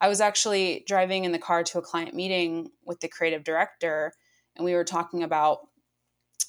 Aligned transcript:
I 0.00 0.08
was 0.08 0.20
actually 0.20 0.84
driving 0.86 1.24
in 1.24 1.32
the 1.32 1.38
car 1.38 1.64
to 1.64 1.78
a 1.78 1.82
client 1.82 2.14
meeting 2.14 2.70
with 2.86 3.00
the 3.00 3.08
creative 3.08 3.44
director, 3.44 4.12
and 4.56 4.64
we 4.64 4.74
were 4.74 4.84
talking 4.84 5.22
about 5.22 5.60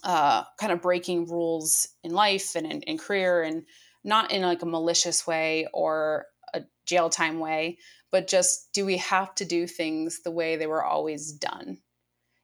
uh, 0.04 0.44
kind 0.60 0.72
of 0.72 0.82
breaking 0.82 1.28
rules 1.28 1.88
in 2.04 2.12
life 2.12 2.56
and 2.56 2.66
in, 2.66 2.82
in 2.84 2.98
career, 2.98 3.42
and 3.42 3.64
not 4.04 4.32
in 4.32 4.44
like 4.44 4.62
a 4.62 4.68
malicious 4.68 5.26
way 5.28 5.68
or 5.74 6.26
a 6.54 6.62
jail 6.86 7.10
time 7.10 7.40
way, 7.40 7.78
but 8.12 8.28
just 8.28 8.72
do 8.74 8.86
we 8.86 8.98
have 8.98 9.36
to 9.36 9.46
do 9.46 9.68
things 9.68 10.22
the 10.24 10.32
way 10.32 10.56
they 10.56 10.68
were 10.68 10.84
always 10.84 11.32
done? 11.32 11.80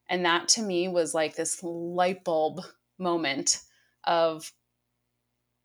And 0.09 0.25
that 0.25 0.47
to 0.49 0.61
me 0.61 0.87
was 0.87 1.13
like 1.13 1.35
this 1.35 1.63
light 1.63 2.23
bulb 2.23 2.61
moment 2.99 3.61
of 4.03 4.51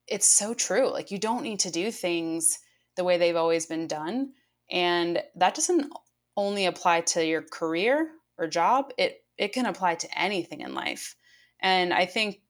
it's 0.07 0.27
so 0.27 0.55
true. 0.55 0.91
Like 0.91 1.11
you 1.11 1.19
don't 1.19 1.43
need 1.43 1.61
to 1.61 1.71
do 1.71 1.91
things 1.91 2.59
the 2.97 3.05
way 3.05 3.19
they've 3.19 3.37
always 3.37 3.67
been 3.67 3.87
done. 3.87 4.33
And 4.71 5.23
that 5.35 5.55
doesn't 5.55 5.93
only 6.37 6.67
apply 6.67 7.01
to 7.01 7.27
your 7.27 7.43
career 7.43 8.09
or 8.39 8.47
job, 8.47 8.93
it 8.97 9.25
it 9.37 9.53
can 9.53 9.67
apply 9.67 9.95
to 9.97 10.19
anything 10.19 10.61
in 10.61 10.75
life. 10.75 11.17
And 11.61 11.93
I 11.93 12.07
think 12.07 12.41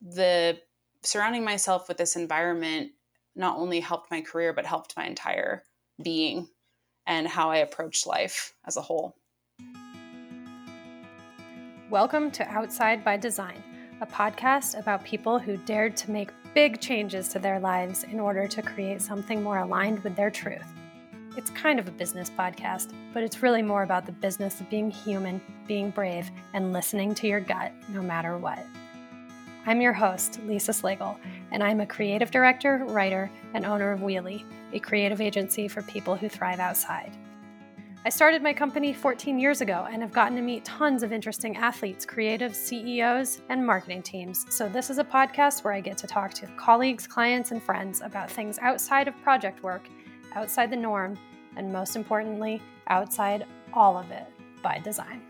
the 0.00 0.58
surrounding 1.02 1.44
myself 1.44 1.88
with 1.88 1.98
this 1.98 2.16
environment 2.16 2.92
not 3.36 3.58
only 3.58 3.80
helped 3.80 4.10
my 4.10 4.20
career 4.20 4.52
but 4.52 4.66
helped 4.66 4.96
my 4.96 5.06
entire 5.06 5.62
being 6.02 6.48
and 7.06 7.28
how 7.28 7.50
I 7.50 7.58
approach 7.58 8.06
life 8.06 8.54
as 8.66 8.76
a 8.76 8.82
whole. 8.82 9.14
Welcome 11.90 12.30
to 12.32 12.48
Outside 12.48 13.04
by 13.04 13.16
Design, 13.16 13.62
a 14.00 14.06
podcast 14.06 14.78
about 14.78 15.04
people 15.04 15.38
who 15.38 15.56
dared 15.58 15.96
to 15.98 16.10
make 16.10 16.30
big 16.54 16.80
changes 16.80 17.28
to 17.28 17.38
their 17.38 17.60
lives 17.60 18.04
in 18.04 18.20
order 18.20 18.48
to 18.48 18.62
create 18.62 19.02
something 19.02 19.42
more 19.42 19.58
aligned 19.58 20.02
with 20.02 20.16
their 20.16 20.30
truth. 20.30 20.79
It's 21.36 21.50
kind 21.50 21.78
of 21.78 21.86
a 21.86 21.92
business 21.92 22.28
podcast, 22.28 22.92
but 23.14 23.22
it's 23.22 23.40
really 23.40 23.62
more 23.62 23.84
about 23.84 24.04
the 24.04 24.12
business 24.12 24.60
of 24.60 24.68
being 24.68 24.90
human, 24.90 25.40
being 25.68 25.90
brave, 25.90 26.28
and 26.54 26.72
listening 26.72 27.14
to 27.14 27.28
your 27.28 27.38
gut 27.38 27.72
no 27.88 28.02
matter 28.02 28.36
what. 28.36 28.66
I'm 29.64 29.80
your 29.80 29.92
host, 29.92 30.40
Lisa 30.44 30.72
Slagle, 30.72 31.16
and 31.52 31.62
I'm 31.62 31.80
a 31.80 31.86
creative 31.86 32.32
director, 32.32 32.84
writer, 32.88 33.30
and 33.54 33.64
owner 33.64 33.92
of 33.92 34.00
Wheelie, 34.00 34.44
a 34.72 34.80
creative 34.80 35.20
agency 35.20 35.68
for 35.68 35.82
people 35.82 36.16
who 36.16 36.28
thrive 36.28 36.58
outside. 36.58 37.16
I 38.04 38.08
started 38.08 38.42
my 38.42 38.52
company 38.52 38.92
14 38.92 39.38
years 39.38 39.60
ago 39.60 39.86
and 39.88 40.02
have 40.02 40.10
gotten 40.10 40.34
to 40.36 40.42
meet 40.42 40.64
tons 40.64 41.02
of 41.02 41.12
interesting 41.12 41.56
athletes, 41.58 42.04
creatives, 42.04 42.54
CEOs, 42.54 43.42
and 43.50 43.64
marketing 43.64 44.02
teams. 44.02 44.46
So, 44.48 44.68
this 44.68 44.88
is 44.88 44.98
a 44.98 45.04
podcast 45.04 45.62
where 45.62 45.74
I 45.74 45.80
get 45.80 45.98
to 45.98 46.06
talk 46.06 46.32
to 46.34 46.46
colleagues, 46.56 47.06
clients, 47.06 47.50
and 47.50 47.62
friends 47.62 48.00
about 48.00 48.30
things 48.30 48.58
outside 48.62 49.06
of 49.06 49.22
project 49.22 49.62
work, 49.62 49.86
outside 50.34 50.70
the 50.70 50.76
norm, 50.76 51.18
and 51.56 51.72
most 51.72 51.96
importantly, 51.96 52.62
outside 52.86 53.46
all 53.72 53.98
of 53.98 54.10
it 54.10 54.26
by 54.62 54.78
design. 54.78 55.22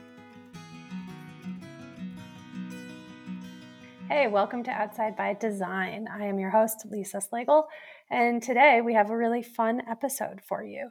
Hey, 4.08 4.26
welcome 4.26 4.62
to 4.64 4.70
Outside 4.70 5.16
by 5.16 5.34
Design. 5.34 6.08
I 6.12 6.24
am 6.24 6.38
your 6.38 6.50
host, 6.50 6.84
Lisa 6.90 7.18
Slagle, 7.18 7.64
and 8.10 8.42
today 8.42 8.80
we 8.80 8.92
have 8.94 9.10
a 9.10 9.16
really 9.16 9.42
fun 9.42 9.82
episode 9.88 10.40
for 10.46 10.64
you. 10.64 10.90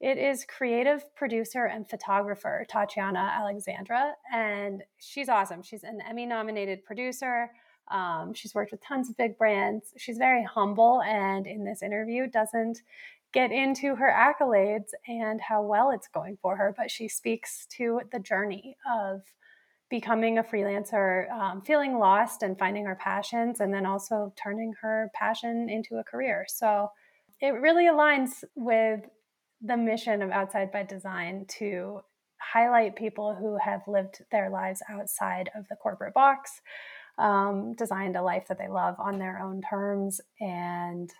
It 0.00 0.16
is 0.16 0.46
creative 0.46 1.04
producer 1.14 1.66
and 1.66 1.88
photographer 1.90 2.64
Tatiana 2.70 3.32
Alexandra, 3.38 4.14
and 4.32 4.82
she's 4.98 5.28
awesome. 5.28 5.62
She's 5.62 5.82
an 5.82 5.98
Emmy 6.08 6.24
nominated 6.24 6.84
producer. 6.84 7.50
Um, 7.90 8.32
she's 8.34 8.54
worked 8.54 8.70
with 8.70 8.82
tons 8.82 9.10
of 9.10 9.16
big 9.16 9.36
brands. 9.36 9.92
She's 9.98 10.16
very 10.16 10.44
humble, 10.44 11.02
and 11.02 11.46
in 11.46 11.64
this 11.64 11.82
interview, 11.82 12.28
doesn't 12.28 12.78
get 13.32 13.52
into 13.52 13.94
her 13.94 14.12
accolades 14.12 14.90
and 15.06 15.40
how 15.40 15.62
well 15.62 15.90
it's 15.90 16.08
going 16.08 16.36
for 16.42 16.56
her, 16.56 16.74
but 16.76 16.90
she 16.90 17.08
speaks 17.08 17.66
to 17.76 18.00
the 18.12 18.18
journey 18.18 18.76
of 18.90 19.22
becoming 19.88 20.38
a 20.38 20.42
freelancer, 20.42 21.30
um, 21.30 21.62
feeling 21.62 21.98
lost 21.98 22.42
and 22.42 22.58
finding 22.58 22.86
her 22.86 22.96
passions, 22.96 23.60
and 23.60 23.74
then 23.74 23.86
also 23.86 24.32
turning 24.42 24.72
her 24.80 25.10
passion 25.14 25.68
into 25.68 25.96
a 25.96 26.04
career. 26.04 26.44
So 26.48 26.90
it 27.40 27.50
really 27.50 27.84
aligns 27.84 28.44
with 28.54 29.00
the 29.60 29.76
mission 29.76 30.22
of 30.22 30.30
Outside 30.30 30.72
by 30.72 30.84
Design 30.84 31.44
to 31.58 32.00
highlight 32.40 32.96
people 32.96 33.34
who 33.34 33.58
have 33.58 33.82
lived 33.86 34.22
their 34.30 34.48
lives 34.48 34.82
outside 34.88 35.50
of 35.54 35.66
the 35.68 35.76
corporate 35.76 36.14
box, 36.14 36.60
um, 37.18 37.74
designed 37.74 38.16
a 38.16 38.22
life 38.22 38.46
that 38.48 38.58
they 38.58 38.68
love 38.68 38.94
on 38.98 39.18
their 39.18 39.40
own 39.40 39.60
terms, 39.68 40.20
and 40.40 41.10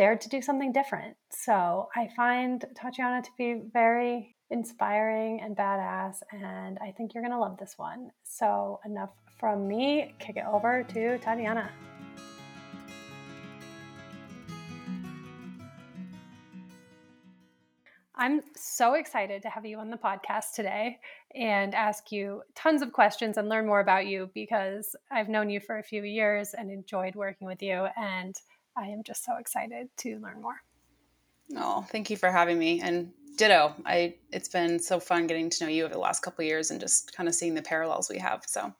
dared 0.00 0.18
to 0.18 0.30
do 0.30 0.40
something 0.40 0.72
different. 0.72 1.14
So 1.28 1.90
I 1.94 2.08
find 2.16 2.64
Tatiana 2.74 3.20
to 3.20 3.30
be 3.36 3.60
very 3.70 4.34
inspiring 4.48 5.42
and 5.42 5.54
badass, 5.54 6.22
and 6.32 6.78
I 6.78 6.90
think 6.92 7.12
you're 7.12 7.22
going 7.22 7.34
to 7.34 7.38
love 7.38 7.58
this 7.58 7.74
one. 7.76 8.10
So, 8.22 8.80
enough 8.86 9.10
from 9.38 9.68
me, 9.68 10.14
kick 10.18 10.38
it 10.38 10.44
over 10.50 10.84
to 10.84 11.18
Tatiana. 11.18 11.70
I'm 18.14 18.40
so 18.56 18.94
excited 18.94 19.42
to 19.42 19.50
have 19.50 19.66
you 19.66 19.78
on 19.78 19.90
the 19.90 19.98
podcast 19.98 20.54
today 20.54 20.98
and 21.34 21.74
ask 21.74 22.10
you 22.10 22.42
tons 22.54 22.80
of 22.80 22.94
questions 22.94 23.36
and 23.36 23.50
learn 23.50 23.66
more 23.66 23.80
about 23.80 24.06
you 24.06 24.30
because 24.32 24.96
I've 25.10 25.28
known 25.28 25.50
you 25.50 25.60
for 25.60 25.78
a 25.78 25.82
few 25.82 26.04
years 26.04 26.54
and 26.54 26.70
enjoyed 26.70 27.14
working 27.14 27.46
with 27.46 27.62
you. 27.62 27.86
And 27.98 28.34
I 28.80 28.86
am 28.86 29.02
just 29.04 29.24
so 29.24 29.36
excited 29.36 29.88
to 29.98 30.18
learn 30.18 30.40
more. 30.40 30.62
Oh, 31.56 31.84
thank 31.90 32.10
you 32.10 32.16
for 32.16 32.30
having 32.30 32.58
me. 32.58 32.80
And 32.80 33.12
ditto. 33.36 33.74
I 33.86 34.16
it's 34.32 34.48
been 34.48 34.78
so 34.78 35.00
fun 35.00 35.26
getting 35.26 35.48
to 35.50 35.64
know 35.64 35.70
you 35.70 35.84
over 35.84 35.94
the 35.94 36.00
last 36.00 36.20
couple 36.22 36.44
years 36.44 36.70
and 36.70 36.80
just 36.80 37.14
kind 37.16 37.28
of 37.28 37.34
seeing 37.34 37.54
the 37.54 37.62
parallels 37.62 38.10
we 38.10 38.18
have. 38.18 38.42
So 38.46 38.74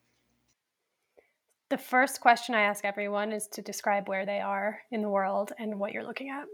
the 1.71 1.79
first 1.79 2.21
question 2.21 2.55
I 2.55 2.63
ask 2.63 2.85
everyone 2.85 3.33
is 3.33 3.47
to 3.53 3.63
describe 3.63 4.09
where 4.09 4.27
they 4.27 4.41
are 4.41 4.81
in 4.91 5.03
the 5.03 5.09
world 5.09 5.53
and 5.59 5.79
what 5.79 5.93
you're 5.93 6.05
looking 6.05 6.29
at. 6.29 6.45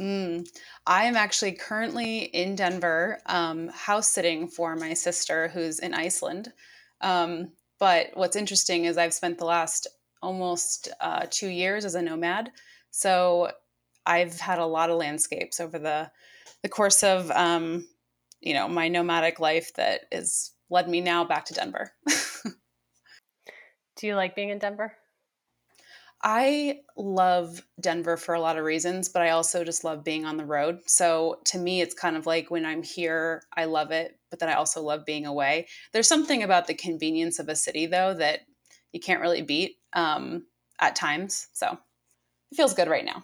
Mm. 0.00 0.48
I 0.86 1.04
am 1.04 1.16
actually 1.16 1.52
currently 1.52 2.20
in 2.20 2.56
Denver, 2.56 3.20
um, 3.26 3.68
house 3.68 4.08
sitting 4.08 4.48
for 4.48 4.74
my 4.74 4.94
sister 4.94 5.48
who's 5.48 5.78
in 5.78 5.94
Iceland. 5.94 6.52
Um, 7.02 7.52
but 7.78 8.08
what's 8.14 8.36
interesting 8.36 8.86
is 8.86 8.98
I've 8.98 9.14
spent 9.14 9.38
the 9.38 9.44
last 9.44 9.86
almost 10.22 10.88
uh, 11.00 11.26
two 11.30 11.48
years 11.48 11.84
as 11.84 11.94
a 11.94 12.02
nomad. 12.02 12.50
So 12.90 13.50
I've 14.04 14.38
had 14.38 14.58
a 14.58 14.66
lot 14.66 14.90
of 14.90 14.98
landscapes 14.98 15.60
over 15.60 15.78
the 15.78 16.10
the 16.62 16.68
course 16.68 17.02
of 17.02 17.30
um, 17.30 17.86
you 18.40 18.54
know 18.54 18.68
my 18.68 18.88
nomadic 18.88 19.40
life 19.40 19.74
that 19.74 20.02
has 20.12 20.52
led 20.70 20.88
me 20.88 21.00
now 21.00 21.24
back 21.24 21.44
to 21.46 21.54
Denver. 21.54 21.92
Do 23.96 24.06
you 24.06 24.14
like 24.14 24.36
being 24.36 24.50
in 24.50 24.58
Denver? 24.58 24.92
I 26.22 26.80
love 26.96 27.62
Denver 27.80 28.16
for 28.16 28.34
a 28.34 28.40
lot 28.40 28.56
of 28.56 28.64
reasons, 28.64 29.08
but 29.08 29.22
I 29.22 29.30
also 29.30 29.64
just 29.64 29.84
love 29.84 30.02
being 30.02 30.24
on 30.24 30.36
the 30.36 30.46
road. 30.46 30.80
So 30.86 31.40
to 31.46 31.58
me, 31.58 31.80
it's 31.80 31.94
kind 31.94 32.16
of 32.16 32.26
like 32.26 32.50
when 32.50 32.64
I'm 32.64 32.82
here, 32.82 33.42
I 33.56 33.66
love 33.66 33.90
it, 33.90 34.18
but 34.30 34.38
then 34.38 34.48
I 34.48 34.54
also 34.54 34.82
love 34.82 35.04
being 35.04 35.26
away. 35.26 35.68
There's 35.92 36.08
something 36.08 36.42
about 36.42 36.66
the 36.66 36.74
convenience 36.74 37.38
of 37.38 37.48
a 37.48 37.56
city, 37.56 37.86
though, 37.86 38.14
that 38.14 38.40
you 38.96 39.00
can't 39.00 39.20
really 39.20 39.42
beat 39.42 39.76
um, 39.92 40.46
at 40.80 40.96
times. 40.96 41.48
So 41.52 41.78
it 42.50 42.56
feels 42.56 42.72
good 42.72 42.88
right 42.88 43.04
now. 43.04 43.22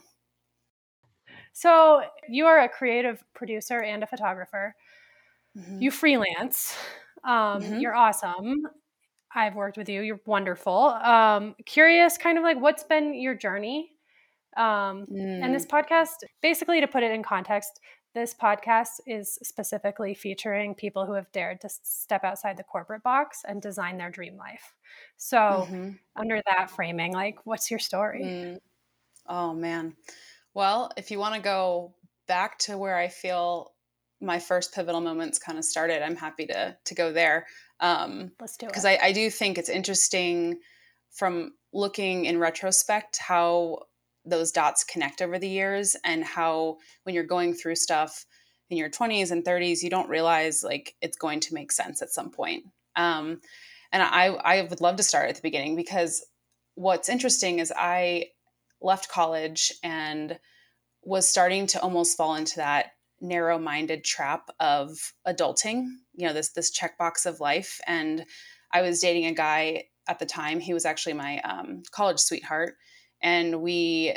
So 1.55 2.03
you 2.28 2.44
are 2.44 2.60
a 2.60 2.69
creative 2.69 3.25
producer 3.34 3.81
and 3.81 4.03
a 4.03 4.06
photographer. 4.06 4.75
Mm-hmm. 5.59 5.81
You 5.81 5.91
freelance. 5.91 6.77
Um, 7.25 7.62
mm-hmm. 7.62 7.78
You're 7.78 7.94
awesome. 7.94 8.66
I've 9.34 9.55
worked 9.55 9.78
with 9.78 9.88
you. 9.88 10.03
You're 10.03 10.21
wonderful. 10.27 10.88
Um, 10.88 11.55
curious, 11.65 12.19
kind 12.19 12.37
of 12.37 12.44
like 12.44 12.61
what's 12.61 12.84
been 12.84 13.15
your 13.15 13.34
journey? 13.34 13.93
Um, 14.59 15.06
mm. 15.11 15.43
And 15.43 15.55
this 15.55 15.65
mm. 15.65 15.71
podcast, 15.71 16.25
basically, 16.43 16.82
to 16.82 16.87
put 16.87 17.03
it 17.03 17.12
in 17.12 17.22
context, 17.22 17.81
this 18.15 18.34
podcast 18.34 19.00
is 19.06 19.39
specifically 19.43 20.14
featuring 20.14 20.75
people 20.75 21.06
who 21.06 21.14
have 21.14 21.31
dared 21.32 21.61
to 21.62 21.69
step 21.69 22.25
outside 22.25 22.56
the 22.56 22.62
corporate 22.62 23.03
box 23.03 23.43
and 23.47 23.62
design 23.62 23.97
their 23.99 24.11
dream 24.11 24.37
life. 24.37 24.75
So, 25.17 25.38
mm-hmm. 25.38 25.91
under 26.17 26.43
that 26.47 26.70
framing, 26.70 27.12
like, 27.12 27.38
what's 27.44 27.70
your 27.70 27.81
story? 27.81 28.23
Mm. 28.25 28.59
Oh, 29.26 29.55
man. 29.55 29.94
Well, 30.55 30.91
if 30.97 31.11
you 31.11 31.19
want 31.19 31.35
to 31.35 31.41
go 31.41 31.94
back 32.26 32.59
to 32.61 32.76
where 32.76 32.97
I 32.97 33.09
feel 33.09 33.73
my 34.20 34.38
first 34.38 34.75
pivotal 34.75 35.00
moments 35.00 35.38
kind 35.38 35.59
of 35.59 35.64
started, 35.64 36.03
I'm 36.03 36.17
happy 36.17 36.47
to 36.47 36.76
to 36.85 36.94
go 36.94 37.12
there. 37.12 37.47
Um, 37.81 38.32
Let's 38.41 38.56
do 38.56 38.67
it. 38.67 38.70
Because 38.70 38.85
I, 38.85 38.99
I 39.03 39.12
do 39.12 39.31
think 39.31 39.59
it's 39.59 39.69
interesting 39.69 40.61
from 41.11 41.53
looking 41.73 42.26
in 42.26 42.38
retrospect 42.38 43.17
how 43.19 43.81
those 44.25 44.53
dots 44.53 44.85
connect 44.85 45.21
over 45.21 45.39
the 45.39 45.49
years 45.49 45.97
and 46.05 46.25
how 46.25 46.77
when 47.03 47.15
you're 47.15 47.25
going 47.25 47.55
through 47.55 47.75
stuff 47.75 48.25
in 48.71 48.77
your 48.77 48.91
20s 48.91 49.31
and 49.31 49.45
30s 49.45 49.83
you 49.83 49.91
don't 49.91 50.09
realize 50.09 50.63
like 50.63 50.95
it's 51.01 51.17
going 51.17 51.41
to 51.41 51.55
make 51.55 51.73
sense 51.73 52.03
at 52.03 52.11
some 52.11 52.31
point 52.31 52.65
um, 52.97 53.41
and 53.93 54.03
i 54.03 54.27
i 54.27 54.63
would 54.63 54.81
love 54.81 54.97
to 54.97 55.03
start 55.03 55.29
at 55.29 55.37
the 55.37 55.43
beginning 55.43 55.77
because 55.77 56.25
what's 56.75 57.09
interesting 57.09 57.59
is 57.59 57.73
i 57.77 58.27
left 58.81 59.09
college 59.09 59.73
and 59.83 60.39
was 61.03 61.29
starting 61.29 61.67
to 61.67 61.81
almost 61.81 62.17
fall 62.17 62.35
into 62.35 62.57
that 62.57 62.93
narrow-minded 63.21 64.05
trap 64.05 64.51
of 64.61 65.13
adulting, 65.27 65.87
you 66.15 66.27
know, 66.27 66.33
this 66.33 66.51
this 66.51 66.77
checkbox 66.77 67.27
of 67.27 67.41
life. 67.41 67.81
And 67.87 68.25
I 68.73 68.83
was 68.83 69.01
dating 69.01 69.27
a 69.27 69.35
guy 69.35 69.85
at 70.09 70.19
the 70.19 70.27
time. 70.27 70.61
He 70.61 70.75
was 70.75 70.85
actually 70.85 71.15
my 71.15 71.39
um, 71.41 71.83
college 71.93 72.19
sweetheart, 72.19 72.75
and 73.23 73.63
we 73.63 74.17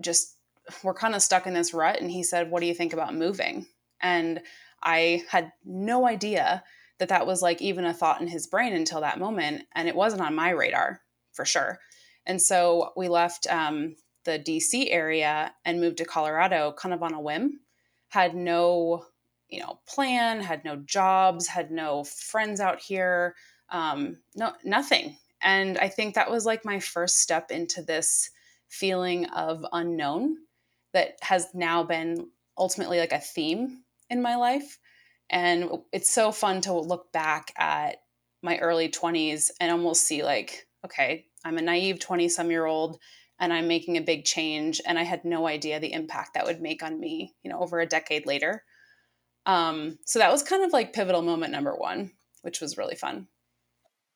just 0.00 0.36
were 0.82 0.94
kind 0.94 1.14
of 1.14 1.22
stuck 1.22 1.46
in 1.46 1.54
this 1.54 1.74
rut. 1.74 2.00
And 2.00 2.10
he 2.10 2.22
said, 2.22 2.50
"What 2.50 2.60
do 2.60 2.66
you 2.66 2.74
think 2.74 2.92
about 2.92 3.14
moving?" 3.14 3.66
And 4.00 4.40
I 4.82 5.22
had 5.28 5.52
no 5.64 6.06
idea 6.06 6.64
that 6.98 7.08
that 7.08 7.26
was 7.26 7.42
like 7.42 7.62
even 7.62 7.84
a 7.84 7.94
thought 7.94 8.20
in 8.20 8.28
his 8.28 8.46
brain 8.46 8.72
until 8.72 9.00
that 9.00 9.18
moment, 9.18 9.64
and 9.74 9.88
it 9.88 9.96
wasn't 9.96 10.22
on 10.22 10.34
my 10.34 10.50
radar 10.50 11.00
for 11.32 11.44
sure. 11.44 11.78
And 12.26 12.40
so 12.40 12.92
we 12.96 13.08
left 13.08 13.46
um, 13.48 13.96
the 14.24 14.38
DC 14.38 14.88
area 14.90 15.52
and 15.64 15.80
moved 15.80 15.98
to 15.98 16.04
Colorado 16.04 16.72
kind 16.72 16.94
of 16.94 17.02
on 17.02 17.14
a 17.14 17.20
whim. 17.20 17.60
Had 18.08 18.34
no, 18.34 19.06
you 19.48 19.60
know, 19.60 19.80
plan, 19.88 20.40
had 20.40 20.64
no 20.64 20.76
jobs, 20.76 21.48
had 21.48 21.70
no 21.70 22.04
friends 22.04 22.60
out 22.60 22.80
here, 22.80 23.34
um, 23.70 24.18
no 24.36 24.52
nothing. 24.64 25.16
And 25.42 25.78
I 25.78 25.88
think 25.88 26.14
that 26.14 26.30
was 26.30 26.46
like 26.46 26.64
my 26.64 26.78
first 26.78 27.18
step 27.20 27.50
into 27.50 27.82
this 27.82 28.30
feeling 28.68 29.26
of 29.26 29.64
unknown 29.72 30.36
that 30.92 31.16
has 31.22 31.48
now 31.54 31.82
been 31.82 32.28
ultimately 32.56 32.98
like 32.98 33.12
a 33.12 33.18
theme 33.18 33.82
in 34.08 34.22
my 34.22 34.36
life. 34.36 34.78
And 35.30 35.70
it's 35.92 36.12
so 36.12 36.32
fun 36.32 36.60
to 36.62 36.72
look 36.74 37.12
back 37.12 37.52
at 37.56 37.96
my 38.42 38.58
early 38.58 38.88
20s 38.88 39.50
and 39.60 39.70
almost 39.70 40.06
see 40.06 40.22
like, 40.22 40.66
okay, 40.84 41.26
I'm 41.44 41.58
a 41.58 41.62
naive 41.62 42.00
20 42.00 42.28
some 42.28 42.50
year 42.50 42.66
old 42.66 42.98
and 43.38 43.52
I'm 43.52 43.68
making 43.68 43.96
a 43.96 44.02
big 44.02 44.24
change. 44.24 44.80
And 44.86 44.98
I 44.98 45.02
had 45.02 45.24
no 45.24 45.46
idea 45.46 45.80
the 45.80 45.92
impact 45.92 46.34
that 46.34 46.46
would 46.46 46.60
make 46.60 46.82
on 46.82 47.00
me, 47.00 47.34
you 47.42 47.50
know, 47.50 47.60
over 47.60 47.80
a 47.80 47.86
decade 47.86 48.26
later. 48.26 48.62
Um, 49.46 49.98
so 50.04 50.18
that 50.18 50.30
was 50.30 50.42
kind 50.42 50.64
of 50.64 50.72
like 50.72 50.92
pivotal 50.92 51.22
moment 51.22 51.52
number 51.52 51.74
one, 51.74 52.12
which 52.42 52.60
was 52.60 52.78
really 52.78 52.94
fun. 52.94 53.26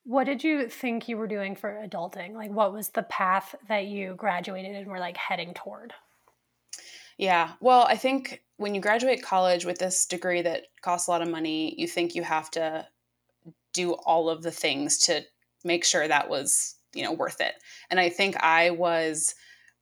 What 0.07 0.23
did 0.23 0.43
you 0.43 0.69
think 0.69 1.09
you 1.09 1.17
were 1.17 1.27
doing 1.27 1.55
for 1.55 1.83
adulting? 1.85 2.33
Like, 2.33 2.51
what 2.51 2.71
was 2.71 2.89
the 2.89 3.03
path 3.03 3.55
that 3.67 3.87
you 3.87 4.15
graduated 4.15 4.75
and 4.75 4.87
were 4.87 4.99
like 4.99 5.17
heading 5.17 5.53
toward? 5.53 5.93
Yeah. 7.17 7.53
Well, 7.59 7.85
I 7.89 7.97
think 7.97 8.41
when 8.55 8.73
you 8.73 8.79
graduate 8.79 9.21
college 9.21 9.65
with 9.65 9.79
this 9.79 10.05
degree 10.05 10.41
that 10.43 10.63
costs 10.81 11.07
a 11.07 11.11
lot 11.11 11.21
of 11.21 11.29
money, 11.29 11.75
you 11.77 11.87
think 11.87 12.15
you 12.15 12.23
have 12.23 12.49
to 12.51 12.87
do 13.73 13.93
all 13.93 14.29
of 14.29 14.43
the 14.43 14.51
things 14.51 14.97
to 14.97 15.21
make 15.65 15.83
sure 15.83 16.07
that 16.07 16.29
was 16.29 16.75
you 16.93 17.03
know 17.03 17.11
worth 17.11 17.41
it 17.41 17.53
and 17.89 17.99
i 17.99 18.09
think 18.09 18.35
i 18.41 18.69
was 18.69 19.35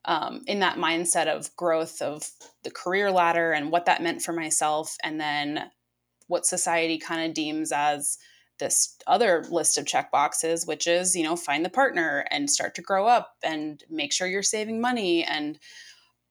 um, 0.07 0.43
in 0.45 0.59
that 0.59 0.77
mindset 0.77 1.25
of 1.25 1.55
growth 1.55 1.99
of 1.99 2.29
the 2.63 2.69
career 2.69 3.09
ladder 3.09 3.53
and 3.53 3.71
what 3.71 3.85
that 3.85 4.03
meant 4.03 4.21
for 4.21 4.33
myself 4.33 4.95
and 5.03 5.19
then 5.19 5.71
what 6.27 6.45
society 6.45 6.99
kind 6.99 7.27
of 7.27 7.33
deems 7.33 7.71
as 7.71 8.17
this 8.59 8.97
other 9.07 9.45
list 9.49 9.77
of 9.77 9.85
check 9.85 10.11
boxes 10.11 10.65
which 10.65 10.87
is 10.87 11.15
you 11.15 11.23
know 11.23 11.35
find 11.35 11.65
the 11.65 11.69
partner 11.69 12.25
and 12.31 12.49
start 12.49 12.75
to 12.75 12.81
grow 12.81 13.05
up 13.05 13.33
and 13.43 13.83
make 13.89 14.13
sure 14.13 14.27
you're 14.27 14.43
saving 14.43 14.79
money 14.79 15.23
and 15.23 15.59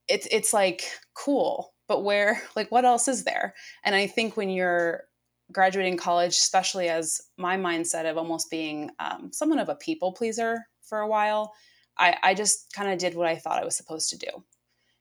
it's 0.08 0.26
it's 0.30 0.52
like 0.52 0.84
cool 1.14 1.72
but 1.86 2.02
where 2.02 2.40
like 2.56 2.70
what 2.70 2.84
else 2.84 3.08
is 3.08 3.24
there 3.24 3.54
and 3.84 3.94
i 3.94 4.06
think 4.06 4.36
when 4.36 4.48
you're 4.48 5.04
graduating 5.52 5.96
college 5.96 6.32
especially 6.32 6.88
as 6.88 7.20
my 7.36 7.56
mindset 7.56 8.10
of 8.10 8.16
almost 8.16 8.50
being 8.50 8.90
um, 8.98 9.30
someone 9.32 9.58
of 9.58 9.68
a 9.68 9.74
people 9.74 10.12
pleaser 10.12 10.66
for 10.84 11.00
a 11.00 11.08
while, 11.08 11.52
I, 11.98 12.16
I 12.22 12.34
just 12.34 12.72
kind 12.72 12.92
of 12.92 12.98
did 12.98 13.14
what 13.14 13.26
I 13.26 13.36
thought 13.36 13.60
I 13.60 13.64
was 13.64 13.76
supposed 13.76 14.10
to 14.10 14.18
do. 14.18 14.44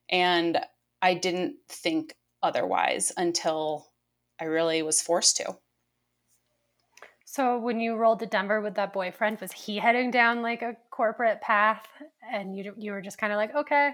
And 0.09 0.59
I 1.01 1.13
didn't 1.15 1.55
think 1.69 2.15
otherwise 2.41 3.11
until 3.17 3.87
I 4.39 4.45
really 4.45 4.81
was 4.81 5.01
forced 5.01 5.37
to. 5.37 5.57
So 7.33 7.57
when 7.57 7.79
you 7.79 7.95
rolled 7.95 8.19
to 8.19 8.27
Denver 8.27 8.61
with 8.61 8.75
that 8.75 8.93
boyfriend, 8.93 9.41
was 9.41 9.51
he 9.51 9.77
heading 9.77 10.11
down 10.11 10.43
like 10.43 10.61
a 10.61 10.77
corporate 10.91 11.41
path 11.41 11.83
and 12.31 12.55
you 12.55 12.75
you 12.77 12.91
were 12.91 13.01
just 13.01 13.17
kind 13.17 13.33
of 13.33 13.37
like, 13.37 13.55
okay. 13.55 13.93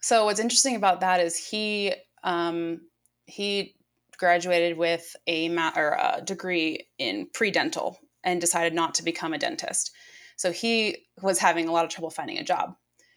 So 0.00 0.24
what's 0.24 0.40
interesting 0.40 0.74
about 0.74 1.02
that 1.02 1.20
is 1.20 1.36
he 1.36 1.94
um, 2.24 2.80
he 3.26 3.76
graduated 4.18 4.76
with 4.76 5.14
a 5.28 5.48
ma- 5.50 5.74
or 5.76 5.92
a 5.92 6.20
degree 6.22 6.88
in 6.98 7.28
pre-dental 7.32 8.00
and 8.24 8.40
decided 8.40 8.74
not 8.74 8.96
to 8.96 9.04
become 9.04 9.32
a 9.32 9.38
dentist. 9.38 9.92
So 10.34 10.50
he 10.50 11.06
was 11.22 11.38
having 11.38 11.68
a 11.68 11.72
lot 11.72 11.84
of 11.84 11.90
trouble 11.92 12.10
finding 12.10 12.38
a 12.38 12.44
job. 12.44 12.74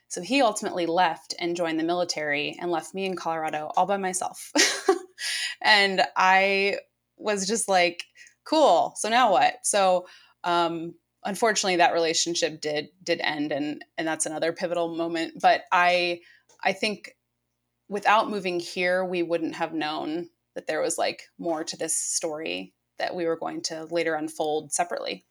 So 0.09 0.21
he 0.21 0.43
ultimately 0.43 0.85
left 0.85 1.33
and 1.39 1.55
joined 1.55 1.79
the 1.79 1.83
military 1.83 2.55
and 2.61 2.69
left 2.69 2.93
me 2.93 3.05
in 3.05 3.15
Colorado 3.15 3.71
all 3.75 3.87
by 3.87 3.97
myself. 3.97 4.51
and 5.63 6.03
I 6.15 6.77
was 7.17 7.47
just 7.47 7.67
like, 7.67 8.05
cool. 8.45 8.93
So 8.97 9.09
now 9.09 9.31
what? 9.31 9.55
So 9.63 10.07
um, 10.43 10.95
unfortunately 11.23 11.77
that 11.77 11.93
relationship 11.93 12.61
did 12.61 12.89
did 13.03 13.19
end 13.21 13.51
and 13.51 13.83
and 13.97 14.07
that's 14.07 14.25
another 14.25 14.53
pivotal 14.53 14.95
moment. 14.95 15.33
But 15.41 15.63
I 15.71 16.21
I 16.63 16.73
think 16.73 17.15
without 17.89 18.29
moving 18.29 18.59
here, 18.59 19.03
we 19.03 19.23
wouldn't 19.23 19.55
have 19.55 19.73
known 19.73 20.29
that 20.55 20.67
there 20.67 20.81
was 20.81 20.97
like 20.97 21.23
more 21.37 21.63
to 21.63 21.77
this 21.77 21.97
story 21.97 22.73
that 22.97 23.15
we 23.15 23.25
were 23.25 23.37
going 23.37 23.61
to 23.61 23.85
later 23.91 24.15
unfold 24.15 24.71
separately 24.71 25.25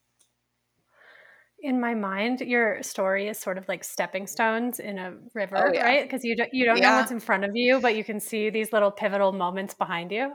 in 1.64 1.80
my 1.80 1.94
mind, 1.94 2.42
your 2.42 2.82
story 2.82 3.26
is 3.26 3.38
sort 3.38 3.56
of 3.56 3.66
like 3.68 3.82
stepping 3.84 4.26
stones 4.26 4.80
in 4.80 4.98
a 4.98 5.14
river, 5.32 5.70
oh, 5.70 5.72
yeah. 5.72 5.82
right? 5.82 6.02
Because 6.02 6.22
you 6.22 6.36
don't, 6.36 6.52
you 6.52 6.66
don't 6.66 6.76
yeah. 6.76 6.90
know 6.90 6.96
what's 6.98 7.10
in 7.10 7.20
front 7.20 7.42
of 7.42 7.52
you, 7.56 7.80
but 7.80 7.96
you 7.96 8.04
can 8.04 8.20
see 8.20 8.50
these 8.50 8.70
little 8.70 8.90
pivotal 8.90 9.32
moments 9.32 9.72
behind 9.72 10.12
you. 10.12 10.30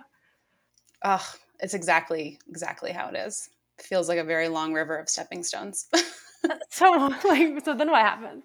Ugh, 1.04 1.22
it's 1.60 1.74
exactly 1.74 2.40
exactly 2.50 2.92
how 2.92 3.10
it 3.10 3.16
is. 3.16 3.50
It 3.78 3.86
feels 3.86 4.10
like 4.10 4.20
a 4.20 4.24
very 4.24 4.48
long 4.48 4.74
river 4.74 4.98
of 4.98 5.10
stepping 5.10 5.44
stones. 5.44 5.88
so, 6.70 7.14
like, 7.26 7.66
so 7.66 7.74
then 7.74 7.92
what 7.92 8.02
happened? 8.02 8.44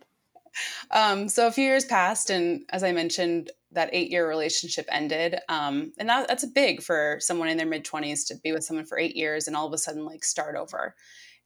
Um, 0.90 1.28
so 1.28 1.46
a 1.46 1.52
few 1.52 1.64
years 1.64 1.84
passed, 1.84 2.30
and 2.30 2.62
as 2.70 2.84
I 2.84 2.92
mentioned, 2.92 3.50
that 3.72 3.90
eight-year 3.92 4.28
relationship 4.28 4.86
ended, 4.88 5.40
um, 5.48 5.92
and 5.98 6.08
that, 6.08 6.28
that's 6.28 6.44
a 6.44 6.48
big 6.48 6.80
for 6.80 7.18
someone 7.20 7.48
in 7.48 7.56
their 7.56 7.66
mid 7.66 7.84
twenties 7.84 8.24
to 8.26 8.36
be 8.36 8.52
with 8.52 8.64
someone 8.64 8.84
for 8.84 8.98
eight 8.98 9.16
years 9.16 9.48
and 9.48 9.56
all 9.56 9.66
of 9.66 9.72
a 9.72 9.78
sudden 9.78 10.04
like 10.04 10.24
start 10.24 10.56
over. 10.56 10.94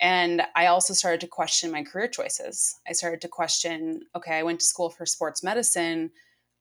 And 0.00 0.42
I 0.54 0.66
also 0.66 0.94
started 0.94 1.20
to 1.22 1.26
question 1.26 1.72
my 1.72 1.82
career 1.82 2.06
choices. 2.06 2.76
I 2.86 2.92
started 2.92 3.20
to 3.22 3.28
question 3.28 4.02
okay, 4.14 4.38
I 4.38 4.42
went 4.42 4.60
to 4.60 4.66
school 4.66 4.90
for 4.90 5.06
sports 5.06 5.42
medicine. 5.42 6.10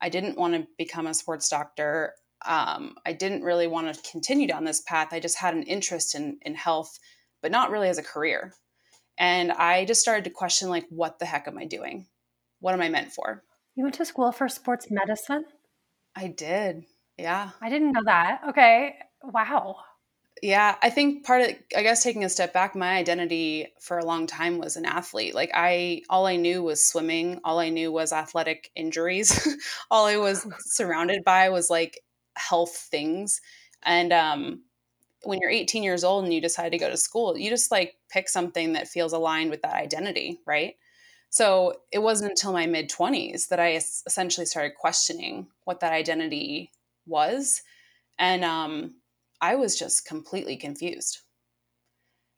I 0.02 0.10
didn't 0.10 0.38
want 0.38 0.54
to 0.54 0.68
become 0.78 1.08
a 1.08 1.14
sports 1.14 1.50
doctor. 1.50 2.14
Um, 2.48 2.96
I 3.06 3.14
didn't 3.14 3.44
really 3.44 3.68
want 3.68 3.94
to 3.94 4.12
continue 4.12 4.48
down 4.48 4.64
this 4.64 4.82
path. 4.82 5.10
I 5.12 5.20
just 5.20 5.38
had 5.38 5.54
an 5.54 5.64
interest 5.64 6.16
in, 6.16 6.40
in 6.42 6.56
health, 6.56 6.98
but 7.42 7.52
not 7.52 7.72
really 7.72 7.90
as 7.90 7.98
a 7.98 8.04
career. 8.04 8.54
And 9.18 9.52
I 9.52 9.86
just 9.86 10.02
started 10.02 10.24
to 10.26 10.30
question, 10.30 10.70
like, 10.70 10.86
what 10.90 11.20
the 11.20 11.26
heck 11.26 11.48
am 11.48 11.58
I 11.58 11.66
doing? 11.66 12.08
What 12.60 12.74
am 12.74 12.82
I 12.82 12.90
meant 12.90 13.12
for? 13.12 13.44
You 13.76 13.84
went 13.84 13.96
to 13.96 14.06
school 14.06 14.32
for 14.32 14.48
sports 14.48 14.88
medicine? 14.90 15.46
I 16.16 16.28
did. 16.28 16.86
Yeah. 17.18 17.52
I 17.62 17.70
didn't 17.70 17.92
know 17.92 18.04
that. 18.06 18.42
Okay. 18.50 18.96
Wow 19.24 19.78
yeah 20.42 20.76
i 20.82 20.90
think 20.90 21.26
part 21.26 21.42
of 21.42 21.56
i 21.76 21.82
guess 21.82 22.04
taking 22.04 22.24
a 22.24 22.30
step 22.30 22.54
back 22.54 22.76
my 22.76 22.96
identity 22.96 23.68
for 23.80 23.98
a 23.98 24.06
long 24.06 24.28
time 24.28 24.58
was 24.58 24.76
an 24.76 24.86
athlete 24.86 25.34
like 25.34 25.50
i 25.54 26.02
all 26.10 26.26
i 26.26 26.36
knew 26.36 26.62
was 26.62 26.88
swimming 26.88 27.40
all 27.44 27.60
i 27.60 27.70
knew 27.70 27.92
was 27.92 28.14
athletic 28.14 28.70
injuries 28.76 29.48
all 29.92 30.06
i 30.06 30.18
was 30.18 30.46
surrounded 30.60 31.24
by 31.24 31.50
was 31.50 31.70
like 31.70 32.00
health 32.38 32.88
things. 32.92 33.42
And 33.84 34.14
um 34.14 34.64
when 35.24 35.40
you're 35.42 35.50
18 35.50 35.84
years 35.84 36.04
old 36.04 36.24
and 36.24 36.34
you 36.34 36.40
decide 36.40 36.72
to 36.72 36.78
go 36.78 36.90
to 36.90 36.96
school 36.96 37.38
you 37.38 37.50
just 37.50 37.72
like 37.72 37.96
pick 38.10 38.30
something 38.30 38.74
that 38.74 38.88
feels 38.88 39.14
aligned 39.14 39.50
with 39.50 39.62
that 39.64 39.74
identity 39.74 40.40
right? 40.46 40.76
So 41.30 41.82
it 41.92 42.00
wasn't 42.00 42.32
until 42.32 42.54
my 42.54 42.66
mid 42.68 42.90
20s 42.90 43.48
that 43.50 43.60
i 43.60 43.72
essentially 43.72 44.46
started 44.46 44.76
questioning 44.76 45.48
what 45.66 45.80
that 45.82 45.94
identity 45.94 46.72
was. 47.06 47.62
And 48.20 48.46
um 48.46 48.96
I 49.42 49.56
was 49.56 49.78
just 49.78 50.06
completely 50.06 50.58
confused. 50.58 51.20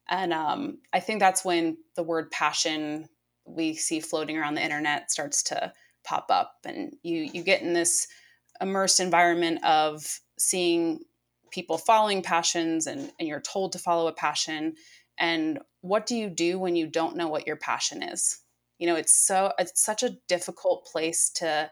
And 0.09 0.33
um, 0.33 0.79
I 0.91 0.99
think 0.99 1.19
that's 1.19 1.45
when 1.45 1.77
the 1.95 2.03
word 2.03 2.31
passion 2.31 3.07
we 3.45 3.73
see 3.73 3.99
floating 3.99 4.37
around 4.37 4.55
the 4.55 4.63
internet 4.63 5.11
starts 5.11 5.41
to 5.43 5.73
pop 6.03 6.27
up, 6.29 6.53
and 6.65 6.95
you 7.03 7.29
you 7.33 7.43
get 7.43 7.61
in 7.61 7.73
this 7.73 8.07
immersed 8.61 8.99
environment 8.99 9.63
of 9.63 10.19
seeing 10.37 10.99
people 11.51 11.77
following 11.77 12.21
passions, 12.21 12.87
and 12.87 13.11
and 13.19 13.27
you're 13.27 13.41
told 13.41 13.71
to 13.73 13.79
follow 13.79 14.07
a 14.07 14.13
passion. 14.13 14.75
And 15.17 15.59
what 15.81 16.05
do 16.05 16.15
you 16.15 16.29
do 16.29 16.59
when 16.59 16.75
you 16.75 16.87
don't 16.87 17.17
know 17.17 17.27
what 17.27 17.47
your 17.47 17.57
passion 17.57 18.03
is? 18.03 18.39
You 18.77 18.87
know, 18.87 18.95
it's 18.95 19.13
so 19.13 19.53
it's 19.59 19.83
such 19.83 20.03
a 20.03 20.17
difficult 20.27 20.85
place 20.85 21.29
to 21.35 21.69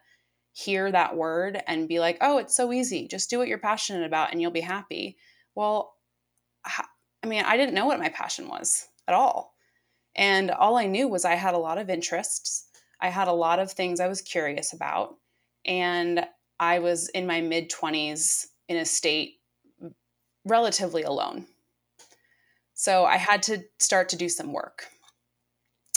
hear 0.57 0.91
that 0.91 1.15
word 1.15 1.61
and 1.67 1.87
be 1.87 1.99
like, 1.99 2.17
oh, 2.19 2.39
it's 2.39 2.55
so 2.55 2.73
easy. 2.73 3.07
Just 3.07 3.29
do 3.29 3.37
what 3.37 3.47
you're 3.47 3.59
passionate 3.59 4.05
about 4.05 4.31
and 4.31 4.41
you'll 4.41 4.51
be 4.51 4.59
happy. 4.59 5.17
Well, 5.53 5.93
I 7.23 7.27
mean, 7.27 7.43
I 7.45 7.57
didn't 7.57 7.75
know 7.75 7.85
what 7.85 7.99
my 7.99 8.09
passion 8.09 8.47
was 8.47 8.87
at 9.07 9.13
all. 9.13 9.53
And 10.15 10.49
all 10.49 10.75
I 10.75 10.87
knew 10.87 11.07
was 11.07 11.25
I 11.25 11.35
had 11.35 11.53
a 11.53 11.59
lot 11.59 11.77
of 11.77 11.91
interests. 11.91 12.67
I 12.99 13.09
had 13.09 13.27
a 13.27 13.33
lot 13.33 13.59
of 13.59 13.71
things 13.71 13.99
I 13.99 14.07
was 14.07 14.21
curious 14.21 14.73
about. 14.73 15.15
And 15.65 16.25
I 16.59 16.79
was 16.79 17.09
in 17.09 17.27
my 17.27 17.41
mid 17.41 17.69
20s 17.69 18.47
in 18.67 18.77
a 18.77 18.85
state 18.85 19.35
relatively 20.45 21.03
alone. 21.03 21.45
So 22.73 23.05
I 23.05 23.17
had 23.17 23.43
to 23.43 23.63
start 23.79 24.09
to 24.09 24.15
do 24.15 24.29
some 24.29 24.53
work. 24.53 24.85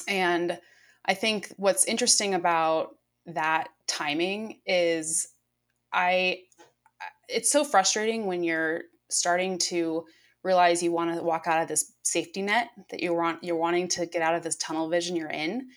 And 0.09 0.59
I 1.05 1.15
think 1.15 1.53
what's 1.57 1.85
interesting 1.85 2.35
about 2.35 2.97
that 3.27 3.69
timing 3.87 4.61
is 4.67 5.29
I 5.93 6.43
it's 7.29 7.51
so 7.51 7.65
frustrating 7.65 8.27
when 8.27 8.43
you're 8.43 8.83
starting 9.09 9.59
to 9.59 10.05
realize 10.43 10.83
you 10.83 10.93
want 10.93 11.15
to 11.15 11.23
walk 11.23 11.47
out 11.47 11.63
of 11.63 11.69
this 11.69 11.93
safety 12.03 12.43
net 12.43 12.71
that 12.91 13.03
you 13.03 13.15
want 13.15 13.43
you're 13.45 13.57
wanting 13.57 13.89
to 13.89 14.07
get 14.07 14.23
out 14.23 14.35
of 14.35 14.43
this 14.43 14.57
tunnel 14.57 14.89
vision 14.89 15.17
you're 15.17 15.29
in 15.29 15.69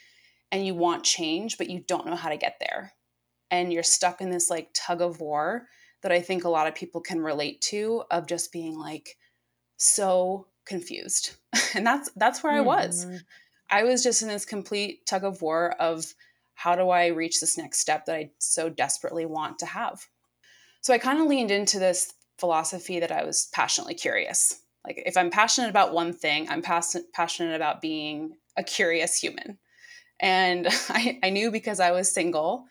and 0.51 0.65
you 0.65 0.73
want 0.73 1.03
change 1.03 1.57
but 1.57 1.69
you 1.69 1.83
don't 1.87 2.05
know 2.05 2.15
how 2.15 2.29
to 2.29 2.37
get 2.37 2.55
there 2.59 2.93
and 3.53 3.71
you're 3.71 3.83
stuck 3.83 4.19
in 4.19 4.31
this 4.31 4.49
like 4.49 4.69
tug 4.73 4.99
of 4.99 5.21
war 5.21 5.67
that 6.01 6.11
I 6.11 6.21
think 6.21 6.43
a 6.43 6.49
lot 6.49 6.65
of 6.65 6.73
people 6.73 7.01
can 7.01 7.21
relate 7.21 7.61
to 7.61 8.03
of 8.09 8.25
just 8.25 8.51
being 8.51 8.79
like 8.79 9.15
so 9.77 10.47
confused. 10.65 11.35
and 11.75 11.85
that's 11.85 12.09
that's 12.15 12.41
where 12.41 12.53
mm-hmm. 12.53 12.67
I 12.67 12.75
was. 12.83 13.05
Mm-hmm. 13.05 13.17
I 13.69 13.83
was 13.83 14.01
just 14.01 14.23
in 14.23 14.27
this 14.27 14.43
complete 14.43 15.05
tug 15.05 15.23
of 15.23 15.43
war 15.43 15.75
of 15.79 16.15
how 16.55 16.75
do 16.75 16.89
I 16.89 17.07
reach 17.07 17.39
this 17.39 17.55
next 17.55 17.77
step 17.77 18.07
that 18.07 18.15
I 18.15 18.31
so 18.39 18.69
desperately 18.69 19.27
want 19.27 19.59
to 19.59 19.67
have. 19.67 20.07
So 20.81 20.91
I 20.91 20.97
kind 20.97 21.21
of 21.21 21.27
leaned 21.27 21.51
into 21.51 21.77
this 21.77 22.11
philosophy 22.39 22.99
that 23.01 23.11
I 23.11 23.23
was 23.23 23.49
passionately 23.53 23.93
curious. 23.93 24.61
Like 24.83 25.03
if 25.05 25.15
I'm 25.15 25.29
passionate 25.29 25.69
about 25.69 25.93
one 25.93 26.11
thing, 26.11 26.49
I'm 26.49 26.63
pass- 26.63 26.97
passionate 27.13 27.55
about 27.55 27.81
being 27.81 28.35
a 28.57 28.63
curious 28.63 29.15
human. 29.15 29.59
And 30.19 30.67
I, 30.89 31.19
I 31.21 31.29
knew 31.29 31.51
because 31.51 31.79
I 31.79 31.91
was 31.91 32.11
single 32.11 32.65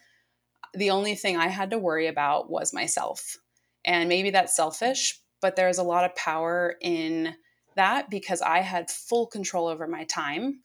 the 0.75 0.91
only 0.91 1.15
thing 1.15 1.37
I 1.37 1.49
had 1.49 1.71
to 1.71 1.79
worry 1.79 2.07
about 2.07 2.51
was 2.51 2.73
myself. 2.73 3.37
And 3.85 4.09
maybe 4.09 4.31
that's 4.31 4.57
selfish, 4.57 5.21
but 5.41 5.57
there's 5.57 5.79
a 5.79 5.83
lot 5.83 6.05
of 6.05 6.15
power 6.15 6.77
in 6.81 7.35
that 7.77 8.11
because 8.11 8.43
I 8.43 8.61
had 8.61 8.91
full 8.91 9.27
control 9.27 9.67
over 9.67 9.87
my 9.87 10.05
time 10.05 10.61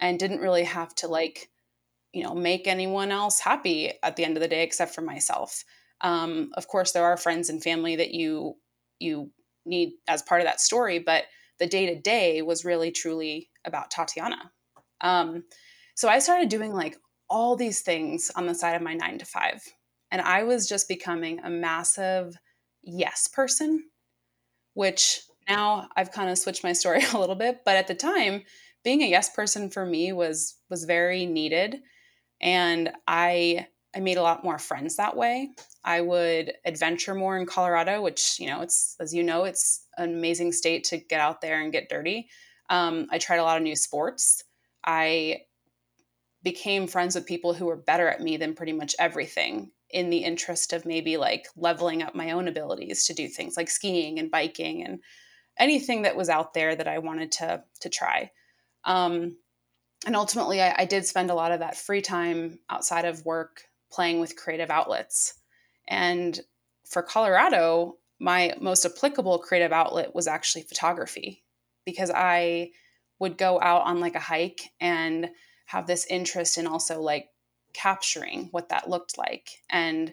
and 0.00 0.18
didn't 0.18 0.40
really 0.40 0.64
have 0.64 0.94
to 0.96 1.08
like, 1.08 1.50
you 2.12 2.22
know, 2.22 2.34
make 2.34 2.66
anyone 2.66 3.10
else 3.10 3.40
happy 3.40 3.92
at 4.02 4.16
the 4.16 4.24
end 4.24 4.36
of 4.36 4.40
the 4.40 4.48
day 4.48 4.62
except 4.62 4.94
for 4.94 5.02
myself. 5.02 5.64
Um, 6.00 6.50
of 6.54 6.66
course, 6.66 6.92
there 6.92 7.04
are 7.04 7.16
friends 7.16 7.48
and 7.48 7.62
family 7.62 7.96
that 7.96 8.12
you 8.12 8.56
you 8.98 9.30
need 9.64 9.92
as 10.08 10.22
part 10.22 10.40
of 10.40 10.46
that 10.46 10.60
story, 10.60 10.98
but 10.98 11.24
the 11.58 11.66
day 11.66 11.86
to 11.86 12.00
day 12.00 12.42
was 12.42 12.64
really 12.64 12.90
truly 12.90 13.50
about 13.64 13.90
Tatiana. 13.90 14.50
Um, 15.00 15.44
so 15.94 16.08
I 16.08 16.18
started 16.18 16.48
doing 16.48 16.72
like 16.72 16.96
all 17.32 17.56
these 17.56 17.80
things 17.80 18.30
on 18.36 18.46
the 18.46 18.54
side 18.54 18.76
of 18.76 18.82
my 18.82 18.92
nine 18.92 19.18
to 19.18 19.24
five. 19.24 19.62
And 20.10 20.20
I 20.20 20.42
was 20.42 20.68
just 20.68 20.86
becoming 20.86 21.40
a 21.40 21.48
massive 21.48 22.36
yes 22.82 23.26
person, 23.26 23.82
which 24.74 25.22
now 25.48 25.88
I've 25.96 26.12
kind 26.12 26.30
of 26.30 26.36
switched 26.36 26.62
my 26.62 26.74
story 26.74 27.02
a 27.14 27.18
little 27.18 27.34
bit. 27.34 27.62
But 27.64 27.76
at 27.76 27.88
the 27.88 27.94
time, 27.94 28.42
being 28.84 29.02
a 29.02 29.08
yes 29.08 29.34
person 29.34 29.70
for 29.70 29.86
me 29.86 30.12
was 30.12 30.58
was 30.68 30.84
very 30.84 31.24
needed. 31.24 31.80
And 32.40 32.92
I 33.08 33.66
I 33.96 34.00
made 34.00 34.18
a 34.18 34.22
lot 34.22 34.44
more 34.44 34.58
friends 34.58 34.96
that 34.96 35.16
way. 35.16 35.50
I 35.84 36.00
would 36.02 36.52
adventure 36.64 37.14
more 37.14 37.38
in 37.38 37.46
Colorado, 37.46 38.00
which, 38.00 38.36
you 38.40 38.46
know, 38.46 38.62
it's, 38.62 38.96
as 39.00 39.12
you 39.12 39.22
know, 39.22 39.44
it's 39.44 39.86
an 39.98 40.14
amazing 40.14 40.52
state 40.52 40.84
to 40.84 40.96
get 40.96 41.20
out 41.20 41.42
there 41.42 41.60
and 41.60 41.72
get 41.72 41.90
dirty. 41.90 42.28
Um, 42.70 43.06
I 43.10 43.18
tried 43.18 43.36
a 43.36 43.42
lot 43.42 43.58
of 43.58 43.62
new 43.62 43.76
sports. 43.76 44.44
I 44.86 45.42
became 46.42 46.86
friends 46.86 47.14
with 47.14 47.26
people 47.26 47.54
who 47.54 47.66
were 47.66 47.76
better 47.76 48.08
at 48.08 48.20
me 48.20 48.36
than 48.36 48.54
pretty 48.54 48.72
much 48.72 48.96
everything 48.98 49.70
in 49.90 50.10
the 50.10 50.18
interest 50.18 50.72
of 50.72 50.86
maybe 50.86 51.16
like 51.16 51.46
leveling 51.56 52.02
up 52.02 52.14
my 52.14 52.32
own 52.32 52.48
abilities 52.48 53.06
to 53.06 53.14
do 53.14 53.28
things 53.28 53.56
like 53.56 53.68
skiing 53.68 54.18
and 54.18 54.30
biking 54.30 54.84
and 54.84 55.00
anything 55.58 56.02
that 56.02 56.16
was 56.16 56.28
out 56.28 56.54
there 56.54 56.74
that 56.74 56.88
I 56.88 56.98
wanted 56.98 57.32
to 57.32 57.62
to 57.80 57.88
try. 57.88 58.30
Um, 58.84 59.36
and 60.04 60.16
ultimately, 60.16 60.60
I, 60.60 60.74
I 60.78 60.84
did 60.84 61.06
spend 61.06 61.30
a 61.30 61.34
lot 61.34 61.52
of 61.52 61.60
that 61.60 61.76
free 61.76 62.00
time 62.00 62.58
outside 62.68 63.04
of 63.04 63.24
work 63.24 63.62
playing 63.92 64.18
with 64.18 64.36
creative 64.36 64.70
outlets. 64.70 65.34
And 65.86 66.40
for 66.84 67.02
Colorado, 67.02 67.98
my 68.18 68.54
most 68.60 68.84
applicable 68.84 69.38
creative 69.38 69.72
outlet 69.72 70.14
was 70.14 70.26
actually 70.26 70.62
photography 70.62 71.44
because 71.84 72.10
I 72.10 72.70
would 73.18 73.38
go 73.38 73.60
out 73.60 73.82
on 73.82 74.00
like 74.00 74.14
a 74.14 74.20
hike 74.20 74.70
and 74.80 75.28
have 75.72 75.86
this 75.86 76.06
interest 76.10 76.58
in 76.58 76.66
also 76.66 77.00
like 77.00 77.30
capturing 77.72 78.48
what 78.50 78.68
that 78.68 78.90
looked 78.90 79.16
like 79.16 79.62
and 79.70 80.12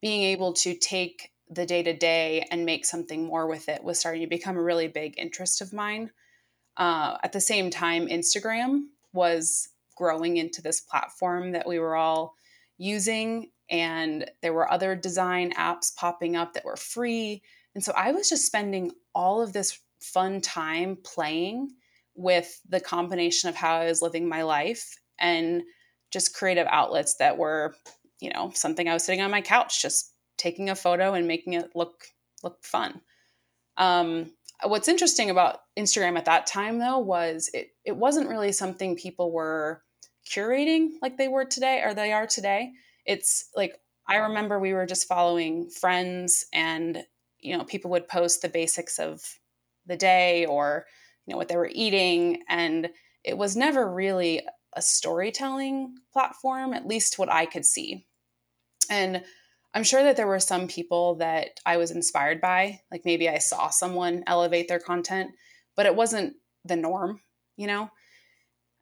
being 0.00 0.22
able 0.22 0.52
to 0.52 0.74
take 0.74 1.32
the 1.50 1.66
day 1.66 1.82
to 1.82 1.92
day 1.92 2.46
and 2.52 2.64
make 2.64 2.86
something 2.86 3.26
more 3.26 3.48
with 3.48 3.68
it 3.68 3.82
was 3.82 3.98
starting 3.98 4.22
to 4.22 4.28
become 4.28 4.56
a 4.56 4.62
really 4.62 4.86
big 4.86 5.18
interest 5.18 5.60
of 5.60 5.72
mine. 5.72 6.10
Uh, 6.76 7.16
at 7.24 7.32
the 7.32 7.40
same 7.40 7.68
time, 7.68 8.06
Instagram 8.06 8.82
was 9.12 9.68
growing 9.96 10.36
into 10.36 10.62
this 10.62 10.80
platform 10.80 11.50
that 11.50 11.66
we 11.66 11.80
were 11.80 11.96
all 11.96 12.36
using, 12.78 13.50
and 13.68 14.30
there 14.40 14.52
were 14.52 14.70
other 14.70 14.94
design 14.94 15.52
apps 15.54 15.94
popping 15.94 16.36
up 16.36 16.54
that 16.54 16.64
were 16.64 16.76
free. 16.76 17.42
And 17.74 17.82
so 17.82 17.92
I 17.96 18.12
was 18.12 18.28
just 18.28 18.46
spending 18.46 18.92
all 19.12 19.42
of 19.42 19.52
this 19.52 19.80
fun 20.00 20.40
time 20.40 20.96
playing 21.02 21.72
with 22.14 22.60
the 22.68 22.80
combination 22.80 23.48
of 23.48 23.56
how 23.56 23.76
I 23.76 23.86
was 23.86 24.02
living 24.02 24.28
my 24.28 24.42
life 24.42 24.98
and 25.18 25.62
just 26.10 26.34
creative 26.34 26.66
outlets 26.70 27.16
that 27.16 27.38
were, 27.38 27.74
you 28.20 28.30
know, 28.30 28.50
something 28.54 28.88
I 28.88 28.94
was 28.94 29.04
sitting 29.04 29.22
on 29.22 29.30
my 29.30 29.40
couch, 29.40 29.80
just 29.80 30.12
taking 30.36 30.70
a 30.70 30.74
photo 30.74 31.14
and 31.14 31.28
making 31.28 31.52
it 31.54 31.70
look 31.74 32.04
look 32.42 32.64
fun. 32.64 33.00
Um, 33.76 34.32
what's 34.64 34.88
interesting 34.88 35.30
about 35.30 35.60
Instagram 35.78 36.16
at 36.16 36.24
that 36.24 36.46
time 36.46 36.78
though 36.78 36.98
was 36.98 37.50
it 37.54 37.68
it 37.84 37.96
wasn't 37.96 38.28
really 38.28 38.52
something 38.52 38.96
people 38.96 39.32
were 39.32 39.82
curating 40.30 40.90
like 41.02 41.16
they 41.16 41.28
were 41.28 41.44
today 41.44 41.82
or 41.84 41.94
they 41.94 42.12
are 42.12 42.26
today. 42.26 42.72
It's 43.06 43.48
like 43.54 43.78
I 44.08 44.16
remember 44.16 44.58
we 44.58 44.72
were 44.72 44.86
just 44.86 45.08
following 45.08 45.70
friends 45.70 46.46
and 46.52 47.04
you 47.38 47.56
know 47.56 47.64
people 47.64 47.90
would 47.92 48.08
post 48.08 48.42
the 48.42 48.48
basics 48.48 48.98
of 48.98 49.22
the 49.86 49.96
day 49.96 50.46
or 50.46 50.86
know 51.30 51.36
what 51.36 51.48
they 51.48 51.56
were 51.56 51.70
eating 51.72 52.42
and 52.48 52.90
it 53.24 53.36
was 53.36 53.56
never 53.56 53.90
really 53.90 54.42
a 54.74 54.82
storytelling 54.82 55.94
platform 56.12 56.72
at 56.72 56.86
least 56.86 57.18
what 57.18 57.30
i 57.30 57.46
could 57.46 57.64
see. 57.64 58.06
And 58.88 59.22
i'm 59.74 59.84
sure 59.84 60.02
that 60.02 60.16
there 60.16 60.26
were 60.26 60.40
some 60.40 60.68
people 60.68 61.16
that 61.16 61.50
i 61.64 61.76
was 61.76 61.90
inspired 61.90 62.40
by 62.40 62.80
like 62.90 63.02
maybe 63.04 63.28
i 63.28 63.38
saw 63.38 63.68
someone 63.68 64.24
elevate 64.26 64.68
their 64.68 64.80
content 64.80 65.30
but 65.76 65.86
it 65.86 65.94
wasn't 65.96 66.34
the 66.64 66.76
norm 66.76 67.20
you 67.60 67.66
know? 67.66 67.90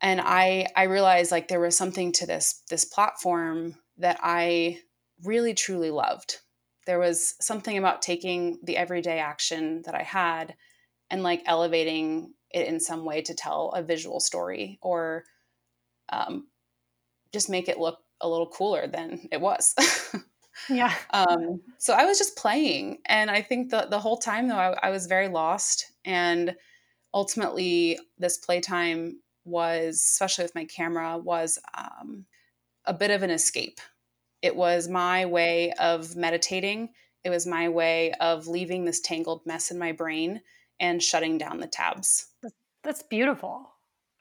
And 0.01 0.21
i 0.21 0.69
i 0.77 0.85
realized 0.85 1.33
like 1.33 1.49
there 1.49 1.61
was 1.61 1.77
something 1.77 2.13
to 2.13 2.27
this 2.27 2.63
this 2.71 2.85
platform 2.85 3.75
that 3.99 4.21
i 4.23 4.79
really 5.25 5.53
truly 5.53 5.91
loved. 5.91 6.39
There 6.87 7.01
was 7.01 7.35
something 7.41 7.77
about 7.77 8.01
taking 8.03 8.61
the 8.63 8.77
everyday 8.77 9.19
action 9.19 9.83
that 9.85 9.97
i 9.97 10.05
had 10.05 10.55
and 11.11 11.25
like 11.25 11.43
elevating 11.47 12.35
it 12.51 12.67
in 12.67 12.81
some 12.81 13.05
way 13.05 13.23
to 13.23 13.35
tell 13.35 13.71
a 13.71 13.83
visual 13.83 14.21
story 14.21 14.79
or 14.83 15.25
um, 16.11 16.47
just 17.33 17.51
make 17.51 17.69
it 17.69 17.79
look 17.79 17.99
a 18.21 18.29
little 18.29 18.49
cooler 18.49 18.87
than 18.87 19.29
it 19.31 19.41
was. 19.41 19.75
yeah. 20.69 20.95
Um, 21.11 21.61
so 21.79 21.93
I 21.93 22.05
was 22.05 22.19
just 22.19 22.37
playing. 22.37 22.99
And 23.07 23.31
I 23.31 23.43
think 23.43 23.71
the, 23.71 23.87
the 23.91 24.01
whole 24.01 24.17
time, 24.17 24.49
though, 24.49 24.57
I, 24.57 24.75
I 24.83 24.91
was 24.91 25.07
very 25.07 25.29
lost. 25.29 25.93
And 26.05 26.57
ultimately, 27.13 27.99
this 28.19 28.39
playtime 28.39 29.21
was, 29.45 29.97
especially 29.97 30.45
with 30.45 30.55
my 30.55 30.65
camera, 30.65 31.19
was 31.19 31.59
um, 31.77 32.27
a 32.85 32.95
bit 32.95 33.11
of 33.11 33.23
an 33.23 33.31
escape. 33.31 33.81
It 34.43 34.57
was 34.57 34.89
my 34.89 35.27
way 35.27 35.73
of 35.73 36.17
meditating. 36.17 36.91
It 37.25 37.31
was 37.31 37.47
my 37.47 37.69
way 37.69 38.13
of 38.21 38.47
leaving 38.47 38.85
this 38.85 39.01
tangled 39.01 39.43
mess 39.45 39.71
in 39.71 39.79
my 39.79 39.93
brain 39.93 40.41
and 40.81 41.03
shutting 41.03 41.39
down 41.39 41.59
the 41.59 41.67
tabs. 41.67 42.27
That's 42.85 43.03
beautiful 43.03 43.71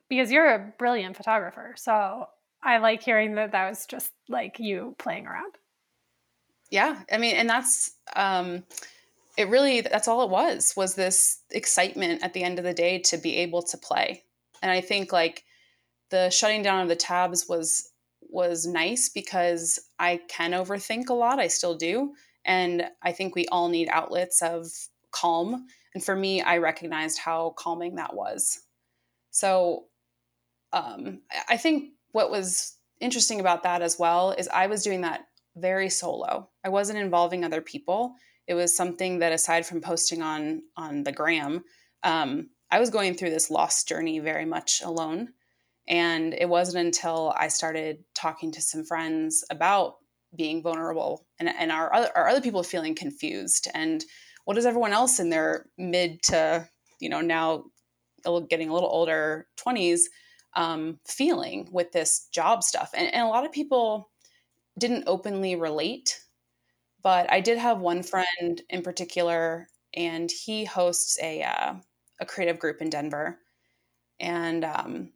because 0.10 0.32
you're 0.32 0.54
a 0.54 0.74
brilliant 0.78 1.16
photographer. 1.16 1.74
So 1.78 2.28
I 2.64 2.78
like 2.80 3.04
hearing 3.04 3.36
that 3.36 3.52
that 3.52 3.70
was 3.70 3.86
just 3.86 4.12
like 4.28 4.60
you 4.60 4.96
playing 4.98 5.28
around. 5.28 5.54
Yeah. 6.70 7.02
I 7.12 7.18
mean, 7.18 7.36
and 7.36 7.50
that's, 7.50 7.92
um, 8.16 8.64
it 9.38 9.48
really, 9.50 9.82
that's 9.82 10.08
all 10.08 10.24
it 10.24 10.30
was, 10.30 10.74
was 10.76 10.96
this 10.96 11.40
excitement 11.52 12.24
at 12.24 12.34
the 12.34 12.44
end 12.44 12.58
of 12.58 12.66
the 12.66 12.74
day 12.74 13.00
to 13.00 13.18
be 13.18 13.38
able 13.38 13.62
to 13.62 13.78
play. 13.78 14.24
And 14.62 14.72
I 14.72 14.82
think 14.82 15.14
like 15.14 15.44
the 16.10 16.30
shutting 16.30 16.64
down 16.64 16.82
of 16.82 16.90
the 16.90 16.96
tabs 16.96 17.48
was, 17.48 17.92
was 18.22 18.66
nice 18.66 19.08
because 19.08 19.80
I 20.00 20.20
can 20.28 20.52
overthink 20.52 21.10
a 21.10 21.14
lot. 21.14 21.40
I 21.40 21.48
still 21.48 21.76
do. 21.76 22.14
And 22.44 22.90
I 23.02 23.12
think 23.12 23.36
we 23.36 23.46
all 23.48 23.70
need 23.70 23.90
outlets 23.92 24.42
of 24.42 24.66
calm 25.12 25.68
and 25.98 26.06
for 26.06 26.16
me, 26.16 26.44
I 26.44 26.60
recognized 26.60 27.18
how 27.18 27.56
calming 27.58 27.96
that 27.96 28.14
was. 28.14 28.62
So 29.32 29.86
um, 30.72 31.22
I 31.50 31.58
think 31.58 31.94
what 32.12 32.30
was 32.30 32.76
interesting 33.02 33.40
about 33.40 33.64
that 33.64 33.82
as 33.82 33.98
well 33.98 34.30
is 34.30 34.48
I 34.48 34.68
was 34.68 34.84
doing 34.84 35.02
that 35.02 35.22
very 35.56 35.90
solo. 35.90 36.52
I 36.64 36.70
wasn't 36.70 37.00
involving 37.00 37.44
other 37.44 37.62
people. 37.62 38.14
It 38.46 38.54
was 38.54 38.78
something 38.78 39.18
that 39.18 39.32
aside 39.32 39.66
from 39.66 39.82
posting 39.82 40.22
on 40.22 40.62
on 40.76 41.04
the 41.04 41.12
gram, 41.12 41.64
um, 42.04 42.52
I 42.70 42.80
was 42.80 42.92
going 42.92 43.16
through 43.16 43.32
this 43.32 43.50
lost 43.50 43.88
journey 43.88 44.20
very 44.20 44.46
much 44.46 44.84
alone. 44.84 45.30
And 45.88 46.36
it 46.36 46.48
wasn't 46.48 46.86
until 46.86 47.34
I 47.36 47.48
started 47.48 48.04
talking 48.14 48.52
to 48.52 48.62
some 48.62 48.84
friends 48.84 49.44
about 49.50 49.96
being 50.36 50.62
vulnerable 50.62 51.26
and, 51.40 51.50
and 51.50 51.72
our, 51.72 51.92
other, 51.92 52.10
our 52.16 52.28
other 52.28 52.42
people 52.42 52.62
feeling 52.62 52.94
confused 52.94 53.68
and 53.74 54.06
what 54.48 54.58
is 54.58 54.66
everyone 54.66 54.94
else 54.94 55.20
in 55.20 55.30
their 55.30 55.66
mid 55.78 56.24
to 56.24 56.66
you 57.02 57.10
know 57.10 57.20
now 57.20 57.66
getting 58.50 58.70
a 58.70 58.74
little 58.74 58.90
older 58.90 59.46
20s 59.58 60.04
um, 60.56 61.00
feeling 61.06 61.68
with 61.72 61.92
this 61.92 62.28
job 62.32 62.64
stuff? 62.64 62.92
And, 62.94 63.14
and 63.14 63.24
a 63.24 63.28
lot 63.28 63.46
of 63.46 63.52
people 63.52 64.10
didn't 64.80 65.04
openly 65.06 65.58
relate 65.58 66.22
but 67.04 67.30
i 67.30 67.42
did 67.42 67.58
have 67.58 67.80
one 67.80 68.02
friend 68.02 68.62
in 68.70 68.82
particular 68.84 69.68
and 69.94 70.32
he 70.32 70.64
hosts 70.64 71.20
a, 71.22 71.44
uh, 71.44 71.74
a 72.22 72.26
creative 72.26 72.58
group 72.58 72.82
in 72.82 72.90
denver. 72.90 73.40
And 74.20 74.64
um, 74.64 75.12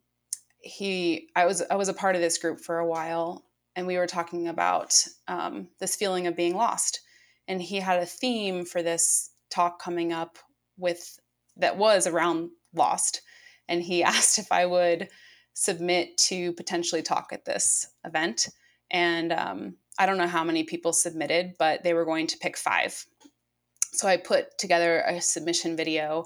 he 0.60 1.30
i 1.34 1.46
was 1.46 1.62
i 1.70 1.74
was 1.74 1.88
a 1.88 1.94
part 1.94 2.16
of 2.16 2.20
this 2.20 2.36
group 2.36 2.60
for 2.60 2.80
a 2.80 2.86
while 2.86 3.46
and 3.76 3.86
we 3.86 3.96
were 3.96 4.06
talking 4.06 4.48
about 4.48 4.94
um, 5.26 5.68
this 5.80 5.96
feeling 5.96 6.26
of 6.26 6.36
being 6.36 6.54
lost 6.54 7.00
and 7.48 7.60
he 7.60 7.80
had 7.80 8.00
a 8.00 8.06
theme 8.06 8.64
for 8.64 8.82
this 8.82 9.30
talk 9.50 9.80
coming 9.80 10.12
up 10.12 10.38
with 10.76 11.18
that 11.56 11.76
was 11.76 12.06
around 12.06 12.50
lost 12.74 13.22
and 13.68 13.82
he 13.82 14.02
asked 14.02 14.38
if 14.38 14.50
i 14.50 14.64
would 14.66 15.08
submit 15.54 16.16
to 16.16 16.52
potentially 16.54 17.02
talk 17.02 17.28
at 17.32 17.44
this 17.44 17.86
event 18.04 18.48
and 18.90 19.32
um, 19.32 19.76
i 19.98 20.06
don't 20.06 20.18
know 20.18 20.26
how 20.26 20.44
many 20.44 20.64
people 20.64 20.92
submitted 20.92 21.52
but 21.58 21.82
they 21.82 21.94
were 21.94 22.04
going 22.04 22.26
to 22.26 22.38
pick 22.38 22.56
five 22.56 23.04
so 23.92 24.08
i 24.08 24.16
put 24.16 24.56
together 24.58 25.00
a 25.00 25.20
submission 25.20 25.76
video 25.76 26.24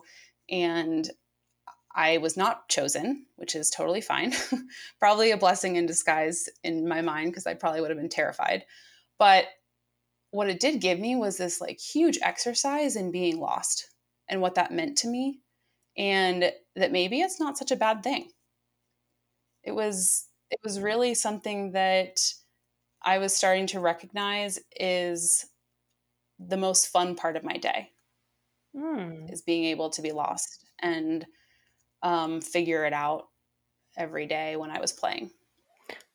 and 0.49 1.11
I 1.97 2.19
was 2.19 2.37
not 2.37 2.69
chosen, 2.69 3.25
which 3.37 3.57
is 3.57 3.71
totally 3.71 4.03
fine. 4.03 4.35
probably 5.01 5.31
a 5.31 5.39
blessing 5.39 5.77
in 5.77 5.87
disguise 5.87 6.47
in 6.63 6.87
my 6.87 7.01
mind 7.01 7.33
because 7.33 7.47
I 7.47 7.55
probably 7.55 7.81
would 7.81 7.91
have 7.91 7.99
been 7.99 8.11
terrified. 8.11 8.67
But 9.19 9.47
what 10.37 10.51
it 10.51 10.61
did 10.61 10.83
give 10.83 11.01
me 11.01 11.17
was 11.17 11.39
this 11.39 11.63
like 11.63 11.81
huge 11.81 12.19
exercise 12.21 12.95
in 12.95 13.11
being 13.11 13.41
lost 13.41 13.89
and 14.29 14.43
what 14.43 14.55
that 14.57 14.71
meant 14.71 14.99
to 14.99 15.09
me 15.09 15.41
and 15.97 16.53
that 16.75 16.93
maybe 16.93 17.23
it's 17.23 17.41
not 17.41 17.57
such 17.57 17.71
a 17.71 17.77
bad 17.77 18.03
thing. 18.03 18.29
It 19.65 19.73
was 19.73 20.27
it 20.51 20.59
was 20.63 20.79
really 20.79 21.15
something 21.15 21.73
that 21.73 22.21
I 23.03 23.17
was 23.17 23.35
starting 23.35 23.67
to 23.69 23.81
recognize 23.81 24.61
is 24.79 25.47
the 26.39 26.59
most 26.59 26.89
fun 26.89 27.17
part 27.17 27.37
of 27.37 27.43
my 27.43 27.57
day. 27.57 27.93
Mm. 28.77 29.33
Is 29.33 29.41
being 29.41 29.65
able 29.65 29.89
to 29.89 30.03
be 30.03 30.13
lost 30.13 30.67
and 30.81 31.25
um, 32.03 32.43
figure 32.43 32.85
it 32.85 32.93
out 32.93 33.29
every 33.97 34.27
day 34.27 34.57
when 34.57 34.71
I 34.71 34.81
was 34.81 34.93
playing. 34.93 35.31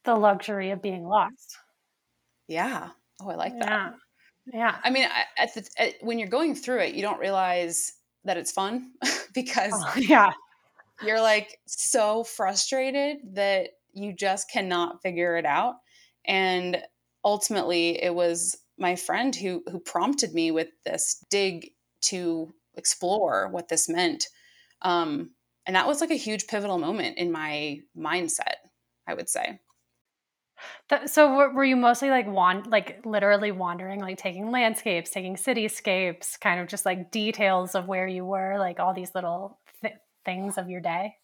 The 0.05 0.13
luxury 0.13 0.69
of 0.69 0.79
being 0.79 1.05
lost. 1.05 1.57
Yeah. 2.47 2.89
Oh, 3.19 3.29
I 3.29 3.35
like 3.35 3.57
that. 3.59 3.95
Yeah. 4.45 4.77
I 4.83 4.89
mean, 4.89 5.07
at 5.37 5.53
the, 5.53 5.67
at, 5.77 5.93
when 6.01 6.19
you're 6.19 6.27
going 6.27 6.55
through 6.55 6.79
it, 6.79 6.95
you 6.95 7.01
don't 7.01 7.19
realize 7.19 7.93
that 8.23 8.37
it's 8.37 8.51
fun 8.51 8.91
because 9.33 9.73
oh, 9.75 9.93
yeah, 9.97 10.31
you're 11.03 11.21
like 11.21 11.59
so 11.67 12.23
frustrated 12.23 13.17
that 13.33 13.69
you 13.93 14.13
just 14.13 14.49
cannot 14.49 15.01
figure 15.01 15.37
it 15.37 15.45
out. 15.45 15.75
And 16.25 16.81
ultimately, 17.23 18.01
it 18.01 18.13
was 18.13 18.57
my 18.77 18.95
friend 18.95 19.35
who 19.35 19.63
who 19.69 19.79
prompted 19.79 20.33
me 20.33 20.51
with 20.51 20.69
this 20.85 21.23
dig 21.29 21.71
to 22.01 22.53
explore 22.75 23.47
what 23.49 23.69
this 23.69 23.87
meant. 23.89 24.27
Um, 24.81 25.31
and 25.65 25.75
that 25.75 25.87
was 25.87 26.01
like 26.01 26.11
a 26.11 26.15
huge 26.15 26.47
pivotal 26.47 26.77
moment 26.77 27.17
in 27.17 27.31
my 27.31 27.79
mindset 27.97 28.55
i 29.07 29.13
would 29.13 29.29
say 29.29 29.59
so 31.05 31.51
were 31.51 31.63
you 31.63 31.75
mostly 31.75 32.09
like 32.09 32.27
want 32.27 32.67
like 32.67 33.01
literally 33.05 33.51
wandering 33.51 33.99
like 33.99 34.17
taking 34.17 34.51
landscapes 34.51 35.09
taking 35.09 35.35
cityscapes 35.35 36.39
kind 36.39 36.59
of 36.59 36.67
just 36.67 36.85
like 36.85 37.11
details 37.11 37.75
of 37.75 37.87
where 37.87 38.07
you 38.07 38.25
were 38.25 38.57
like 38.57 38.79
all 38.79 38.93
these 38.93 39.13
little 39.15 39.59
th- 39.81 39.95
things 40.25 40.57
of 40.57 40.69
your 40.69 40.81
day? 40.81 41.15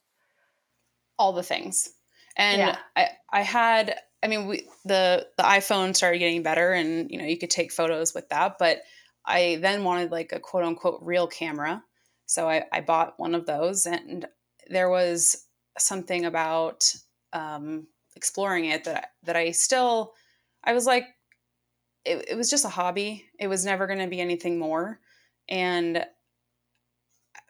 All 1.19 1.33
the 1.33 1.43
things. 1.43 1.89
And 2.35 2.59
yeah. 2.59 2.77
i 2.95 3.07
i 3.31 3.41
had 3.41 3.95
i 4.23 4.27
mean 4.27 4.47
we 4.47 4.67
the 4.85 5.27
the 5.37 5.43
iphone 5.43 5.95
started 5.95 6.19
getting 6.19 6.43
better 6.43 6.71
and 6.73 7.09
you 7.09 7.17
know 7.17 7.25
you 7.25 7.37
could 7.37 7.49
take 7.49 7.71
photos 7.71 8.13
with 8.13 8.29
that 8.29 8.57
but 8.59 8.81
i 9.25 9.57
then 9.61 9.83
wanted 9.83 10.11
like 10.11 10.31
a 10.33 10.39
quote 10.39 10.63
unquote 10.63 10.99
real 11.01 11.27
camera. 11.27 11.83
So 12.27 12.49
I, 12.49 12.65
I 12.71 12.81
bought 12.81 13.13
one 13.17 13.33
of 13.33 13.45
those, 13.45 13.85
and 13.85 14.27
there 14.69 14.89
was 14.89 15.45
something 15.77 16.25
about 16.25 16.93
um, 17.33 17.87
exploring 18.17 18.65
it 18.65 18.83
that 18.83 19.11
that 19.23 19.37
I 19.37 19.51
still 19.51 20.13
I 20.63 20.73
was 20.73 20.85
like, 20.85 21.05
it, 22.03 22.25
it 22.31 22.35
was 22.35 22.49
just 22.49 22.65
a 22.65 22.69
hobby. 22.69 23.25
It 23.39 23.47
was 23.47 23.63
never 23.63 23.87
going 23.87 23.99
to 23.99 24.07
be 24.07 24.19
anything 24.19 24.59
more, 24.59 24.99
and 25.47 26.05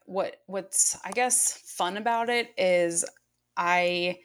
what 0.05 0.35
what's 0.45 0.97
I 1.03 1.11
guess 1.11 1.53
fun 1.65 1.97
about 1.97 2.29
it 2.29 2.51
is 2.57 3.05
I 3.55 4.19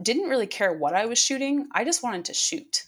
didn't 0.00 0.28
really 0.28 0.46
care 0.46 0.72
what 0.72 0.94
I 0.94 1.06
was 1.06 1.18
shooting. 1.18 1.68
I 1.72 1.84
just 1.84 2.02
wanted 2.02 2.26
to 2.26 2.34
shoot. 2.34 2.84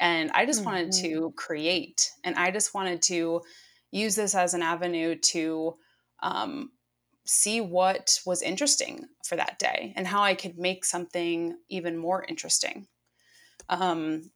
And 0.00 0.30
I 0.30 0.46
just 0.46 0.60
mm-hmm. 0.60 0.70
wanted 0.70 0.92
to 1.02 1.32
create. 1.36 2.10
And 2.24 2.34
I 2.36 2.50
just 2.50 2.74
wanted 2.74 3.02
to 3.02 3.42
use 3.90 4.16
this 4.16 4.34
as 4.34 4.54
an 4.54 4.62
avenue 4.62 5.14
to 5.16 5.76
um, 6.22 6.70
see 7.30 7.60
what 7.60 8.18
was 8.26 8.42
interesting 8.42 9.06
for 9.24 9.36
that 9.36 9.58
day 9.60 9.92
and 9.94 10.04
how 10.04 10.22
I 10.22 10.34
could 10.34 10.58
make 10.58 10.84
something 10.84 11.56
even 11.68 11.96
more 11.96 12.24
interesting. 12.24 12.88
Um, 13.68 14.32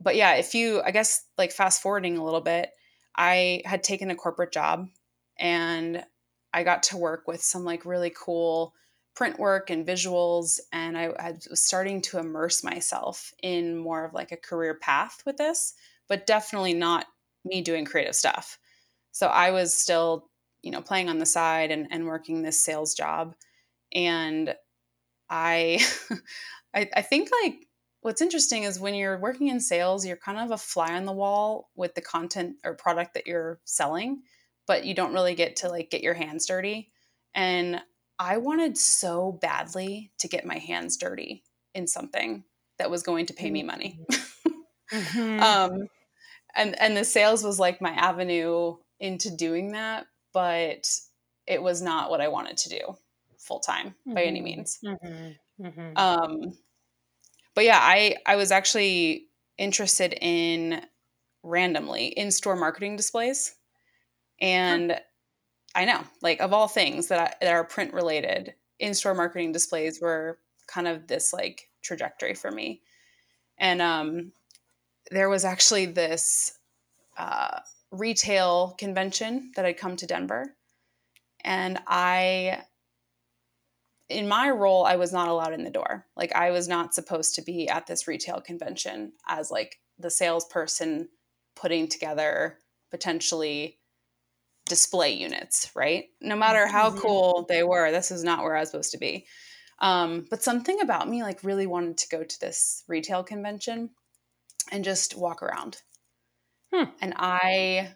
but 0.00 0.16
yeah, 0.16 0.36
if 0.36 0.54
you, 0.54 0.80
I 0.82 0.90
guess, 0.90 1.22
like 1.36 1.52
fast 1.52 1.82
forwarding 1.82 2.16
a 2.16 2.24
little 2.24 2.40
bit, 2.40 2.70
I 3.14 3.60
had 3.66 3.82
taken 3.82 4.10
a 4.10 4.16
corporate 4.16 4.52
job 4.52 4.88
and 5.38 6.02
I 6.54 6.64
got 6.64 6.84
to 6.84 6.96
work 6.96 7.28
with 7.28 7.42
some 7.42 7.64
like 7.66 7.84
really 7.84 8.12
cool 8.18 8.72
print 9.14 9.38
work 9.38 9.68
and 9.68 9.86
visuals. 9.86 10.60
And 10.72 10.96
I, 10.96 11.10
I 11.18 11.32
was 11.50 11.62
starting 11.62 12.00
to 12.02 12.18
immerse 12.18 12.64
myself 12.64 13.34
in 13.42 13.76
more 13.76 14.06
of 14.06 14.14
like 14.14 14.32
a 14.32 14.38
career 14.38 14.78
path 14.80 15.22
with 15.26 15.36
this, 15.36 15.74
but 16.08 16.26
definitely 16.26 16.72
not 16.72 17.04
me 17.44 17.60
doing 17.60 17.84
creative 17.84 18.16
stuff. 18.16 18.58
So 19.12 19.26
I 19.26 19.50
was 19.50 19.76
still 19.76 20.29
you 20.62 20.70
know 20.70 20.82
playing 20.82 21.08
on 21.08 21.18
the 21.18 21.26
side 21.26 21.70
and, 21.70 21.88
and 21.90 22.06
working 22.06 22.42
this 22.42 22.62
sales 22.62 22.94
job. 22.94 23.34
And 23.92 24.54
i 25.28 25.78
I, 26.74 26.88
I 26.94 27.02
think 27.02 27.30
like 27.42 27.66
what's 28.02 28.20
interesting 28.20 28.64
is 28.64 28.78
when 28.78 28.94
you're 28.94 29.18
working 29.18 29.48
in 29.48 29.60
sales 29.60 30.06
you're 30.06 30.16
kind 30.16 30.38
of 30.38 30.50
a 30.50 30.58
fly 30.58 30.94
on 30.94 31.04
the 31.04 31.12
wall 31.12 31.70
with 31.76 31.94
the 31.94 32.00
content 32.00 32.56
or 32.64 32.74
product 32.74 33.14
that 33.14 33.26
you're 33.26 33.60
selling 33.64 34.22
but 34.66 34.84
you 34.84 34.94
don't 34.94 35.14
really 35.14 35.34
get 35.34 35.56
to 35.56 35.68
like 35.68 35.90
get 35.90 36.02
your 36.02 36.14
hands 36.14 36.46
dirty. 36.46 36.90
And 37.34 37.80
i 38.18 38.36
wanted 38.36 38.76
so 38.76 39.32
badly 39.32 40.12
to 40.18 40.28
get 40.28 40.44
my 40.44 40.58
hands 40.58 40.96
dirty 40.96 41.42
in 41.74 41.86
something 41.86 42.44
that 42.78 42.90
was 42.90 43.02
going 43.02 43.26
to 43.26 43.34
pay 43.34 43.50
me 43.50 43.62
money. 43.62 44.00
Mm-hmm. 44.92 45.40
um 45.42 45.88
and 46.54 46.80
and 46.80 46.96
the 46.96 47.04
sales 47.04 47.42
was 47.42 47.58
like 47.58 47.80
my 47.80 47.90
avenue 47.90 48.76
into 48.98 49.34
doing 49.34 49.72
that 49.72 50.06
but 50.32 50.88
it 51.46 51.62
was 51.62 51.82
not 51.82 52.10
what 52.10 52.20
I 52.20 52.28
wanted 52.28 52.56
to 52.58 52.68
do 52.68 52.96
full 53.38 53.60
time 53.60 53.88
mm-hmm. 53.88 54.14
by 54.14 54.22
any 54.22 54.38
mm-hmm. 54.38 54.44
means. 54.44 54.78
Mm-hmm. 54.84 55.66
Mm-hmm. 55.66 55.96
Um, 55.96 56.52
but 57.54 57.64
yeah, 57.64 57.78
I 57.80 58.16
I 58.24 58.36
was 58.36 58.52
actually 58.52 59.26
interested 59.58 60.14
in 60.20 60.82
randomly 61.42 62.06
in 62.06 62.30
store 62.30 62.56
marketing 62.56 62.96
displays, 62.96 63.54
and 64.40 64.92
huh. 64.92 64.98
I 65.74 65.84
know 65.84 66.02
like 66.22 66.40
of 66.40 66.52
all 66.52 66.68
things 66.68 67.08
that 67.08 67.20
I, 67.20 67.44
that 67.44 67.52
are 67.52 67.64
print 67.64 67.92
related, 67.92 68.54
in 68.78 68.94
store 68.94 69.14
marketing 69.14 69.52
displays 69.52 70.00
were 70.00 70.38
kind 70.66 70.86
of 70.86 71.06
this 71.08 71.32
like 71.32 71.68
trajectory 71.82 72.34
for 72.34 72.50
me, 72.50 72.82
and 73.58 73.82
um, 73.82 74.32
there 75.10 75.28
was 75.28 75.44
actually 75.44 75.86
this. 75.86 76.56
Uh, 77.18 77.60
retail 77.90 78.74
convention 78.78 79.52
that 79.56 79.64
had 79.64 79.76
come 79.76 79.96
to 79.96 80.06
Denver. 80.06 80.54
And 81.42 81.78
I, 81.86 82.62
in 84.08 84.28
my 84.28 84.50
role, 84.50 84.84
I 84.84 84.96
was 84.96 85.12
not 85.12 85.28
allowed 85.28 85.54
in 85.54 85.64
the 85.64 85.70
door. 85.70 86.06
Like, 86.16 86.34
I 86.34 86.50
was 86.50 86.68
not 86.68 86.94
supposed 86.94 87.34
to 87.36 87.42
be 87.42 87.68
at 87.68 87.86
this 87.86 88.06
retail 88.06 88.40
convention 88.40 89.12
as 89.28 89.50
like 89.50 89.78
the 89.98 90.10
salesperson 90.10 91.08
putting 91.56 91.88
together 91.88 92.58
potentially 92.90 93.78
display 94.66 95.12
units, 95.12 95.70
right? 95.74 96.06
No 96.20 96.36
matter 96.36 96.66
how 96.66 96.90
mm-hmm. 96.90 96.98
cool 96.98 97.46
they 97.48 97.62
were, 97.62 97.90
this 97.90 98.10
is 98.10 98.22
not 98.22 98.42
where 98.42 98.56
I 98.56 98.60
was 98.60 98.70
supposed 98.70 98.92
to 98.92 98.98
be. 98.98 99.26
Um, 99.80 100.26
but 100.28 100.42
something 100.42 100.80
about 100.80 101.08
me 101.08 101.22
like 101.22 101.42
really 101.42 101.66
wanted 101.66 101.98
to 101.98 102.08
go 102.08 102.22
to 102.22 102.40
this 102.40 102.84
retail 102.86 103.24
convention 103.24 103.90
and 104.70 104.84
just 104.84 105.16
walk 105.16 105.42
around 105.42 105.78
Hmm. 106.72 106.90
And 107.00 107.14
I 107.16 107.94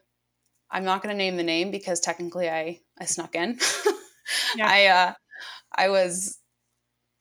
I'm 0.71 0.85
not 0.85 1.03
going 1.03 1.13
to 1.13 1.19
name 1.19 1.37
the 1.37 1.43
name 1.43 1.71
because 1.71 2.01
technically 2.01 2.49
I 2.49 2.81
I 2.99 3.05
snuck 3.05 3.35
in. 3.35 3.59
yeah. 4.57 4.69
I 4.69 4.87
uh 4.87 5.13
I 5.77 5.89
was 5.89 6.39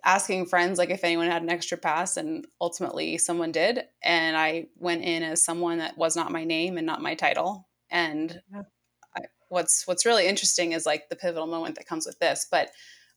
asking 0.06 0.46
friends 0.46 0.78
like 0.78 0.89
if 0.89 1.04
anyone 1.04 1.28
had 1.28 1.42
an 1.42 1.50
extra 1.50 1.78
pass 1.78 2.18
and 2.18 2.46
ultimately 2.60 3.18
someone 3.18 3.52
did 3.52 3.84
and 4.04 4.36
I 4.36 4.66
went 4.78 5.04
in 5.04 5.24
as 5.24 5.44
someone 5.44 5.78
that 5.78 5.98
was 5.98 6.16
not 6.16 6.32
my 6.32 6.44
name 6.44 6.78
and 6.78 6.86
not 6.86 7.02
my 7.02 7.16
title 7.16 7.70
and 7.89 8.42
yeah. 8.52 8.63
I, 9.16 9.22
what's 9.48 9.88
what's 9.88 10.06
really 10.06 10.28
interesting 10.28 10.74
is 10.74 10.86
like 10.86 11.08
the 11.10 11.16
pivotal 11.16 11.48
moment 11.48 11.76
that 11.76 11.88
comes 11.88 12.06
with 12.06 12.20
this 12.20 12.46
but 12.52 12.70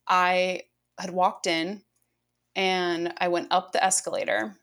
I 0.06 0.62
had 0.98 1.10
walked 1.10 1.48
in 1.48 1.82
and 2.54 3.12
I 3.18 3.28
went 3.28 3.48
up 3.50 3.72
the 3.72 3.82
escalator 3.82 4.56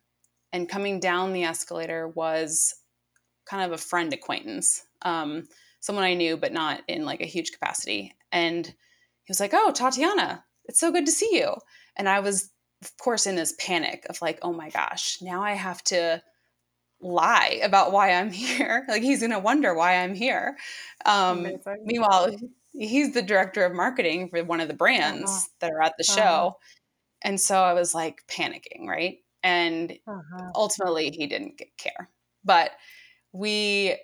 and 0.53 0.69
coming 0.69 1.01
down 1.01 1.33
the 1.33 1.43
escalator 1.43 2.07
was 2.07 2.73
kind 3.45 3.63
of 3.63 3.71
a 3.71 3.81
friend 3.81 4.13
acquaintance 4.13 4.85
um, 5.03 5.47
someone 5.79 6.05
I 6.05 6.13
knew 6.13 6.37
but 6.37 6.53
not 6.53 6.81
in 6.87 7.05
like 7.05 7.21
a 7.21 7.25
huge 7.25 7.51
capacity 7.51 8.15
and 8.31 8.65
he 8.65 9.29
was 9.29 9.39
like 9.39 9.53
oh 9.53 9.71
Tatiana 9.71 10.43
it's 10.65 10.79
so 10.79 10.91
good 10.91 11.05
to 11.05 11.11
see 11.11 11.37
you 11.37 11.55
and 11.95 12.09
I 12.09 12.19
was, 12.19 12.49
of 12.81 12.95
course, 12.97 13.27
in 13.27 13.35
this 13.35 13.53
panic 13.59 14.05
of 14.09 14.21
like, 14.21 14.39
oh 14.41 14.53
my 14.53 14.69
gosh, 14.69 15.17
now 15.21 15.43
I 15.43 15.53
have 15.53 15.83
to 15.85 16.21
lie 17.01 17.59
about 17.63 17.91
why 17.91 18.13
I'm 18.13 18.31
here. 18.31 18.85
like 18.87 19.03
he's 19.03 19.19
going 19.19 19.31
to 19.31 19.39
wonder 19.39 19.73
why 19.73 19.97
I'm 19.97 20.15
here. 20.15 20.57
Um, 21.05 21.47
meanwhile, 21.83 22.35
he's 22.71 23.13
the 23.13 23.21
director 23.21 23.65
of 23.65 23.73
marketing 23.73 24.29
for 24.29 24.43
one 24.43 24.61
of 24.61 24.67
the 24.67 24.73
brands 24.73 25.31
uh-huh. 25.31 25.47
that 25.59 25.71
are 25.71 25.81
at 25.81 25.93
the 25.97 26.05
uh-huh. 26.09 26.21
show. 26.21 26.57
And 27.21 27.39
so 27.39 27.61
I 27.61 27.73
was 27.73 27.93
like 27.93 28.23
panicking, 28.27 28.87
right? 28.87 29.17
And 29.43 29.91
uh-huh. 30.07 30.51
ultimately, 30.55 31.11
he 31.11 31.27
didn't 31.27 31.61
care. 31.77 32.09
But 32.43 32.71
we 33.33 33.97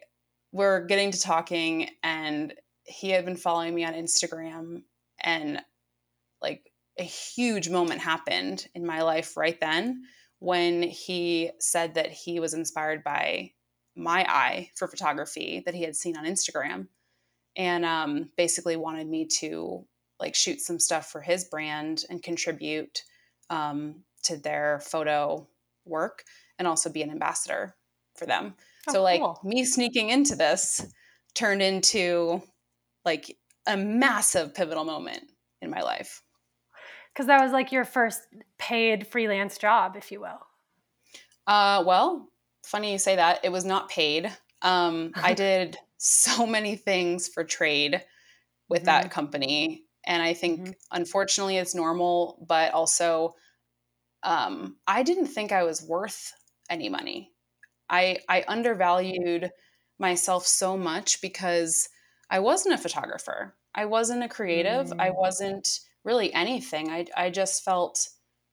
were 0.51 0.81
getting 0.81 1.11
to 1.11 1.21
talking, 1.21 1.89
and 2.03 2.53
he 2.83 3.09
had 3.09 3.23
been 3.23 3.37
following 3.37 3.73
me 3.73 3.85
on 3.85 3.93
Instagram. 3.93 4.83
And 5.21 5.61
like 6.41 6.71
a 6.97 7.03
huge 7.03 7.69
moment 7.69 8.01
happened 8.01 8.67
in 8.75 8.85
my 8.85 9.01
life 9.01 9.37
right 9.37 9.59
then 9.59 10.03
when 10.39 10.81
he 10.83 11.51
said 11.59 11.95
that 11.95 12.11
he 12.11 12.39
was 12.39 12.53
inspired 12.53 13.03
by 13.03 13.51
my 13.95 14.25
eye 14.29 14.71
for 14.75 14.87
photography 14.87 15.61
that 15.65 15.75
he 15.75 15.83
had 15.83 15.95
seen 15.95 16.17
on 16.17 16.25
Instagram 16.25 16.87
and 17.55 17.83
um, 17.85 18.29
basically 18.37 18.77
wanted 18.77 19.07
me 19.07 19.25
to 19.25 19.85
like 20.19 20.35
shoot 20.35 20.61
some 20.61 20.79
stuff 20.79 21.09
for 21.11 21.21
his 21.21 21.45
brand 21.45 22.03
and 22.09 22.23
contribute 22.23 23.03
um, 23.49 23.95
to 24.23 24.37
their 24.37 24.79
photo 24.79 25.47
work 25.85 26.23
and 26.57 26.67
also 26.67 26.89
be 26.89 27.01
an 27.01 27.11
ambassador 27.11 27.75
for 28.15 28.25
them. 28.25 28.53
Oh, 28.89 28.93
so 28.93 29.03
like 29.03 29.21
cool. 29.21 29.39
me 29.43 29.65
sneaking 29.65 30.09
into 30.09 30.35
this 30.35 30.85
turned 31.35 31.61
into 31.61 32.41
like 33.05 33.37
a 33.67 33.77
massive 33.77 34.53
pivotal 34.53 34.83
moment 34.83 35.23
in 35.61 35.69
my 35.69 35.81
life 35.81 36.21
because 37.13 37.27
that 37.27 37.41
was 37.41 37.51
like 37.51 37.71
your 37.71 37.85
first 37.85 38.21
paid 38.57 39.07
freelance 39.07 39.57
job, 39.57 39.95
if 39.97 40.11
you 40.11 40.21
will. 40.21 40.39
Uh, 41.45 41.83
well, 41.85 42.29
funny 42.63 42.91
you 42.91 42.97
say 42.97 43.17
that. 43.17 43.41
It 43.43 43.51
was 43.51 43.65
not 43.65 43.89
paid. 43.89 44.31
Um, 44.61 45.11
I 45.15 45.33
did 45.35 45.77
so 45.97 46.45
many 46.45 46.75
things 46.75 47.27
for 47.27 47.43
trade 47.43 48.01
with 48.69 48.83
mm-hmm. 48.83 48.85
that 48.85 49.11
company. 49.11 49.83
And 50.05 50.23
I 50.23 50.33
think, 50.33 50.61
mm-hmm. 50.61 50.71
unfortunately, 50.91 51.57
it's 51.57 51.75
normal, 51.75 52.45
but 52.47 52.73
also, 52.73 53.35
um, 54.23 54.77
I 54.87 55.03
didn't 55.03 55.27
think 55.27 55.51
I 55.51 55.63
was 55.63 55.83
worth 55.83 56.31
any 56.69 56.87
money. 56.87 57.31
I, 57.89 58.19
I 58.27 58.43
undervalued 58.47 59.51
myself 59.97 60.45
so 60.45 60.77
much 60.77 61.21
because 61.21 61.89
I 62.29 62.39
wasn't 62.39 62.75
a 62.75 62.79
photographer. 62.79 63.55
I 63.75 63.85
wasn't 63.85 64.23
a 64.23 64.29
creative. 64.29 64.87
Mm. 64.87 64.99
I 64.99 65.09
wasn't 65.11 65.67
really 66.03 66.33
anything. 66.33 66.89
I, 66.89 67.05
I 67.15 67.29
just 67.29 67.63
felt 67.63 68.07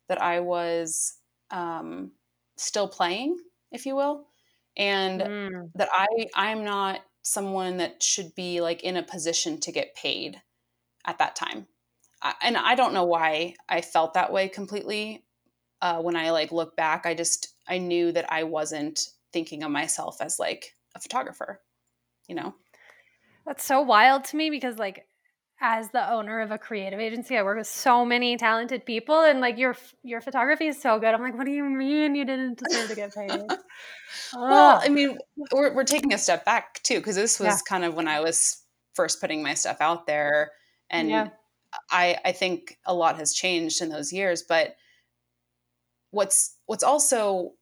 that 0.09 0.20
I 0.20 0.40
was 0.40 1.16
um, 1.51 2.12
still 2.57 2.88
playing, 2.88 3.37
if 3.70 3.87
you 3.87 3.96
will, 3.96 4.27
and 4.77 5.20
mm. 5.20 5.70
that 5.75 5.88
I 5.92 6.07
I'm 6.35 6.64
not 6.64 7.01
someone 7.22 7.79
that 7.79 8.03
should 8.03 8.35
be 8.35 8.61
like 8.61 8.83
in 8.85 8.96
a 8.96 9.03
position 9.03 9.59
to 9.61 9.72
get 9.72 9.96
paid 9.96 10.40
at 11.07 11.18
that 11.18 11.35
time. 11.35 11.66
I, 12.22 12.35
and 12.42 12.57
I 12.57 12.75
don't 12.75 12.94
know 12.94 13.05
why 13.05 13.55
I 13.68 13.81
felt 13.81 14.14
that 14.14 14.33
way 14.33 14.49
completely. 14.49 15.25
Uh, 15.83 16.01
when 16.01 16.16
I 16.16 16.31
like 16.31 16.53
look 16.53 16.77
back, 16.77 17.05
I 17.05 17.14
just 17.14 17.55
I 17.68 17.79
knew 17.79 18.12
that 18.12 18.33
I 18.33 18.44
wasn't 18.44 19.01
thinking 19.37 19.62
of 19.62 19.70
myself 19.70 20.22
as 20.22 20.38
like 20.38 20.72
a 20.94 20.99
photographer, 20.99 21.61
you 22.27 22.35
know. 22.35 22.55
That's 23.44 23.62
so 23.62 23.83
wild 23.83 24.25
to 24.27 24.37
me 24.37 24.49
because 24.49 24.79
like 24.79 25.07
as 25.61 25.90
the 25.90 26.11
owner 26.11 26.40
of 26.40 26.53
a 26.53 26.57
creative 26.57 26.99
agency, 27.01 27.37
I 27.37 27.42
work 27.42 27.59
with 27.59 27.66
so 27.66 28.03
many 28.03 28.38
talented 28.38 28.87
people, 28.87 29.20
and 29.20 29.42
like 29.42 29.59
your 29.59 29.77
your 30.03 30.22
photography 30.22 30.68
is 30.68 30.81
so 30.81 30.99
good. 30.99 31.12
I'm 31.12 31.20
like, 31.20 31.37
what 31.37 31.44
do 31.44 31.53
you 31.53 31.64
mean 31.64 32.14
you 32.14 32.25
didn't 32.25 32.62
deserve 32.66 32.88
to 32.88 32.94
get 32.94 33.14
paid? 33.14 33.42
Ah. 34.33 34.38
well, 34.38 34.81
I 34.83 34.88
mean, 34.88 35.18
we're 35.53 35.75
we're 35.75 35.85
taking 35.85 36.14
a 36.14 36.18
step 36.18 36.44
back 36.44 36.81
too 36.83 36.99
because 36.99 37.16
this 37.16 37.38
was 37.38 37.49
yeah. 37.49 37.59
kind 37.68 37.85
of 37.85 37.94
when 37.94 38.09
I 38.09 38.20
was 38.20 38.62
first 38.94 39.20
putting 39.20 39.42
my 39.42 39.53
stuff 39.53 39.79
out 39.81 40.07
there, 40.07 40.53
and 40.88 41.11
yeah. 41.11 41.29
I 41.90 42.16
I 42.25 42.33
think 42.33 42.79
a 42.87 42.94
lot 42.94 43.16
has 43.16 43.35
changed 43.35 43.83
in 43.83 43.90
those 43.90 44.12
years. 44.12 44.42
But 44.42 44.77
what's 46.12 46.57
what's 46.66 46.85
also 46.85 47.53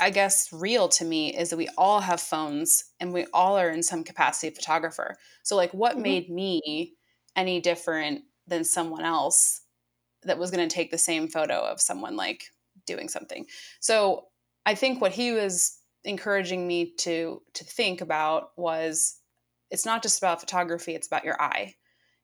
I 0.00 0.10
guess 0.10 0.48
real 0.52 0.88
to 0.88 1.04
me 1.04 1.36
is 1.36 1.50
that 1.50 1.56
we 1.56 1.68
all 1.76 2.00
have 2.00 2.20
phones 2.20 2.84
and 2.98 3.12
we 3.12 3.26
all 3.34 3.58
are 3.58 3.70
in 3.70 3.82
some 3.82 4.02
capacity 4.02 4.48
a 4.48 4.50
photographer. 4.50 5.16
So 5.42 5.56
like 5.56 5.72
what 5.72 5.92
mm-hmm. 5.92 6.02
made 6.02 6.30
me 6.30 6.94
any 7.36 7.60
different 7.60 8.22
than 8.46 8.64
someone 8.64 9.04
else 9.04 9.60
that 10.22 10.38
was 10.38 10.50
going 10.50 10.66
to 10.66 10.74
take 10.74 10.90
the 10.90 10.98
same 10.98 11.28
photo 11.28 11.60
of 11.60 11.80
someone 11.80 12.16
like 12.16 12.44
doing 12.86 13.08
something. 13.08 13.46
So 13.80 14.26
I 14.66 14.74
think 14.74 15.00
what 15.00 15.12
he 15.12 15.32
was 15.32 15.78
encouraging 16.04 16.66
me 16.66 16.92
to 16.96 17.42
to 17.54 17.64
think 17.64 18.00
about 18.00 18.50
was 18.56 19.18
it's 19.70 19.86
not 19.86 20.02
just 20.02 20.18
about 20.18 20.40
photography, 20.40 20.94
it's 20.94 21.06
about 21.06 21.24
your 21.24 21.40
eye 21.40 21.74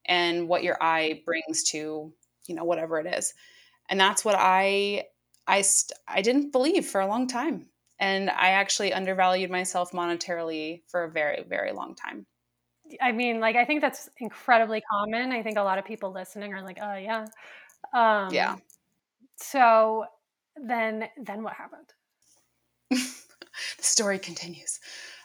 and 0.07 0.49
what 0.49 0.63
your 0.63 0.77
eye 0.81 1.23
brings 1.25 1.63
to, 1.65 2.13
you 2.47 2.55
know, 2.55 2.65
whatever 2.65 2.99
it 2.99 3.07
is. 3.07 3.35
And 3.89 4.01
that's 4.01 4.25
what 4.25 4.35
I 4.37 5.05
I 5.47 5.63
st- 5.63 5.99
I 6.09 6.23
didn't 6.23 6.53
believe 6.53 6.87
for 6.87 7.01
a 7.01 7.07
long 7.07 7.27
time. 7.27 7.69
And 7.99 8.29
I 8.29 8.51
actually 8.51 8.93
undervalued 8.93 9.51
myself 9.51 9.93
monetarily 9.93 10.83
for 10.89 11.05
a 11.05 11.11
very 11.11 11.45
very 11.49 11.73
long 11.73 11.95
time. 11.95 12.27
I 13.01 13.13
mean, 13.13 13.41
like 13.41 13.57
I 13.57 13.65
think 13.65 13.81
that's 13.81 14.09
incredibly 14.19 14.83
common. 14.91 15.33
I 15.33 15.43
think 15.43 15.57
a 15.59 15.63
lot 15.63 15.79
of 15.79 15.85
people 15.85 16.13
listening 16.13 16.55
are 16.55 16.63
like, 16.63 16.79
"Oh, 16.81 16.95
yeah." 16.95 17.27
Um, 17.93 18.33
yeah. 18.33 18.57
So 19.37 20.07
then, 20.57 21.09
then 21.23 21.43
what 21.43 21.55
happened? 21.55 21.93
the 22.91 23.83
story 23.83 24.19
continues. 24.19 24.81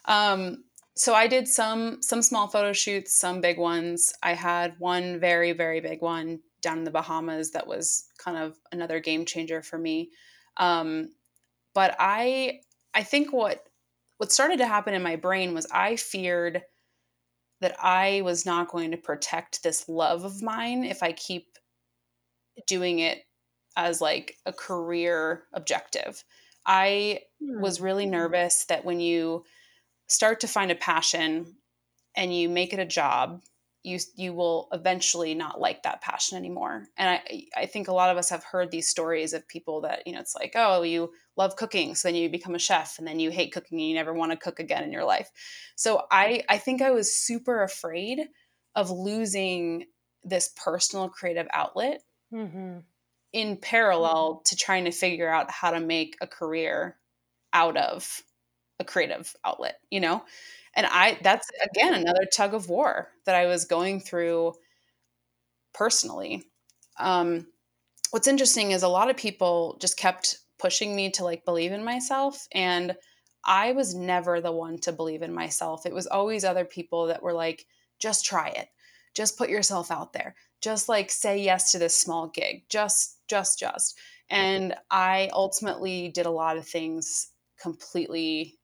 Um, 0.06 0.64
so 0.96 1.14
I 1.14 1.28
did 1.28 1.48
some 1.48 2.02
some 2.02 2.22
small 2.22 2.48
photo 2.48 2.74
shoots, 2.74 3.18
some 3.18 3.42
big 3.42 3.58
ones. 3.58 4.14
I 4.22 4.34
had 4.34 4.76
one 4.80 5.20
very 5.20 5.54
very 5.54 5.80
big 5.80 6.02
one 6.02 6.42
down 6.62 6.80
in 6.80 6.84
the 6.84 6.92
Bahamas 6.92 7.52
that 7.52 7.68
was 7.68 8.06
kind 8.18 8.38
of 8.38 8.58
another 8.72 9.00
game 9.00 9.26
changer 9.26 9.62
for 9.62 9.78
me. 9.78 10.12
Um, 10.58 11.10
but 11.74 11.96
I 12.00 12.62
I 12.94 13.04
think 13.04 13.34
what 13.34 13.66
what 14.18 14.32
started 14.32 14.58
to 14.60 14.68
happen 14.68 14.94
in 14.94 15.02
my 15.02 15.16
brain 15.16 15.54
was 15.54 15.68
I 15.72 15.96
feared 15.96 16.64
that 17.62 17.76
I 17.84 18.22
was 18.22 18.46
not 18.46 18.70
going 18.70 18.92
to 18.92 18.98
protect 18.98 19.64
this 19.64 19.88
love 19.88 20.24
of 20.24 20.42
mine 20.42 20.84
if 20.84 21.04
I 21.04 21.12
keep 21.12 21.58
doing 22.68 23.00
it 23.00 23.24
as 23.76 24.02
like 24.02 24.38
a 24.46 24.54
career 24.54 25.44
objective. 25.54 26.24
I 26.66 27.22
was 27.40 27.82
really 27.82 28.06
hmm. 28.06 28.12
nervous 28.12 28.66
that 28.66 28.86
when 28.86 29.00
you 29.00 29.46
start 30.08 30.42
to 30.42 30.48
find 30.48 30.72
a 30.72 30.76
passion 30.76 31.56
and 32.16 32.36
you 32.36 32.50
make 32.50 32.74
it 32.74 32.80
a 32.80 32.86
job, 32.86 33.42
you 33.84 34.00
you 34.16 34.34
will 34.34 34.68
eventually 34.72 35.34
not 35.34 35.60
like 35.60 35.84
that 35.84 36.02
passion 36.02 36.38
anymore. 36.38 36.88
And 36.98 37.10
I 37.10 37.46
I 37.56 37.66
think 37.66 37.88
a 37.88 37.94
lot 37.94 38.12
of 38.12 38.18
us 38.18 38.30
have 38.30 38.44
heard 38.44 38.72
these 38.72 38.88
stories 38.88 39.34
of 39.34 39.48
people 39.48 39.82
that, 39.82 40.06
you 40.06 40.14
know, 40.14 40.20
it's 40.20 40.36
like, 40.36 40.54
oh, 40.56 40.84
you 40.84 41.12
love 41.36 41.56
cooking, 41.56 41.96
so 41.96 42.08
then 42.08 42.16
you 42.16 42.30
become 42.30 42.56
a 42.56 42.60
chef 42.60 43.00
and 43.00 43.08
then 43.08 43.20
you 43.20 43.32
hate 43.32 43.52
cooking 43.54 43.80
and 43.80 43.88
you 43.88 43.96
never 43.96 44.14
want 44.14 44.32
to 44.32 44.38
cook 44.38 44.60
again 44.60 44.84
in 44.84 44.92
your 44.92 45.06
life. 45.06 45.30
So 45.76 46.04
I 46.12 46.44
I 46.48 46.58
think 46.58 46.82
I 46.82 46.92
was 46.92 47.16
super 47.16 47.64
afraid 47.64 48.20
of 48.76 48.92
losing 48.92 49.86
this 50.24 50.52
personal 50.64 51.10
creative 51.10 51.48
outlet 51.52 52.02
mm-hmm. 52.34 52.80
in 53.34 53.58
parallel 53.58 54.36
mm-hmm. 54.36 54.44
to 54.46 54.56
trying 54.56 54.86
to 54.86 54.92
figure 54.92 55.30
out 55.30 55.50
how 55.50 55.72
to 55.72 55.80
make 55.80 56.18
a 56.22 56.28
career 56.28 56.98
out 57.54 57.78
of 57.78 58.22
a 58.80 58.84
creative 58.84 59.36
outlet, 59.44 59.80
you 59.90 60.00
know? 60.00 60.24
And 60.76 60.88
I 60.90 61.18
that's 61.22 61.50
again 61.64 61.94
another 61.94 62.26
tug 62.26 62.54
of 62.54 62.70
war 62.70 63.10
that 63.26 63.36
I 63.36 63.46
was 63.46 63.66
going 63.66 64.00
through 64.00 64.54
personally. 65.74 66.44
Um, 66.98 67.48
what's 68.12 68.28
interesting 68.28 68.72
is 68.72 68.84
a 68.84 68.88
lot 68.88 69.10
of 69.10 69.18
people 69.18 69.78
just 69.80 69.98
kept 69.98 70.40
pushing 70.60 70.96
me 70.96 71.10
to 71.12 71.24
like 71.24 71.44
believe 71.46 71.72
in 71.72 71.84
myself 71.84 72.48
and 72.54 72.96
I 73.44 73.72
was 73.72 73.96
never 73.96 74.40
the 74.40 74.52
one 74.52 74.78
to 74.80 74.92
believe 74.92 75.24
in 75.24 75.34
myself. 75.34 75.86
It 75.86 75.94
was 75.94 76.08
always 76.08 76.44
other 76.44 76.66
people 76.66 77.08
that 77.08 77.24
were 77.24 77.34
like, 77.34 77.66
just 78.00 78.26
try 78.26 78.50
it. 78.50 78.70
Just 79.14 79.38
put 79.38 79.50
yourself 79.50 79.92
out 79.92 80.14
there. 80.14 80.36
Just 80.62 80.88
like 80.88 81.10
say 81.10 81.40
yes 81.42 81.72
to 81.72 81.80
this 81.80 81.98
small 81.98 82.28
gig. 82.28 82.64
Just, 82.70 83.18
just, 83.28 83.60
just. 83.60 83.98
And 84.30 84.76
I 84.90 85.30
ultimately 85.34 86.10
did 86.10 86.26
a 86.26 86.32
lot 86.32 86.58
of 86.58 86.68
things 86.68 87.30
completely 87.60 88.60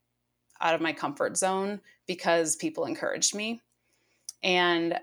out 0.62 0.76
of 0.76 0.82
my 0.82 0.94
comfort 0.94 1.38
zone 1.38 1.82
because 2.08 2.56
people 2.56 2.86
encouraged 2.86 3.36
me. 3.36 3.62
And 4.44 4.98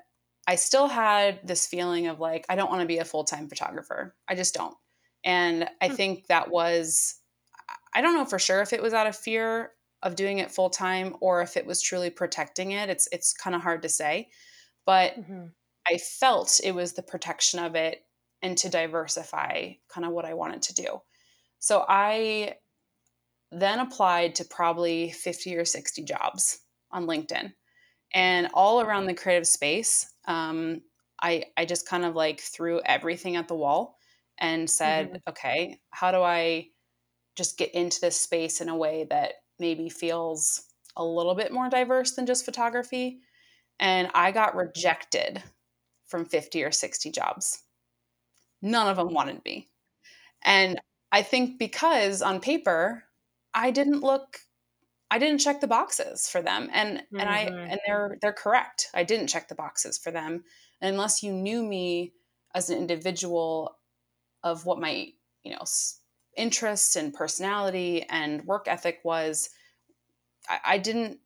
I 0.46 0.56
still 0.56 0.88
had 0.88 1.40
this 1.46 1.66
feeling 1.66 2.06
of 2.06 2.20
like, 2.20 2.44
I 2.48 2.56
don't 2.56 2.70
want 2.70 2.82
to 2.82 2.86
be 2.86 2.98
a 2.98 3.04
full 3.04 3.24
time 3.24 3.48
photographer. 3.48 4.14
I 4.28 4.34
just 4.34 4.54
don't. 4.54 4.76
And 5.24 5.68
I 5.80 5.88
hmm. 5.88 5.94
think 5.94 6.26
that 6.26 6.50
was, 6.50 7.16
I 7.94 8.00
don't 8.00 8.14
know 8.14 8.24
for 8.24 8.38
sure 8.38 8.60
if 8.60 8.72
it 8.72 8.82
was 8.82 8.92
out 8.92 9.06
of 9.06 9.16
fear 9.16 9.72
of 10.02 10.16
doing 10.16 10.38
it 10.38 10.52
full 10.52 10.70
time 10.70 11.16
or 11.20 11.40
if 11.40 11.56
it 11.56 11.66
was 11.66 11.80
truly 11.80 12.10
protecting 12.10 12.72
it. 12.72 12.90
It's 12.90 13.08
it's 13.10 13.32
kind 13.32 13.56
of 13.56 13.62
hard 13.62 13.82
to 13.82 13.88
say, 13.88 14.28
but 14.84 15.18
mm-hmm. 15.18 15.46
I 15.90 15.98
felt 15.98 16.60
it 16.62 16.74
was 16.74 16.92
the 16.92 17.02
protection 17.02 17.58
of 17.58 17.74
it 17.74 18.04
and 18.42 18.56
to 18.58 18.68
diversify 18.68 19.72
kind 19.88 20.06
of 20.06 20.12
what 20.12 20.26
I 20.26 20.34
wanted 20.34 20.62
to 20.62 20.74
do. 20.74 21.00
So 21.58 21.84
I 21.88 22.56
then 23.50 23.78
applied 23.78 24.34
to 24.36 24.44
probably 24.44 25.10
50 25.10 25.56
or 25.56 25.64
60 25.64 26.04
jobs 26.04 26.60
on 26.94 27.07
LinkedIn. 27.07 27.52
And 28.14 28.48
all 28.54 28.80
around 28.80 29.07
the 29.07 29.14
creative 29.14 29.46
space, 29.46 30.07
um, 30.26 30.80
I, 31.20 31.46
I 31.57 31.64
just 31.64 31.88
kind 31.88 32.04
of 32.04 32.14
like 32.14 32.40
threw 32.40 32.80
everything 32.87 33.37
at 33.37 33.48
the 33.48 33.57
wall 33.57 33.98
and 34.38 34.70
said, 34.70 35.09
mm-hmm. 35.09 35.30
okay, 35.30 35.80
how 35.90 36.12
do 36.12 36.22
I 36.22 36.68
just 37.37 37.59
get 37.59 37.74
into 37.74 38.00
this 38.00 38.20
space 38.20 38.61
in 38.61 38.68
a 38.68 38.76
way 38.76 39.07
that 39.11 39.35
maybe 39.59 39.88
feels 39.88 40.62
a 40.96 41.04
little 41.04 41.35
bit 41.35 41.52
more 41.52 41.68
diverse 41.68 42.12
than 42.12 42.26
just 42.26 42.44
photography? 42.44 43.20
And 43.80 44.09
I 44.14 44.30
got 44.30 44.54
rejected 44.54 45.42
from 46.07 46.24
50 46.24 46.62
or 46.62 46.70
60 46.70 47.11
jobs. 47.11 47.62
None 48.62 48.88
of 48.88 48.96
them 48.96 49.12
wanted 49.12 49.44
me. 49.44 49.68
And 50.44 50.80
I 51.11 51.22
think 51.22 51.59
because 51.59 52.22
on 52.22 52.40
paper, 52.40 53.04
I 53.52 53.70
didn't 53.70 54.00
look 54.00 54.38
I 55.10 55.18
didn't 55.18 55.38
check 55.38 55.60
the 55.60 55.66
boxes 55.66 56.28
for 56.28 56.42
them. 56.42 56.68
And 56.72 56.98
mm-hmm. 56.98 57.20
and 57.20 57.28
I 57.28 57.40
and 57.40 57.80
they're 57.86 58.16
they're 58.20 58.32
correct. 58.32 58.88
I 58.94 59.04
didn't 59.04 59.28
check 59.28 59.48
the 59.48 59.54
boxes 59.54 59.98
for 59.98 60.10
them. 60.10 60.44
And 60.80 60.92
unless 60.92 61.22
you 61.22 61.32
knew 61.32 61.62
me 61.62 62.12
as 62.54 62.70
an 62.70 62.78
individual 62.78 63.76
of 64.42 64.66
what 64.66 64.80
my, 64.80 65.08
you 65.42 65.52
know, 65.52 65.64
interests 66.36 66.96
and 66.96 67.14
personality 67.14 68.04
and 68.08 68.44
work 68.44 68.66
ethic 68.68 69.00
was, 69.04 69.50
I, 70.48 70.58
I 70.64 70.78
didn't 70.78 71.18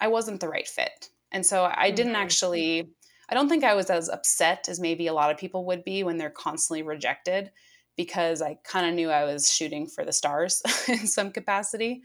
I 0.00 0.08
wasn't 0.08 0.40
the 0.40 0.48
right 0.48 0.68
fit. 0.68 1.08
And 1.30 1.46
so 1.46 1.70
I 1.72 1.90
didn't 1.90 2.12
mm-hmm. 2.12 2.22
actually 2.22 2.90
I 3.28 3.34
don't 3.34 3.48
think 3.48 3.64
I 3.64 3.74
was 3.74 3.88
as 3.88 4.10
upset 4.10 4.68
as 4.68 4.78
maybe 4.78 5.06
a 5.06 5.14
lot 5.14 5.30
of 5.30 5.38
people 5.38 5.64
would 5.66 5.84
be 5.84 6.02
when 6.02 6.18
they're 6.18 6.28
constantly 6.28 6.82
rejected 6.82 7.50
because 7.96 8.42
I 8.42 8.58
kind 8.64 8.86
of 8.86 8.94
knew 8.94 9.10
I 9.10 9.24
was 9.24 9.50
shooting 9.50 9.86
for 9.86 10.04
the 10.04 10.12
stars 10.12 10.62
in 10.88 11.06
some 11.06 11.30
capacity. 11.30 12.02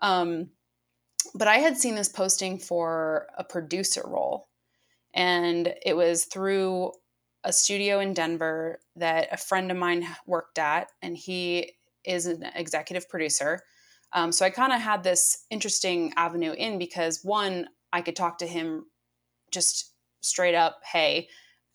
Um, 0.00 0.50
but 1.34 1.48
I 1.48 1.58
had 1.58 1.76
seen 1.76 1.94
this 1.94 2.08
posting 2.08 2.58
for 2.58 3.26
a 3.36 3.44
producer 3.44 4.02
role, 4.06 4.48
and 5.14 5.74
it 5.84 5.96
was 5.96 6.24
through 6.24 6.92
a 7.44 7.52
studio 7.52 8.00
in 8.00 8.14
Denver 8.14 8.80
that 8.96 9.28
a 9.32 9.36
friend 9.36 9.70
of 9.70 9.76
mine 9.76 10.06
worked 10.26 10.58
at, 10.58 10.88
and 11.02 11.16
he 11.16 11.72
is 12.04 12.26
an 12.26 12.44
executive 12.54 13.08
producer. 13.08 13.60
Um, 14.12 14.32
so 14.32 14.44
I 14.46 14.50
kind 14.50 14.72
of 14.72 14.80
had 14.80 15.02
this 15.02 15.44
interesting 15.50 16.12
avenue 16.16 16.52
in 16.52 16.78
because 16.78 17.20
one, 17.22 17.68
I 17.92 18.02
could 18.02 18.16
talk 18.16 18.38
to 18.38 18.46
him 18.46 18.86
just 19.50 19.92
straight 20.22 20.54
up, 20.54 20.80
hey, 20.84 21.28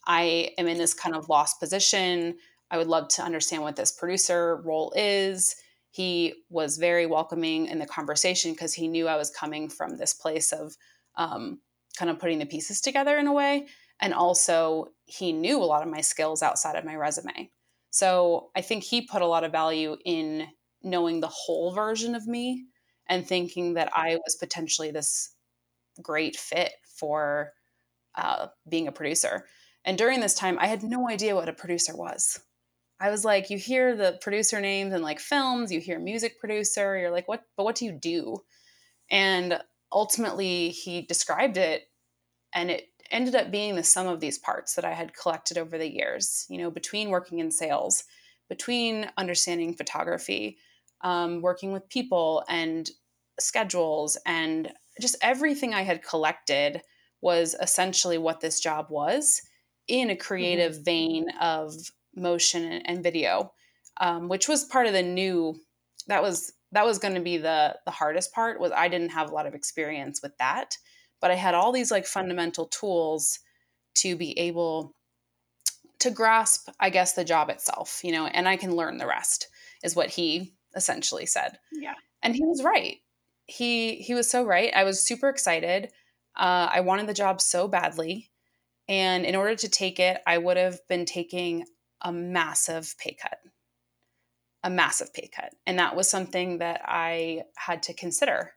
I 0.05 0.51
am 0.57 0.67
in 0.67 0.77
this 0.77 0.93
kind 0.93 1.15
of 1.15 1.29
lost 1.29 1.59
position. 1.59 2.37
I 2.69 2.77
would 2.77 2.87
love 2.87 3.07
to 3.09 3.21
understand 3.21 3.63
what 3.63 3.75
this 3.75 3.91
producer 3.91 4.57
role 4.57 4.93
is. 4.95 5.55
He 5.91 6.33
was 6.49 6.77
very 6.77 7.05
welcoming 7.05 7.67
in 7.67 7.79
the 7.79 7.85
conversation 7.85 8.53
because 8.53 8.73
he 8.73 8.87
knew 8.87 9.07
I 9.07 9.17
was 9.17 9.29
coming 9.29 9.69
from 9.69 9.97
this 9.97 10.13
place 10.13 10.51
of 10.51 10.75
um, 11.15 11.59
kind 11.97 12.09
of 12.09 12.19
putting 12.19 12.39
the 12.39 12.45
pieces 12.45 12.81
together 12.81 13.17
in 13.17 13.27
a 13.27 13.33
way. 13.33 13.67
And 13.99 14.13
also, 14.13 14.93
he 15.05 15.31
knew 15.33 15.57
a 15.61 15.65
lot 15.65 15.83
of 15.83 15.89
my 15.89 16.01
skills 16.01 16.41
outside 16.41 16.75
of 16.75 16.85
my 16.85 16.95
resume. 16.95 17.51
So 17.91 18.49
I 18.55 18.61
think 18.61 18.83
he 18.83 19.01
put 19.01 19.21
a 19.21 19.27
lot 19.27 19.43
of 19.43 19.51
value 19.51 19.97
in 20.05 20.47
knowing 20.81 21.19
the 21.19 21.27
whole 21.27 21.73
version 21.73 22.15
of 22.15 22.25
me 22.25 22.65
and 23.07 23.27
thinking 23.27 23.73
that 23.73 23.89
I 23.93 24.17
was 24.25 24.37
potentially 24.37 24.91
this 24.91 25.35
great 26.01 26.37
fit 26.37 26.71
for 26.95 27.51
uh, 28.15 28.47
being 28.69 28.87
a 28.87 28.91
producer. 28.91 29.45
And 29.83 29.97
during 29.97 30.21
this 30.21 30.35
time, 30.35 30.57
I 30.59 30.67
had 30.67 30.83
no 30.83 31.09
idea 31.09 31.35
what 31.35 31.49
a 31.49 31.53
producer 31.53 31.95
was. 31.95 32.39
I 33.01 33.09
was 33.09 33.25
like, 33.25 33.49
you 33.49 33.57
hear 33.57 33.95
the 33.95 34.19
producer 34.21 34.61
names 34.61 34.93
and 34.93 35.03
like 35.03 35.19
films, 35.19 35.71
you 35.71 35.79
hear 35.79 35.97
music 35.97 36.39
producer, 36.39 36.97
you're 36.97 37.09
like, 37.09 37.27
what, 37.27 37.43
but 37.57 37.63
what 37.63 37.75
do 37.75 37.85
you 37.85 37.91
do? 37.91 38.43
And 39.09 39.59
ultimately, 39.91 40.69
he 40.69 41.01
described 41.01 41.57
it, 41.57 41.89
and 42.53 42.69
it 42.69 42.89
ended 43.09 43.35
up 43.35 43.49
being 43.49 43.75
the 43.75 43.83
sum 43.83 44.07
of 44.07 44.19
these 44.19 44.37
parts 44.37 44.75
that 44.75 44.85
I 44.85 44.93
had 44.93 45.15
collected 45.15 45.57
over 45.57 45.77
the 45.77 45.91
years, 45.91 46.45
you 46.47 46.59
know, 46.59 46.69
between 46.69 47.09
working 47.09 47.39
in 47.39 47.51
sales, 47.51 48.03
between 48.49 49.09
understanding 49.17 49.73
photography, 49.73 50.57
um, 51.01 51.41
working 51.41 51.71
with 51.71 51.89
people 51.89 52.43
and 52.47 52.89
schedules, 53.39 54.15
and 54.27 54.71
just 55.01 55.15
everything 55.23 55.73
I 55.73 55.81
had 55.81 56.03
collected 56.03 56.81
was 57.19 57.55
essentially 57.59 58.19
what 58.19 58.41
this 58.41 58.59
job 58.59 58.87
was 58.89 59.41
in 59.87 60.11
a 60.11 60.15
creative 60.15 60.73
mm-hmm. 60.73 60.83
vein 60.83 61.29
of 61.41 61.73
motion 62.15 62.63
and 62.63 63.03
video, 63.03 63.53
um, 63.99 64.27
which 64.27 64.47
was 64.47 64.65
part 64.65 64.87
of 64.87 64.93
the 64.93 65.03
new. 65.03 65.55
That 66.07 66.21
was 66.21 66.53
that 66.71 66.85
was 66.85 66.99
going 66.99 67.15
to 67.15 67.21
be 67.21 67.37
the 67.37 67.75
the 67.85 67.91
hardest 67.91 68.33
part. 68.33 68.59
Was 68.59 68.71
I 68.71 68.87
didn't 68.87 69.09
have 69.09 69.29
a 69.29 69.33
lot 69.33 69.45
of 69.45 69.53
experience 69.53 70.21
with 70.21 70.37
that, 70.37 70.77
but 71.19 71.31
I 71.31 71.35
had 71.35 71.53
all 71.53 71.71
these 71.71 71.91
like 71.91 72.05
fundamental 72.05 72.65
tools 72.65 73.39
to 73.95 74.15
be 74.15 74.37
able 74.39 74.95
to 75.99 76.09
grasp, 76.09 76.69
I 76.79 76.89
guess, 76.89 77.13
the 77.13 77.23
job 77.23 77.49
itself. 77.49 78.01
You 78.03 78.11
know, 78.11 78.25
and 78.25 78.47
I 78.47 78.57
can 78.57 78.75
learn 78.75 78.97
the 78.97 79.07
rest. 79.07 79.47
Is 79.83 79.95
what 79.95 80.09
he 80.09 80.53
essentially 80.75 81.25
said. 81.25 81.57
Yeah, 81.71 81.95
and 82.21 82.35
he 82.35 82.45
was 82.45 82.63
right. 82.63 82.97
He 83.45 83.95
he 83.95 84.13
was 84.13 84.29
so 84.29 84.43
right. 84.43 84.71
I 84.75 84.83
was 84.83 85.05
super 85.05 85.29
excited. 85.29 85.91
Uh, 86.35 86.69
I 86.71 86.81
wanted 86.81 87.07
the 87.07 87.13
job 87.13 87.41
so 87.41 87.67
badly. 87.67 88.31
And 88.87 89.25
in 89.25 89.35
order 89.35 89.55
to 89.55 89.69
take 89.69 89.99
it, 89.99 90.21
I 90.25 90.37
would 90.37 90.57
have 90.57 90.85
been 90.87 91.05
taking 91.05 91.65
a 92.01 92.11
massive 92.11 92.95
pay 92.97 93.15
cut. 93.19 93.37
A 94.63 94.69
massive 94.69 95.13
pay 95.13 95.29
cut. 95.33 95.53
And 95.65 95.79
that 95.79 95.95
was 95.95 96.09
something 96.09 96.59
that 96.59 96.81
i 96.85 97.43
had 97.55 97.83
to 97.83 97.93
consider. 97.93 98.53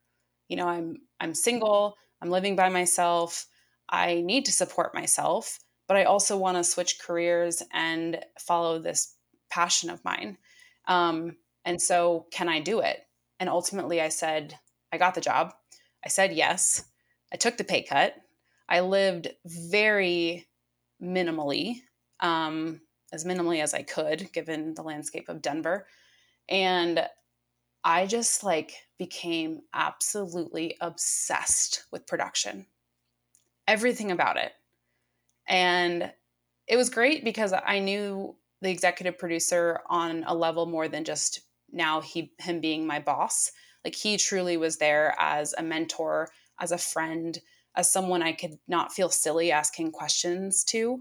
You 0.49 0.57
know 0.57 0.69
i'm 0.69 0.99
i'm 1.21 1.35
single 1.35 1.97
i'm 2.21 2.31
living 2.31 2.55
by 2.55 2.69
myself 2.69 3.47
i 3.89 4.21
need 4.21 4.45
to 4.45 4.53
support 4.53 4.95
myself 4.95 5.59
but 5.89 5.97
i 5.97 6.05
also 6.05 6.37
want 6.37 6.59
to 6.59 6.65
switch 6.65 6.99
careers 7.01 7.63
and 7.73 8.23
follow 8.39 8.79
this 8.79 9.17
passion 9.51 9.89
of 9.91 10.05
mine. 10.05 10.37
Um, 10.87 11.37
and 11.65 11.81
so 11.81 12.27
can 12.31 12.49
i 12.49 12.61
do 12.61 12.81
it? 12.81 12.99
And 13.41 13.49
ultimately 13.49 14.01
i 14.01 14.11
said 14.11 14.59
i 14.93 14.99
got 14.99 15.15
the 15.15 15.21
job. 15.21 15.55
I 16.05 16.09
said 16.09 16.33
yes. 16.33 16.85
I 17.33 17.37
took 17.37 17.57
the 17.57 17.65
pay 17.65 17.83
cut. 17.83 18.15
I 18.69 18.81
lived 18.81 19.29
very 19.45 20.47
minimally 21.03 21.81
um, 22.21 22.81
as 23.15 23.25
minimally 23.25 23.63
as 23.63 23.73
I 23.73 23.83
could 23.83 24.33
given 24.33 24.75
the 24.75 24.83
landscape 24.83 25.29
of 25.29 25.41
Denver. 25.41 25.87
And 26.49 27.07
I 27.85 28.07
just 28.07 28.43
like 28.43 28.75
became 28.99 29.61
absolutely 29.73 30.77
obsessed 30.81 31.85
with 31.93 32.07
production. 32.07 32.67
Everything 33.69 34.11
about 34.11 34.37
it. 34.37 34.53
And 35.47 36.13
it 36.67 36.77
was 36.77 36.91
great 36.91 37.25
because 37.25 37.53
I 37.53 37.79
knew 37.79 38.37
the 38.63 38.71
executive 38.71 39.19
producer 39.19 39.81
on 39.89 40.25
a 40.27 40.35
level 40.35 40.67
more 40.67 40.89
than 40.89 41.05
just 41.05 41.41
now 41.71 42.01
he 42.01 42.33
him 42.39 42.61
being 42.61 42.87
my 42.87 42.99
boss. 42.99 43.53
Like 43.85 43.95
he 43.95 44.17
truly 44.17 44.57
was 44.57 44.79
there 44.79 45.15
as 45.19 45.55
a 45.57 45.63
mentor, 45.63 46.31
as 46.59 46.73
a 46.73 46.79
friend, 46.79 47.39
as 47.77 47.93
someone 47.93 48.23
I 48.23 48.33
could 48.33 48.59
not 48.67 48.93
feel 48.93 49.11
silly 49.11 49.53
asking 49.53 49.93
questions 49.93 50.65
to. 50.65 51.01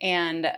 And 0.00 0.48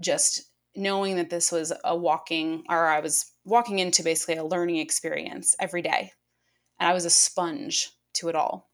just 0.00 0.42
knowing 0.76 1.16
that 1.16 1.30
this 1.30 1.50
was 1.50 1.72
a 1.84 1.96
walking 1.96 2.64
or 2.68 2.86
I 2.86 3.00
was 3.00 3.32
walking 3.44 3.78
into 3.78 4.02
basically 4.02 4.36
a 4.36 4.44
learning 4.44 4.76
experience 4.76 5.56
every 5.58 5.82
day. 5.82 6.12
And 6.78 6.88
I 6.88 6.94
was 6.94 7.04
a 7.04 7.10
sponge 7.10 7.90
to 8.14 8.28
it 8.28 8.36
all. 8.36 8.70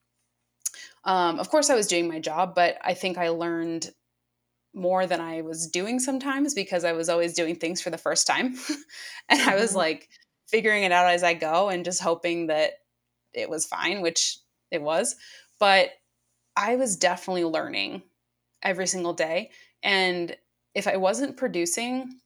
Um, 1.05 1.39
of 1.39 1.49
course, 1.49 1.71
I 1.71 1.75
was 1.75 1.87
doing 1.87 2.09
my 2.09 2.21
job, 2.21 2.55
but 2.55 2.77
I 2.83 2.95
think 2.95 3.17
I 3.17 3.29
learned 3.29 3.91
more 4.75 5.07
than 5.07 5.21
I 5.21 5.41
was 5.41 5.69
doing 5.69 5.99
sometimes 5.99 6.53
because 6.53 6.85
I 6.85 6.93
was 6.93 7.09
always 7.09 7.33
doing 7.33 7.57
things 7.57 7.81
for 7.81 7.91
the 7.91 7.99
first 7.99 8.27
time. 8.27 8.57
and 9.29 9.41
I 9.41 9.55
was 9.55 9.71
mm-hmm. 9.71 9.79
like 9.79 10.09
figuring 10.49 10.85
it 10.85 10.93
out 10.93 11.11
as 11.11 11.23
I 11.23 11.35
go 11.35 11.69
and 11.69 11.85
just 11.85 12.03
hoping 12.03 12.49
that 12.49 12.73
it 13.33 13.49
was 13.49 13.67
fine, 13.67 14.03
which 14.03 14.39
it 14.71 14.83
was. 14.83 15.17
But 15.59 15.91
I 16.57 16.77
was 16.77 16.97
definitely 16.97 17.45
learning 17.45 18.03
every 18.62 18.87
single 18.87 19.15
day. 19.15 19.51
And 19.83 20.37
if 20.77 20.87
I 20.87 20.99
wasn't 20.99 21.39
producing, 21.39 22.21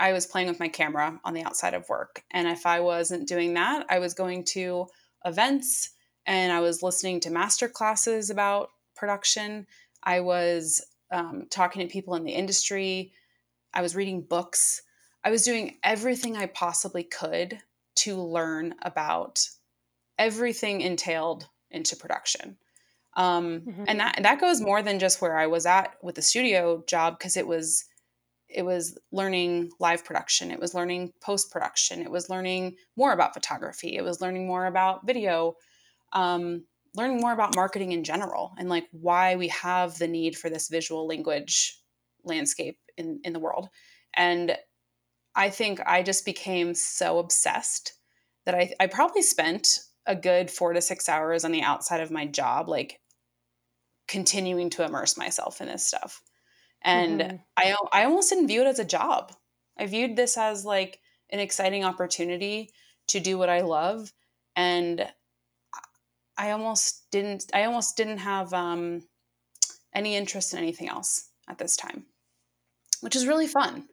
I 0.00 0.12
was 0.12 0.26
playing 0.26 0.48
with 0.48 0.58
my 0.58 0.66
camera 0.66 1.20
on 1.22 1.32
the 1.32 1.44
outside 1.44 1.74
of 1.74 1.88
work. 1.88 2.24
And 2.32 2.48
if 2.48 2.66
I 2.66 2.80
wasn't 2.80 3.28
doing 3.28 3.54
that, 3.54 3.86
I 3.88 4.00
was 4.00 4.14
going 4.14 4.42
to 4.46 4.88
events 5.24 5.90
and 6.26 6.52
I 6.52 6.58
was 6.58 6.82
listening 6.82 7.20
to 7.20 7.30
master 7.30 7.68
classes 7.68 8.30
about 8.30 8.70
production. 8.96 9.68
I 10.02 10.20
was 10.20 10.84
um, 11.12 11.46
talking 11.48 11.86
to 11.86 11.92
people 11.92 12.16
in 12.16 12.24
the 12.24 12.32
industry. 12.32 13.12
I 13.72 13.80
was 13.80 13.94
reading 13.94 14.22
books. 14.22 14.82
I 15.22 15.30
was 15.30 15.44
doing 15.44 15.76
everything 15.84 16.36
I 16.36 16.46
possibly 16.46 17.04
could 17.04 17.60
to 17.98 18.20
learn 18.20 18.74
about 18.82 19.48
everything 20.18 20.80
entailed 20.80 21.46
into 21.70 21.94
production. 21.94 22.56
Um, 23.16 23.60
mm-hmm. 23.60 23.84
And 23.86 24.00
that 24.00 24.18
that 24.22 24.40
goes 24.40 24.60
more 24.60 24.82
than 24.82 24.98
just 24.98 25.20
where 25.20 25.36
I 25.36 25.46
was 25.46 25.66
at 25.66 25.94
with 26.02 26.16
the 26.16 26.22
studio 26.22 26.82
job 26.86 27.18
because 27.18 27.36
it 27.36 27.46
was 27.46 27.84
it 28.48 28.62
was 28.62 28.98
learning 29.12 29.70
live 29.80 30.04
production. 30.04 30.50
It 30.50 30.60
was 30.60 30.74
learning 30.74 31.12
post 31.22 31.50
production 31.50 32.02
it 32.02 32.10
was 32.10 32.28
learning 32.28 32.76
more 32.96 33.12
about 33.12 33.34
photography. 33.34 33.96
It 33.96 34.02
was 34.02 34.20
learning 34.20 34.46
more 34.46 34.66
about 34.66 35.06
video. 35.06 35.54
Um, 36.12 36.64
learning 36.96 37.20
more 37.20 37.32
about 37.32 37.56
marketing 37.56 37.90
in 37.90 38.04
general 38.04 38.54
and 38.56 38.68
like 38.68 38.86
why 38.92 39.34
we 39.34 39.48
have 39.48 39.98
the 39.98 40.06
need 40.06 40.36
for 40.36 40.48
this 40.48 40.68
visual 40.68 41.08
language 41.08 41.80
landscape 42.22 42.78
in, 42.96 43.18
in 43.24 43.32
the 43.32 43.40
world. 43.40 43.68
And 44.16 44.56
i 45.34 45.50
think 45.50 45.80
i 45.86 46.02
just 46.02 46.24
became 46.24 46.74
so 46.74 47.18
obsessed 47.18 47.94
that 48.46 48.54
I, 48.54 48.72
I 48.78 48.86
probably 48.86 49.22
spent 49.22 49.80
a 50.06 50.14
good 50.14 50.50
four 50.50 50.72
to 50.72 50.80
six 50.80 51.08
hours 51.08 51.44
on 51.44 51.52
the 51.52 51.62
outside 51.62 52.00
of 52.00 52.10
my 52.10 52.26
job 52.26 52.68
like 52.68 53.00
continuing 54.06 54.70
to 54.70 54.84
immerse 54.84 55.16
myself 55.16 55.60
in 55.60 55.68
this 55.68 55.86
stuff 55.86 56.22
and 56.84 57.20
mm-hmm. 57.20 57.36
I 57.56 57.74
I 57.92 58.04
almost 58.04 58.28
didn't 58.28 58.48
view 58.48 58.60
it 58.60 58.66
as 58.66 58.78
a 58.78 58.84
job. 58.84 59.32
I 59.78 59.86
viewed 59.86 60.14
this 60.14 60.36
as 60.36 60.64
like 60.64 61.00
an 61.30 61.40
exciting 61.40 61.84
opportunity 61.84 62.70
to 63.08 63.20
do 63.20 63.38
what 63.38 63.48
I 63.48 63.62
love 63.62 64.12
and 64.54 65.10
I 66.36 66.50
almost 66.50 67.10
didn't 67.10 67.50
I 67.54 67.64
almost 67.64 67.96
didn't 67.96 68.18
have 68.18 68.52
um, 68.52 69.02
any 69.94 70.14
interest 70.14 70.52
in 70.52 70.58
anything 70.58 70.88
else 70.88 71.30
at 71.48 71.58
this 71.58 71.76
time, 71.76 72.04
which 73.00 73.16
is 73.16 73.26
really 73.26 73.46
fun. 73.46 73.88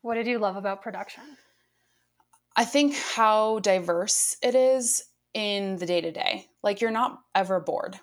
What 0.00 0.14
did 0.14 0.26
you 0.26 0.38
love 0.38 0.56
about 0.56 0.82
production? 0.82 1.22
I 2.56 2.64
think 2.64 2.94
how 2.96 3.60
diverse 3.60 4.36
it 4.42 4.54
is 4.54 5.04
in 5.32 5.76
the 5.76 5.86
day 5.86 6.00
to 6.00 6.10
day. 6.10 6.46
Like 6.62 6.80
you're 6.80 6.90
not 6.90 7.20
ever 7.34 7.60
bored 7.60 8.00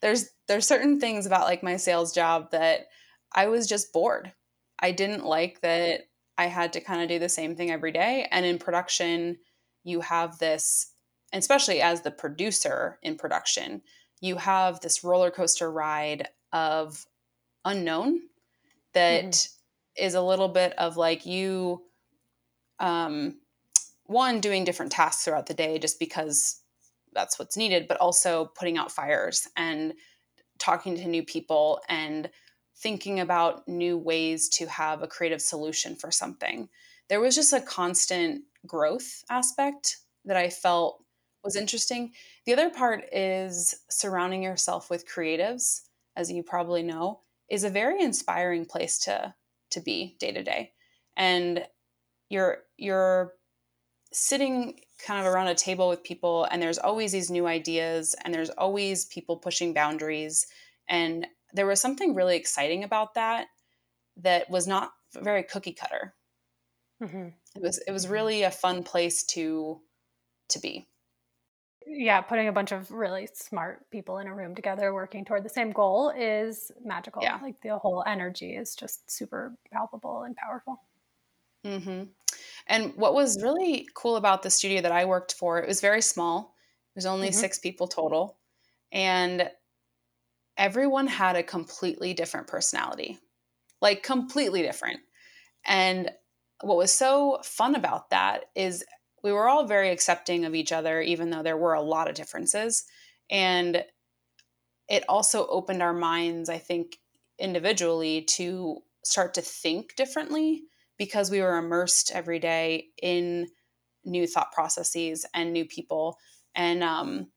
there's 0.00 0.30
there's 0.48 0.66
certain 0.66 1.00
things 1.00 1.26
about 1.26 1.46
like 1.46 1.62
my 1.62 1.76
sales 1.76 2.12
job 2.12 2.50
that 2.52 2.86
I 3.32 3.46
was 3.46 3.66
just 3.66 3.92
bored. 3.92 4.32
I 4.78 4.92
didn't 4.92 5.24
like 5.24 5.60
that 5.62 6.02
I 6.36 6.46
had 6.46 6.72
to 6.74 6.80
kind 6.80 7.02
of 7.02 7.08
do 7.08 7.18
the 7.18 7.28
same 7.28 7.56
thing 7.56 7.70
every 7.70 7.92
day. 7.92 8.26
And 8.30 8.44
in 8.44 8.58
production, 8.58 9.38
you 9.84 10.00
have 10.00 10.38
this, 10.38 10.92
especially 11.32 11.80
as 11.80 12.02
the 12.02 12.10
producer 12.10 12.98
in 13.02 13.16
production, 13.16 13.82
you 14.20 14.36
have 14.36 14.80
this 14.80 15.04
roller 15.04 15.30
coaster 15.30 15.70
ride 15.70 16.28
of 16.52 17.06
unknown 17.64 18.20
that 18.94 19.24
mm-hmm. 19.24 20.04
is 20.04 20.14
a 20.14 20.22
little 20.22 20.48
bit 20.48 20.72
of 20.78 20.96
like 20.96 21.26
you 21.26 21.82
um 22.80 23.36
one 24.06 24.40
doing 24.40 24.64
different 24.64 24.92
tasks 24.92 25.24
throughout 25.24 25.46
the 25.46 25.54
day 25.54 25.78
just 25.78 25.98
because 25.98 26.60
that's 27.14 27.38
what's 27.38 27.56
needed, 27.56 27.88
but 27.88 27.98
also 27.98 28.46
putting 28.56 28.76
out 28.76 28.92
fires 28.92 29.48
and 29.56 29.94
talking 30.58 30.96
to 30.96 31.08
new 31.08 31.22
people 31.22 31.80
and 31.88 32.30
thinking 32.76 33.20
about 33.20 33.66
new 33.68 33.96
ways 33.96 34.48
to 34.48 34.66
have 34.66 35.02
a 35.02 35.08
creative 35.08 35.40
solution 35.40 35.94
for 35.94 36.10
something. 36.10 36.68
There 37.08 37.20
was 37.20 37.34
just 37.34 37.52
a 37.52 37.60
constant 37.60 38.42
growth 38.66 39.24
aspect 39.30 39.98
that 40.24 40.36
I 40.36 40.50
felt 40.50 41.04
was 41.44 41.56
interesting. 41.56 42.12
The 42.46 42.54
other 42.54 42.70
part 42.70 43.04
is 43.12 43.74
surrounding 43.90 44.42
yourself 44.42 44.90
with 44.90 45.08
creatives, 45.08 45.82
as 46.16 46.32
you 46.32 46.42
probably 46.42 46.82
know, 46.82 47.20
is 47.50 47.64
a 47.64 47.70
very 47.70 48.02
inspiring 48.02 48.64
place 48.64 48.98
to 49.00 49.34
to 49.70 49.80
be 49.80 50.16
day 50.18 50.32
to 50.32 50.42
day. 50.42 50.72
And 51.16 51.66
you're 52.30 52.58
you're 52.76 53.34
sitting 54.14 54.80
kind 55.04 55.20
of 55.20 55.32
around 55.32 55.48
a 55.48 55.54
table 55.54 55.88
with 55.88 56.04
people 56.04 56.46
and 56.50 56.62
there's 56.62 56.78
always 56.78 57.10
these 57.12 57.30
new 57.30 57.46
ideas 57.46 58.14
and 58.24 58.32
there's 58.32 58.50
always 58.50 59.06
people 59.06 59.36
pushing 59.36 59.74
boundaries 59.74 60.46
and 60.88 61.26
there 61.52 61.66
was 61.66 61.80
something 61.80 62.14
really 62.14 62.36
exciting 62.36 62.84
about 62.84 63.14
that 63.14 63.48
that 64.16 64.48
was 64.48 64.66
not 64.66 64.92
very 65.14 65.42
cookie 65.42 65.72
cutter 65.72 66.14
mm-hmm. 67.02 67.28
it 67.56 67.62
was 67.62 67.78
it 67.86 67.90
was 67.90 68.08
really 68.08 68.44
a 68.44 68.50
fun 68.50 68.84
place 68.84 69.24
to 69.24 69.80
to 70.48 70.60
be 70.60 70.86
yeah 71.86 72.20
putting 72.20 72.46
a 72.46 72.52
bunch 72.52 72.70
of 72.70 72.90
really 72.92 73.28
smart 73.34 73.84
people 73.90 74.18
in 74.18 74.28
a 74.28 74.34
room 74.34 74.54
together 74.54 74.94
working 74.94 75.24
toward 75.24 75.44
the 75.44 75.48
same 75.48 75.72
goal 75.72 76.12
is 76.16 76.70
magical 76.84 77.20
yeah. 77.20 77.38
like 77.42 77.60
the 77.62 77.76
whole 77.78 78.04
energy 78.06 78.54
is 78.54 78.76
just 78.76 79.10
super 79.10 79.56
palpable 79.72 80.22
and 80.22 80.36
powerful 80.36 80.80
mm-hmm. 81.66 82.04
And 82.66 82.94
what 82.96 83.14
was 83.14 83.42
really 83.42 83.86
cool 83.94 84.16
about 84.16 84.42
the 84.42 84.50
studio 84.50 84.80
that 84.80 84.92
I 84.92 85.04
worked 85.04 85.34
for, 85.34 85.58
it 85.58 85.68
was 85.68 85.80
very 85.80 86.00
small. 86.00 86.54
There's 86.94 87.06
only 87.06 87.28
mm-hmm. 87.28 87.40
six 87.40 87.58
people 87.58 87.86
total. 87.86 88.38
And 88.90 89.50
everyone 90.56 91.06
had 91.06 91.36
a 91.36 91.42
completely 91.42 92.14
different 92.14 92.46
personality, 92.46 93.18
like 93.82 94.02
completely 94.02 94.62
different. 94.62 95.00
And 95.66 96.10
what 96.62 96.76
was 96.76 96.92
so 96.92 97.40
fun 97.42 97.74
about 97.74 98.10
that 98.10 98.44
is 98.54 98.84
we 99.22 99.32
were 99.32 99.48
all 99.48 99.66
very 99.66 99.90
accepting 99.90 100.44
of 100.44 100.54
each 100.54 100.72
other, 100.72 101.00
even 101.00 101.30
though 101.30 101.42
there 101.42 101.56
were 101.56 101.74
a 101.74 101.82
lot 101.82 102.08
of 102.08 102.14
differences. 102.14 102.84
And 103.30 103.84
it 104.88 105.04
also 105.08 105.46
opened 105.46 105.82
our 105.82 105.94
minds, 105.94 106.48
I 106.48 106.58
think, 106.58 106.98
individually 107.38 108.22
to 108.22 108.78
start 109.02 109.34
to 109.34 109.42
think 109.42 109.96
differently 109.96 110.64
because 110.98 111.30
we 111.30 111.40
were 111.40 111.56
immersed 111.56 112.12
every 112.14 112.38
day 112.38 112.88
in 113.02 113.48
new 114.04 114.26
thought 114.26 114.52
processes 114.52 115.26
and 115.34 115.52
new 115.52 115.64
people. 115.64 116.18
And 116.54 116.82
um, 116.82 117.28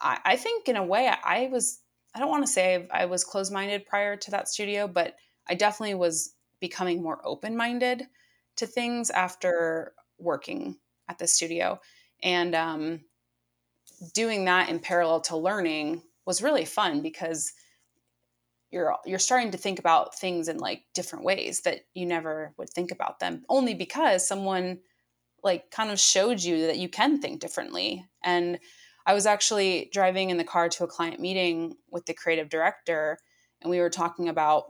I, 0.00 0.18
I, 0.24 0.36
think, 0.36 0.68
in 0.68 0.76
a 0.76 0.84
way, 0.84 1.08
I, 1.08 1.44
I 1.44 1.48
was, 1.48 1.80
I 2.14 2.18
don't 2.18 2.30
want 2.30 2.46
to 2.46 2.52
say 2.52 2.86
I 2.90 3.06
was 3.06 3.24
closed 3.24 3.52
minded 3.52 3.86
prior 3.86 4.16
to 4.16 4.30
that 4.32 4.48
studio, 4.48 4.88
but 4.88 5.14
I 5.48 5.54
definitely 5.54 5.94
was 5.94 6.34
becoming 6.60 7.02
more 7.02 7.20
open 7.24 7.56
minded 7.56 8.04
to 8.56 8.66
things 8.66 9.10
after 9.10 9.92
working 10.18 10.76
at 11.08 11.18
the 11.18 11.26
studio. 11.26 11.80
And 12.22 12.54
um, 12.54 13.00
doing 14.14 14.44
that 14.46 14.68
in 14.68 14.80
parallel 14.80 15.20
to 15.22 15.36
learning 15.36 16.02
was 16.26 16.42
really 16.42 16.64
fun 16.64 17.00
because 17.00 17.52
you're 18.70 18.96
you're 19.06 19.18
starting 19.18 19.50
to 19.52 19.58
think 19.58 19.78
about 19.78 20.18
things 20.18 20.48
in 20.48 20.58
like 20.58 20.82
different 20.94 21.24
ways 21.24 21.62
that 21.62 21.80
you 21.94 22.06
never 22.06 22.52
would 22.58 22.70
think 22.70 22.90
about 22.90 23.18
them 23.18 23.44
only 23.48 23.74
because 23.74 24.26
someone 24.26 24.78
like 25.42 25.70
kind 25.70 25.90
of 25.90 26.00
showed 26.00 26.42
you 26.42 26.66
that 26.66 26.78
you 26.78 26.88
can 26.88 27.20
think 27.20 27.40
differently. 27.40 28.06
And 28.22 28.58
i 29.06 29.14
was 29.14 29.26
actually 29.26 29.88
driving 29.92 30.30
in 30.30 30.36
the 30.36 30.44
car 30.44 30.68
to 30.68 30.84
a 30.84 30.88
client 30.88 31.18
meeting 31.18 31.74
with 31.90 32.04
the 32.06 32.14
creative 32.14 32.48
director 32.48 33.18
and 33.60 33.70
we 33.70 33.80
were 33.80 33.90
talking 33.90 34.28
about 34.28 34.64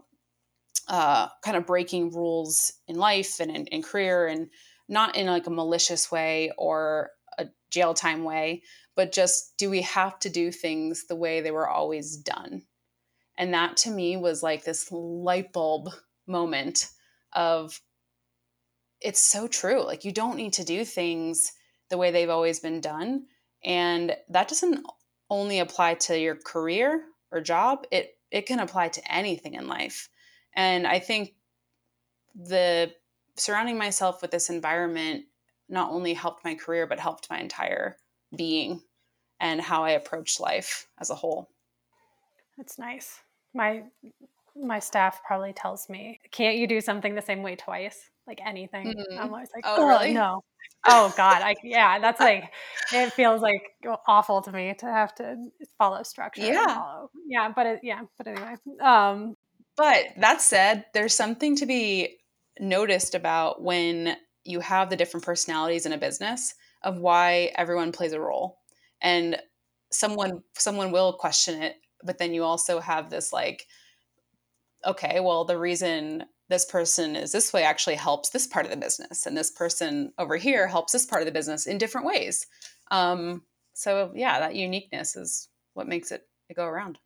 uh, 0.87 1.29
kind 1.45 1.57
of 1.57 1.67
breaking 1.67 2.11
rules 2.13 2.73
in 2.87 2.97
life 2.97 3.41
and 3.41 3.55
in, 3.55 3.67
in 3.67 3.83
career 3.83 4.27
and 4.27 4.49
not 4.89 5.17
in 5.17 5.27
like 5.27 5.47
a 5.47 5.51
malicious 5.51 6.11
way 6.11 6.51
or 6.57 7.11
a 7.39 7.47
jail 7.71 7.93
time 7.93 8.25
way 8.25 8.63
but 8.97 9.13
just 9.13 9.57
do 9.59 9.69
we 9.69 9.83
have 9.83 10.19
to 10.19 10.31
do 10.31 10.51
things 10.51 11.07
the 11.07 11.17
way 11.17 11.41
they 11.41 11.51
were 11.51 11.69
always 11.69 12.17
done 12.17 12.63
and 13.39 13.55
that 13.55 13.77
to 13.79 13.91
me 13.91 14.17
was 14.17 14.43
like 14.43 14.65
this 14.65 14.91
light 14.91 15.53
bulb 15.53 15.91
moment 16.27 16.91
of 17.33 17.81
it's 19.01 19.21
so 19.21 19.47
true. 19.47 19.85
Like 19.85 20.05
you 20.05 20.13
don't 20.13 20.37
need 20.37 20.53
to 20.55 20.65
do 20.65 20.85
things 20.85 21.53
the 21.89 21.97
way 21.97 22.11
they've 22.11 22.29
always 22.29 22.59
been 22.59 22.81
done. 22.81 23.27
And 23.65 24.17
that 24.29 24.49
doesn't 24.49 24.85
only 25.31 25.61
apply 25.61 25.95
to 25.95 26.19
your 26.19 26.35
career 26.35 27.05
or 27.31 27.41
job, 27.41 27.87
it 27.91 28.19
it 28.31 28.47
can 28.47 28.59
apply 28.59 28.89
to 28.89 29.13
anything 29.15 29.55
in 29.55 29.69
life. 29.69 30.11
And 30.55 30.87
I 30.87 30.99
think 30.99 31.35
the 32.35 32.93
surrounding 33.37 33.79
myself 33.79 34.21
with 34.21 34.33
this 34.33 34.51
environment 34.51 35.25
not 35.69 35.93
only 35.93 36.13
helped 36.13 36.45
my 36.45 36.57
career 36.57 36.87
but 36.87 36.99
helped 36.99 37.31
my 37.31 37.39
entire 37.39 37.97
being 38.37 38.83
and 39.39 39.61
how 39.61 39.85
I 39.85 39.91
approached 39.91 40.41
life 40.41 40.89
as 40.99 41.11
a 41.11 41.15
whole. 41.15 41.51
That's 42.57 42.79
nice 42.79 43.21
my 43.55 43.85
my 44.57 44.79
staff 44.81 45.21
probably 45.27 45.53
tells 45.53 45.89
me, 45.89 46.21
"Can't 46.31 46.57
you 46.57 46.67
do 46.67 46.81
something 46.81 47.15
the 47.15 47.23
same 47.23 47.43
way 47.43 47.57
twice?" 47.57 48.11
like 48.29 48.41
anything. 48.47 48.87
Mm-hmm. 48.87 49.19
I'm 49.19 49.33
always 49.33 49.49
like, 49.55 49.65
oh, 49.67 49.77
oh 49.79 49.89
really? 49.89 50.13
No. 50.13 50.45
Oh 50.87 51.13
God. 51.17 51.43
I 51.43 51.57
yeah, 51.65 51.99
that's 51.99 52.21
like 52.21 52.53
it 52.93 53.13
feels 53.15 53.41
like 53.41 53.63
awful 54.07 54.43
to 54.43 54.53
me 54.53 54.75
to 54.79 54.87
have 54.87 55.15
to 55.17 55.37
follow 55.79 56.03
structure. 56.05 56.43
Yeah. 56.43 56.67
Follow. 56.67 57.11
Yeah. 57.27 57.51
But 57.55 57.67
it, 57.67 57.81
yeah. 57.83 58.03
But 58.17 58.29
anyway. 58.29 58.55
Um. 58.81 59.35
But 59.77 60.07
that 60.19 60.43
said, 60.43 60.87
there's 60.93 61.15
something 61.15 61.57
to 61.57 61.67
be 61.67 62.19
noticed 62.59 63.15
about 63.15 63.63
when 63.63 64.17
you 64.45 64.59
have 64.59 64.91
the 64.91 64.97
different 64.97 65.25
personalities 65.25 65.87
in 65.87 65.93
a 65.93 65.99
business 65.99 66.55
of 66.83 66.99
why 66.99 67.53
everyone 67.55 67.93
plays 67.93 68.13
a 68.13 68.21
role, 68.21 68.59
and 69.01 69.41
someone 69.91 70.43
someone 70.55 70.93
will 70.93 71.15
question 71.15 71.63
it, 71.63 71.77
but 72.03 72.19
then 72.19 72.35
you 72.35 72.45
also 72.45 72.81
have 72.81 73.11
this 73.11 73.33
like 73.33 73.67
okay, 74.87 75.19
well, 75.21 75.45
the 75.45 75.59
reason 75.59 76.25
this 76.49 76.65
person 76.65 77.17
is 77.17 77.33
this 77.33 77.53
way 77.53 77.63
actually 77.63 77.97
helps 77.97 78.31
this 78.31 78.47
part 78.47 78.65
of 78.65 78.71
the 78.71 78.77
business, 78.77 79.27
and 79.27 79.37
this 79.37 79.51
person 79.51 80.13
over 80.19 80.37
here 80.37 80.67
helps 80.67 80.93
this 80.93 81.07
part 81.07 81.23
of 81.23 81.27
the 81.27 81.33
business 81.33 81.67
in 81.67 81.79
different 81.79 82.07
ways. 82.07 82.47
Um, 82.91 83.43
so 83.75 84.13
yeah, 84.15 84.41
that 84.41 84.55
uniqueness 84.55 85.17
is 85.17 85.49
what 85.75 85.89
makes 85.89 86.11
it 86.11 86.23
go 86.55 86.65
around. 86.65 86.99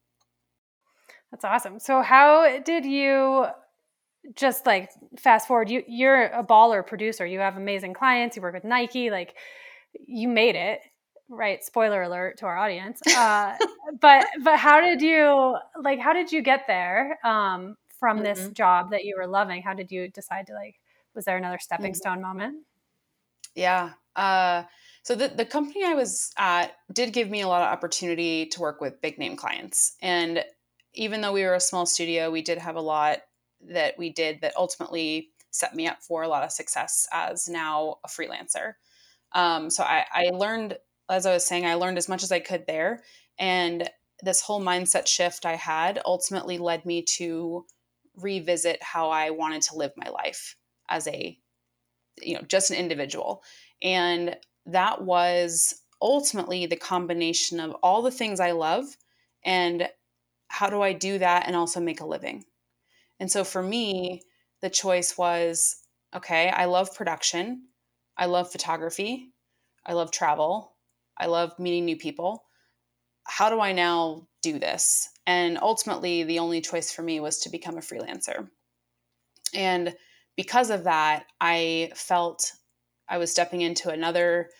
That's 1.31 1.45
awesome. 1.45 1.79
So 1.79 2.03
how 2.03 2.61
did 2.61 2.85
you 2.85 3.47
just 4.37 4.67
like 4.67 4.91
fast 5.19 5.49
forward? 5.49 5.71
You 5.71 5.83
you're 5.89 6.25
a 6.25 6.45
baller 6.45 6.87
producer. 6.87 7.27
You 7.27 7.41
have 7.41 7.57
amazing 7.57 7.95
clients. 7.95 8.37
You 8.37 8.43
work 8.43 8.55
with 8.55 8.65
Nike. 8.65 9.11
Like 9.11 9.35
you 10.07 10.29
made 10.29 10.57
it 10.57 10.81
right 11.33 11.65
spoiler 11.65 12.03
alert 12.03 12.37
to 12.39 12.47
our 12.47 12.57
audience 12.57 13.01
uh, 13.17 13.57
but 14.01 14.27
but 14.45 14.59
how 14.59 14.81
did 14.81 15.01
you 15.01 15.57
like 15.81 15.99
how 15.99 16.13
did 16.13 16.31
you 16.31 16.43
get 16.43 16.67
there 16.67 17.19
um, 17.25 17.77
from 17.99 18.19
mm-hmm. 18.19 18.25
this 18.25 18.49
job 18.51 18.91
that 18.91 19.05
you 19.05 19.15
were 19.19 19.27
loving 19.27 19.63
how 19.63 19.75
did 19.75 19.91
you 19.91 20.09
decide 20.09 20.47
to 20.47 20.53
like 20.53 20.77
was 21.15 21.25
there 21.25 21.37
another 21.37 21.59
stepping 21.59 21.93
mm-hmm. 21.93 21.95
stone 21.95 22.23
moment 22.23 22.57
yeah 23.55 23.91
uh, 24.15 24.63
so 25.03 25.15
the, 25.15 25.29
the 25.29 25.45
company 25.45 25.85
i 25.85 25.95
was 25.95 26.33
at 26.39 26.73
did 26.93 27.13
give 27.13 27.31
me 27.31 27.41
a 27.41 27.49
lot 27.49 27.63
of 27.63 27.69
opportunity 27.69 28.47
to 28.47 28.61
work 28.61 28.81
with 28.81 29.01
big 29.01 29.19
name 29.19 29.35
clients 29.35 29.97
and 30.03 30.45
even 30.95 31.23
though 31.23 31.33
we 31.33 31.45
were 31.45 31.55
a 31.55 31.61
small 31.61 31.87
studio 31.87 32.31
we 32.31 32.43
did 32.43 32.59
have 32.59 32.77
a 32.77 32.81
lot 32.81 33.19
that 33.61 33.97
we 33.97 34.11
did 34.11 34.41
that 34.43 34.53
ultimately 34.57 35.31
set 35.51 35.75
me 35.75 35.87
up 35.87 36.03
for 36.03 36.23
a 36.23 36.29
lot 36.29 36.43
of 36.43 36.53
success 36.53 37.07
as 37.13 37.49
now 37.49 37.97
a 38.05 38.09
freelancer 38.09 38.75
um, 39.35 39.71
so 39.71 39.83
I, 39.83 40.05
I 40.13 40.25
learned 40.31 40.77
as 41.13 41.27
I 41.27 41.33
was 41.33 41.47
saying, 41.47 41.67
I 41.67 41.75
learned 41.75 41.99
as 41.99 42.09
much 42.09 42.23
as 42.23 42.33
I 42.33 42.41
could 42.41 42.67
there. 42.67 43.03
And 43.39 43.89
this 44.23 44.41
whole 44.41 44.63
mindset 44.63 45.07
shift 45.07 45.47
I 45.47 45.57
had 45.57 46.01
ultimately 46.05 46.59
led 46.59 46.87
me 46.87 47.03
to 47.17 47.67
revisit 48.17 48.83
how 48.83 49.11
I 49.11 49.31
wanted 49.31 49.63
to 49.63 49.77
live 49.77 49.93
my 49.97 50.09
life 50.11 50.57
as 50.89 51.07
a, 51.09 51.39
you 52.21 52.35
know, 52.35 52.43
just 52.43 52.71
an 52.71 52.77
individual. 52.77 53.43
And 53.83 54.37
that 54.67 55.03
was 55.03 55.83
ultimately 56.01 56.67
the 56.67 56.77
combination 56.77 57.61
of 57.61 57.73
all 57.83 58.03
the 58.03 58.11
things 58.11 58.41
I 58.41 58.53
love 58.53 58.85
and 59.45 59.89
how 60.49 60.69
do 60.69 60.83
I 60.83 60.93
do 60.93 61.19
that 61.19 61.47
and 61.47 61.57
also 61.57 61.81
make 61.81 62.01
a 62.01 62.07
living. 62.07 62.45
And 63.19 63.31
so 63.31 63.45
for 63.45 63.63
me, 63.63 64.23
the 64.61 64.71
choice 64.71 65.17
was 65.17 65.77
okay, 66.15 66.51
I 66.51 66.67
love 66.67 66.95
production, 66.95 67.69
I 68.17 68.27
love 68.27 68.53
photography, 68.53 69.31
I 69.87 69.95
love 69.95 70.11
travel, 70.11 70.72
I 71.19 71.27
love 71.27 71.59
meeting 71.59 71.85
new 71.85 71.97
people. 71.97 72.45
How 73.25 73.51
do 73.51 73.61
I 73.61 73.73
now 73.73 74.27
do 74.43 74.59
this? 74.59 75.09
And 75.27 75.59
ultimately, 75.61 76.25
the 76.25 76.41
only 76.41 76.61
choice 76.61 76.93
for 76.93 77.03
me 77.03 77.21
was 77.21 77.39
to 77.41 77.51
become 77.51 77.77
a 77.77 77.81
freelancer. 77.81 78.49
And 79.55 79.95
because 80.37 80.71
of 80.71 80.85
that, 80.85 81.27
I 81.41 81.93
felt 81.95 82.53
I 83.09 83.19
was 83.19 83.31
stepping 83.31 83.61
into 83.61 83.91
another 83.91 84.51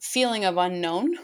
feeling 0.00 0.44
of 0.44 0.56
unknown 0.56 1.16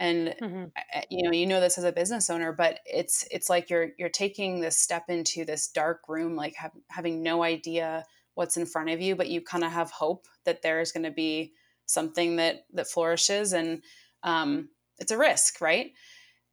and 0.00 0.34
mm-hmm. 0.40 0.64
you 1.10 1.22
know 1.24 1.32
you 1.32 1.46
know 1.46 1.60
this 1.60 1.78
as 1.78 1.84
a 1.84 1.92
business 1.92 2.30
owner 2.30 2.52
but 2.52 2.80
it's 2.86 3.26
it's 3.30 3.48
like 3.48 3.70
you're 3.70 3.88
you're 3.98 4.08
taking 4.08 4.60
this 4.60 4.76
step 4.76 5.04
into 5.08 5.44
this 5.44 5.68
dark 5.68 6.02
room 6.08 6.36
like 6.36 6.54
have, 6.54 6.72
having 6.88 7.22
no 7.22 7.42
idea 7.42 8.04
what's 8.34 8.56
in 8.56 8.66
front 8.66 8.90
of 8.90 9.00
you 9.00 9.16
but 9.16 9.28
you 9.28 9.40
kind 9.40 9.64
of 9.64 9.72
have 9.72 9.90
hope 9.90 10.26
that 10.44 10.62
there's 10.62 10.92
going 10.92 11.02
to 11.02 11.10
be 11.10 11.52
something 11.88 12.36
that 12.36 12.64
that 12.74 12.88
flourishes 12.88 13.52
and 13.52 13.82
um, 14.22 14.68
it's 14.98 15.12
a 15.12 15.18
risk 15.18 15.60
right? 15.60 15.92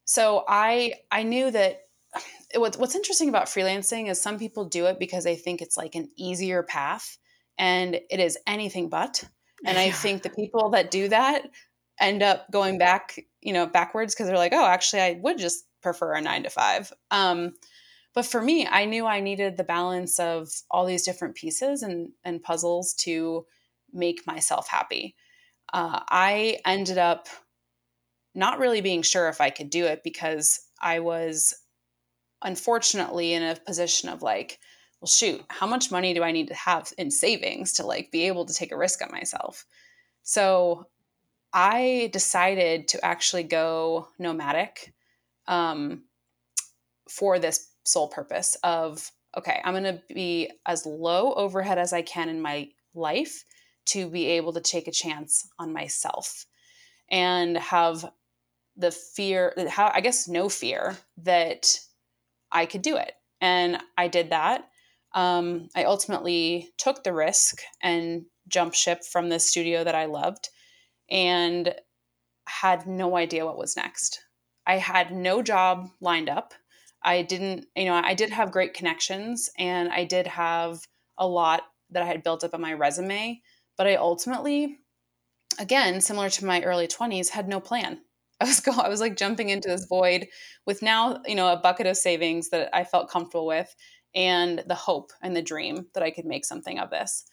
So 0.05 0.43
i 0.47 0.93
i 1.11 1.23
knew 1.23 1.51
that 1.51 1.81
what, 2.55 2.75
what's 2.77 2.95
interesting 2.95 3.29
about 3.29 3.47
freelancing 3.47 4.09
is 4.09 4.21
some 4.21 4.39
people 4.39 4.65
do 4.65 4.85
it 4.85 4.99
because 4.99 5.23
they 5.23 5.35
think 5.35 5.61
it's 5.61 5.77
like 5.77 5.95
an 5.95 6.09
easier 6.17 6.63
path 6.63 7.17
and 7.57 7.95
it 7.95 8.19
is 8.19 8.37
anything 8.47 8.89
but. 8.89 9.23
And 9.65 9.77
i 9.77 9.89
think 9.89 10.21
the 10.21 10.29
people 10.29 10.69
that 10.71 10.91
do 10.91 11.07
that 11.09 11.43
end 11.99 12.21
up 12.21 12.51
going 12.51 12.77
back 12.77 13.19
you 13.41 13.53
know 13.53 13.65
backwards 13.65 14.13
because 14.13 14.27
they're 14.27 14.37
like 14.37 14.53
oh 14.53 14.65
actually 14.65 15.01
i 15.01 15.19
would 15.21 15.37
just 15.37 15.65
prefer 15.81 16.13
a 16.13 16.21
nine 16.21 16.43
to 16.43 16.49
five. 16.49 16.91
Um, 17.11 17.53
but 18.13 18.25
for 18.25 18.41
me 18.41 18.67
i 18.67 18.85
knew 18.85 19.05
i 19.05 19.21
needed 19.21 19.57
the 19.57 19.63
balance 19.63 20.19
of 20.19 20.49
all 20.69 20.85
these 20.85 21.03
different 21.03 21.35
pieces 21.35 21.83
and 21.83 22.09
and 22.23 22.43
puzzles 22.43 22.93
to 22.93 23.45
make 23.93 24.27
myself 24.27 24.67
happy 24.67 25.15
uh, 25.73 25.99
I 26.09 26.59
ended 26.65 26.97
up 26.97 27.27
not 28.33 28.59
really 28.59 28.81
being 28.81 29.01
sure 29.01 29.29
if 29.29 29.41
I 29.41 29.49
could 29.49 29.69
do 29.69 29.85
it 29.85 30.03
because 30.03 30.59
I 30.81 30.99
was 30.99 31.55
unfortunately 32.41 33.33
in 33.33 33.43
a 33.43 33.55
position 33.55 34.09
of 34.09 34.21
like, 34.21 34.59
well, 34.99 35.07
shoot, 35.07 35.43
how 35.49 35.67
much 35.67 35.91
money 35.91 36.13
do 36.13 36.23
I 36.23 36.31
need 36.31 36.49
to 36.49 36.53
have 36.53 36.91
in 36.97 37.11
savings 37.11 37.73
to 37.73 37.85
like 37.85 38.11
be 38.11 38.27
able 38.27 38.45
to 38.45 38.53
take 38.53 38.71
a 38.71 38.77
risk 38.77 39.01
on 39.01 39.11
myself? 39.11 39.65
So 40.23 40.87
I 41.53 42.09
decided 42.11 42.89
to 42.89 43.05
actually 43.05 43.43
go 43.43 44.09
nomadic 44.19 44.93
um, 45.47 46.03
for 47.09 47.39
this 47.39 47.69
sole 47.85 48.09
purpose 48.09 48.57
of 48.63 49.11
okay, 49.37 49.61
I'm 49.63 49.73
going 49.73 49.83
to 49.83 50.01
be 50.13 50.49
as 50.65 50.85
low 50.85 51.33
overhead 51.33 51.77
as 51.77 51.91
I 51.91 52.01
can 52.01 52.29
in 52.29 52.41
my 52.41 52.69
life 52.93 53.43
to 53.85 54.09
be 54.09 54.25
able 54.27 54.53
to 54.53 54.61
take 54.61 54.87
a 54.87 54.91
chance 54.91 55.47
on 55.59 55.73
myself 55.73 56.45
and 57.09 57.57
have 57.57 58.05
the 58.77 58.91
fear 58.91 59.53
how 59.69 59.91
i 59.93 60.01
guess 60.01 60.27
no 60.27 60.49
fear 60.49 60.97
that 61.17 61.79
i 62.51 62.65
could 62.65 62.81
do 62.81 62.97
it. 62.97 63.13
And 63.41 63.77
i 63.97 64.07
did 64.07 64.31
that. 64.31 64.69
Um, 65.13 65.69
i 65.75 65.83
ultimately 65.83 66.69
took 66.77 67.03
the 67.03 67.13
risk 67.13 67.61
and 67.81 68.25
jumped 68.47 68.75
ship 68.75 69.03
from 69.03 69.29
the 69.29 69.39
studio 69.39 69.83
that 69.83 69.95
i 69.95 70.05
loved 70.05 70.49
and 71.09 71.73
had 72.47 72.85
no 72.87 73.17
idea 73.17 73.45
what 73.45 73.57
was 73.57 73.75
next. 73.75 74.21
I 74.67 74.77
had 74.77 75.11
no 75.11 75.41
job 75.41 75.89
lined 75.99 76.29
up. 76.29 76.53
I 77.01 77.21
didn't 77.21 77.67
you 77.75 77.85
know 77.85 77.93
i 77.93 78.15
did 78.15 78.31
have 78.31 78.51
great 78.51 78.73
connections 78.73 79.49
and 79.59 79.89
i 79.89 80.03
did 80.03 80.25
have 80.25 80.87
a 81.17 81.27
lot 81.27 81.61
that 81.91 82.01
i 82.01 82.07
had 82.07 82.23
built 82.23 82.43
up 82.43 82.53
on 82.55 82.61
my 82.61 82.73
resume 82.73 83.41
but 83.77 83.87
I 83.87 83.95
ultimately, 83.95 84.79
again, 85.59 86.01
similar 86.01 86.29
to 86.29 86.45
my 86.45 86.61
early 86.63 86.87
20s, 86.87 87.29
had 87.29 87.47
no 87.47 87.59
plan. 87.59 87.99
I 88.41 88.45
was 88.45 88.59
go 88.59 88.73
I 88.73 88.89
was 88.89 88.99
like 88.99 89.15
jumping 89.15 89.49
into 89.49 89.69
this 89.69 89.85
void 89.85 90.27
with 90.65 90.81
now, 90.81 91.21
you 91.25 91.35
know, 91.35 91.51
a 91.51 91.57
bucket 91.57 91.87
of 91.87 91.97
savings 91.97 92.49
that 92.49 92.69
I 92.75 92.83
felt 92.83 93.09
comfortable 93.09 93.45
with 93.45 93.73
and 94.13 94.63
the 94.67 94.75
hope 94.75 95.11
and 95.21 95.35
the 95.35 95.41
dream 95.41 95.87
that 95.93 96.03
I 96.03 96.11
could 96.11 96.25
make 96.25 96.45
something 96.45 96.79
of 96.79 96.89
this. 96.89 97.25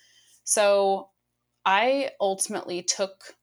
So 0.45 1.09
I 1.65 2.11
ultimately 2.21 2.83
took 2.83 3.35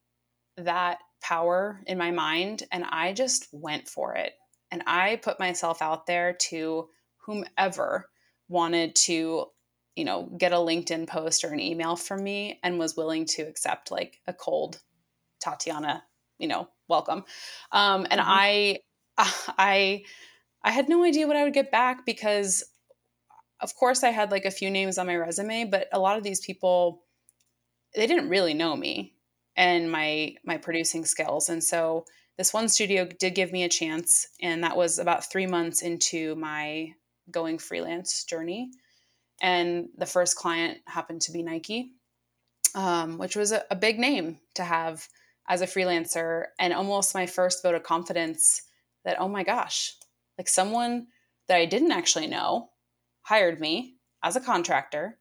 that 0.56 0.98
power 1.22 1.82
in 1.86 1.98
my 1.98 2.10
mind 2.10 2.64
and 2.72 2.84
I 2.84 3.12
just 3.12 3.48
went 3.52 3.88
for 3.88 4.14
it. 4.14 4.32
And 4.70 4.82
I 4.86 5.16
put 5.16 5.40
myself 5.40 5.82
out 5.82 6.06
there 6.06 6.34
to 6.48 6.88
whomever 7.26 8.08
wanted 8.48 8.94
to 8.94 9.46
you 9.96 10.04
know, 10.04 10.30
get 10.38 10.52
a 10.52 10.56
LinkedIn 10.56 11.08
post 11.08 11.44
or 11.44 11.48
an 11.48 11.60
email 11.60 11.96
from 11.96 12.22
me 12.22 12.58
and 12.62 12.78
was 12.78 12.96
willing 12.96 13.26
to 13.26 13.42
accept 13.42 13.90
like 13.90 14.20
a 14.26 14.32
cold 14.32 14.80
Tatiana, 15.40 16.04
you 16.38 16.48
know, 16.48 16.68
welcome. 16.88 17.24
Um, 17.72 18.06
and 18.10 18.20
mm-hmm. 18.20 18.30
I, 18.30 18.78
I, 19.18 20.04
I 20.62 20.70
had 20.70 20.88
no 20.88 21.04
idea 21.04 21.26
what 21.26 21.36
I 21.36 21.44
would 21.44 21.54
get 21.54 21.70
back 21.70 22.06
because, 22.06 22.62
of 23.60 23.74
course, 23.74 24.04
I 24.04 24.10
had 24.10 24.30
like 24.30 24.44
a 24.44 24.50
few 24.50 24.70
names 24.70 24.98
on 24.98 25.06
my 25.06 25.16
resume, 25.16 25.64
but 25.64 25.88
a 25.92 25.98
lot 25.98 26.16
of 26.16 26.22
these 26.22 26.40
people, 26.40 27.02
they 27.94 28.06
didn't 28.06 28.28
really 28.28 28.54
know 28.54 28.76
me 28.76 29.14
and 29.56 29.90
my 29.90 30.34
my 30.44 30.56
producing 30.56 31.04
skills. 31.04 31.48
And 31.48 31.62
so 31.62 32.04
this 32.38 32.54
one 32.54 32.68
studio 32.68 33.04
did 33.04 33.34
give 33.34 33.52
me 33.52 33.64
a 33.64 33.68
chance, 33.68 34.26
and 34.40 34.62
that 34.64 34.76
was 34.76 34.98
about 34.98 35.30
three 35.30 35.46
months 35.46 35.82
into 35.82 36.34
my 36.36 36.92
going 37.30 37.58
freelance 37.58 38.24
journey 38.24 38.70
and 39.40 39.88
the 39.96 40.06
first 40.06 40.36
client 40.36 40.78
happened 40.86 41.22
to 41.22 41.32
be 41.32 41.42
Nike, 41.42 41.92
um, 42.74 43.18
which 43.18 43.36
was 43.36 43.52
a, 43.52 43.64
a 43.70 43.76
big 43.76 43.98
name 43.98 44.38
to 44.54 44.64
have 44.64 45.06
as 45.48 45.62
a 45.62 45.66
freelancer, 45.66 46.46
and 46.58 46.72
almost 46.72 47.14
my 47.14 47.26
first 47.26 47.62
vote 47.62 47.74
of 47.74 47.82
confidence 47.82 48.62
that 49.04 49.20
oh 49.20 49.28
my 49.28 49.42
gosh, 49.42 49.94
like 50.38 50.48
someone 50.48 51.06
that 51.48 51.56
I 51.56 51.66
didn't 51.66 51.92
actually 51.92 52.26
know 52.26 52.70
hired 53.22 53.60
me 53.60 53.96
as 54.22 54.36
a 54.36 54.40
contractor. 54.40 55.18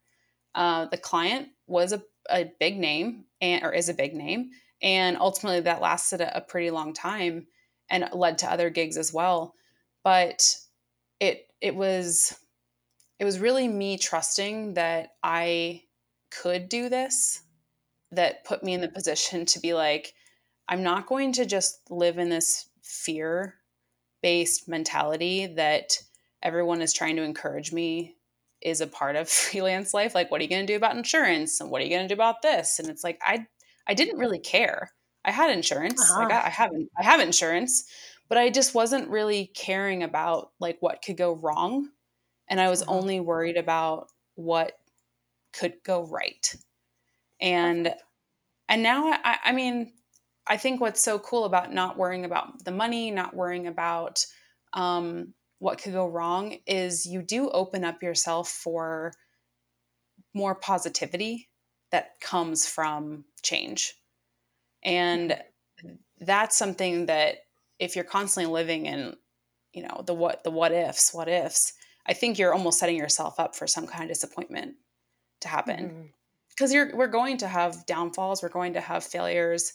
Uh, 0.53 0.85
the 0.85 0.97
client 0.97 1.49
was 1.67 1.93
a, 1.93 2.03
a 2.29 2.51
big 2.59 2.77
name 2.77 3.25
and 3.41 3.63
or 3.63 3.71
is 3.71 3.89
a 3.89 3.93
big 3.93 4.13
name, 4.13 4.51
and 4.81 5.17
ultimately 5.17 5.61
that 5.61 5.81
lasted 5.81 6.21
a, 6.21 6.37
a 6.37 6.41
pretty 6.41 6.71
long 6.71 6.93
time 6.93 7.47
and 7.89 8.09
led 8.13 8.37
to 8.39 8.51
other 8.51 8.69
gigs 8.69 8.97
as 8.97 9.13
well. 9.13 9.55
But 10.03 10.55
it 11.19 11.47
it 11.61 11.75
was 11.75 12.37
it 13.19 13.25
was 13.25 13.39
really 13.39 13.67
me 13.67 13.97
trusting 13.97 14.75
that 14.75 15.11
I 15.21 15.83
could 16.31 16.69
do 16.69 16.89
this 16.89 17.41
that 18.11 18.45
put 18.45 18.63
me 18.63 18.73
in 18.73 18.81
the 18.81 18.87
position 18.87 19.45
to 19.45 19.59
be 19.59 19.73
like, 19.73 20.13
I'm 20.67 20.83
not 20.83 21.07
going 21.07 21.33
to 21.33 21.45
just 21.45 21.79
live 21.89 22.17
in 22.17 22.29
this 22.29 22.67
fear 22.81 23.55
based 24.21 24.67
mentality 24.67 25.47
that 25.47 25.97
everyone 26.41 26.81
is 26.81 26.93
trying 26.93 27.17
to 27.17 27.23
encourage 27.23 27.71
me 27.71 28.15
is 28.61 28.81
a 28.81 28.87
part 28.87 29.15
of 29.15 29.29
freelance 29.29 29.93
life. 29.93 30.15
Like, 30.15 30.31
what 30.31 30.39
are 30.39 30.43
you 30.43 30.49
going 30.49 30.65
to 30.65 30.73
do 30.73 30.77
about 30.77 30.95
insurance? 30.95 31.59
And 31.59 31.69
what 31.69 31.81
are 31.81 31.85
you 31.85 31.91
going 31.91 32.07
to 32.07 32.13
do 32.13 32.17
about 32.17 32.41
this? 32.41 32.79
And 32.79 32.89
it's 32.89 33.03
like, 33.03 33.19
I, 33.23 33.45
I 33.87 33.93
didn't 33.93 34.19
really 34.19 34.39
care. 34.39 34.91
I 35.25 35.31
had 35.31 35.51
insurance. 35.51 36.01
Uh-huh. 36.01 36.25
I 36.25 36.29
got, 36.29 36.45
I 36.45 36.49
haven't, 36.49 36.89
I 36.97 37.03
have 37.03 37.19
insurance, 37.19 37.85
but 38.29 38.37
I 38.37 38.49
just 38.49 38.73
wasn't 38.73 39.09
really 39.09 39.51
caring 39.55 40.03
about 40.03 40.51
like 40.59 40.77
what 40.79 41.01
could 41.01 41.17
go 41.17 41.33
wrong. 41.35 41.89
And 42.49 42.59
I 42.59 42.69
was 42.69 42.81
uh-huh. 42.81 42.91
only 42.91 43.19
worried 43.19 43.57
about 43.57 44.07
what 44.35 44.73
could 45.53 45.75
go 45.83 46.05
right. 46.05 46.55
And, 47.41 47.93
and 48.67 48.83
now 48.83 49.11
I, 49.23 49.37
I 49.45 49.51
mean, 49.51 49.93
I 50.47 50.57
think 50.57 50.81
what's 50.81 51.01
so 51.01 51.19
cool 51.19 51.45
about 51.45 51.73
not 51.73 51.97
worrying 51.97 52.25
about 52.25 52.63
the 52.65 52.71
money, 52.71 53.11
not 53.11 53.35
worrying 53.35 53.67
about 53.67 54.25
um, 54.73 55.33
what 55.59 55.81
could 55.81 55.93
go 55.93 56.07
wrong 56.07 56.57
is 56.65 57.05
you 57.05 57.21
do 57.21 57.49
open 57.49 57.83
up 57.83 58.01
yourself 58.01 58.49
for 58.49 59.13
more 60.33 60.55
positivity 60.55 61.49
that 61.91 62.19
comes 62.21 62.65
from 62.65 63.25
change. 63.41 63.95
And 64.83 65.37
that's 66.19 66.57
something 66.57 67.07
that 67.07 67.37
if 67.77 67.95
you're 67.95 68.05
constantly 68.05 68.51
living 68.51 68.85
in, 68.85 69.15
you 69.73 69.83
know, 69.83 70.03
the 70.05 70.13
what 70.13 70.43
the 70.43 70.51
what 70.51 70.71
ifs, 70.71 71.13
what 71.13 71.27
ifs, 71.27 71.73
I 72.05 72.13
think 72.13 72.37
you're 72.37 72.53
almost 72.53 72.79
setting 72.79 72.97
yourself 72.97 73.39
up 73.39 73.55
for 73.55 73.67
some 73.67 73.87
kind 73.87 74.03
of 74.03 74.09
disappointment 74.09 74.75
to 75.41 75.47
happen. 75.47 76.11
Because 76.49 76.71
mm-hmm. 76.71 76.89
you're 76.89 76.97
we're 76.97 77.07
going 77.07 77.37
to 77.37 77.47
have 77.47 77.85
downfalls, 77.85 78.41
we're 78.41 78.49
going 78.49 78.73
to 78.73 78.81
have 78.81 79.03
failures, 79.03 79.73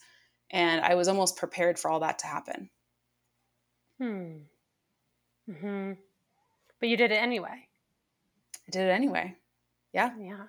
and 0.50 0.80
I 0.80 0.94
was 0.94 1.08
almost 1.08 1.36
prepared 1.36 1.78
for 1.78 1.90
all 1.90 2.00
that 2.00 2.18
to 2.20 2.26
happen. 2.26 2.70
Hmm. 4.00 4.32
Hmm. 5.50 5.92
But 6.80 6.88
you 6.88 6.96
did 6.96 7.12
it 7.12 7.22
anyway. 7.22 7.68
I 8.66 8.70
did 8.70 8.88
it 8.88 8.92
anyway. 8.92 9.36
Yeah. 9.92 10.10
Yeah. 10.20 10.46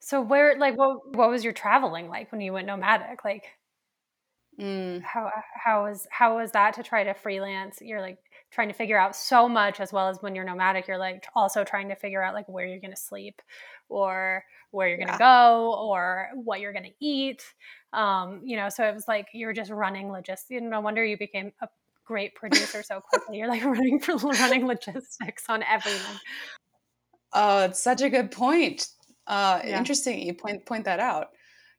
So 0.00 0.20
where, 0.20 0.58
like, 0.58 0.76
what 0.76 1.14
what 1.16 1.30
was 1.30 1.44
your 1.44 1.52
traveling 1.52 2.08
like 2.08 2.30
when 2.30 2.40
you 2.40 2.52
went 2.52 2.66
nomadic? 2.66 3.24
Like, 3.24 3.44
mm. 4.60 5.02
how 5.02 5.30
how 5.54 5.84
was 5.84 6.06
how 6.10 6.36
was 6.36 6.50
that 6.52 6.74
to 6.74 6.82
try 6.82 7.04
to 7.04 7.14
freelance? 7.14 7.78
You're 7.80 8.02
like 8.02 8.18
trying 8.54 8.68
to 8.68 8.74
figure 8.74 8.98
out 8.98 9.16
so 9.16 9.48
much, 9.48 9.80
as 9.80 9.92
well 9.92 10.08
as 10.08 10.18
when 10.20 10.34
you're 10.34 10.44
nomadic, 10.44 10.86
you're 10.86 10.98
like 10.98 11.26
also 11.34 11.64
trying 11.64 11.88
to 11.88 11.96
figure 11.96 12.22
out 12.22 12.34
like 12.34 12.48
where 12.48 12.64
you're 12.64 12.80
going 12.80 12.92
to 12.92 12.96
sleep, 12.96 13.42
or 13.88 14.44
where 14.70 14.88
you're 14.88 14.96
going 14.96 15.08
to 15.08 15.14
yeah. 15.14 15.18
go, 15.18 15.74
or 15.76 16.28
what 16.34 16.60
you're 16.60 16.72
going 16.72 16.84
to 16.84 17.04
eat. 17.04 17.42
Um, 17.92 18.42
you 18.44 18.56
know, 18.56 18.68
so 18.68 18.84
it 18.84 18.94
was 18.94 19.06
like 19.08 19.26
you 19.34 19.46
were 19.46 19.52
just 19.52 19.70
running 19.70 20.10
logistics. 20.10 20.62
No 20.62 20.80
wonder 20.80 21.04
you 21.04 21.18
became 21.18 21.52
a 21.60 21.68
great 22.04 22.34
producer 22.36 22.82
so 22.82 23.00
quickly. 23.00 23.38
You're 23.38 23.48
like 23.48 23.64
running 23.64 23.98
for 23.98 24.16
running 24.16 24.66
logistics 24.66 25.44
on 25.48 25.62
everything. 25.64 26.18
Oh, 27.32 27.64
it's 27.64 27.82
such 27.82 28.02
a 28.02 28.10
good 28.10 28.30
point. 28.30 28.86
Uh, 29.26 29.60
yeah. 29.64 29.78
Interesting 29.78 30.20
you 30.20 30.34
point 30.34 30.64
point 30.64 30.84
that 30.84 31.00
out. 31.00 31.28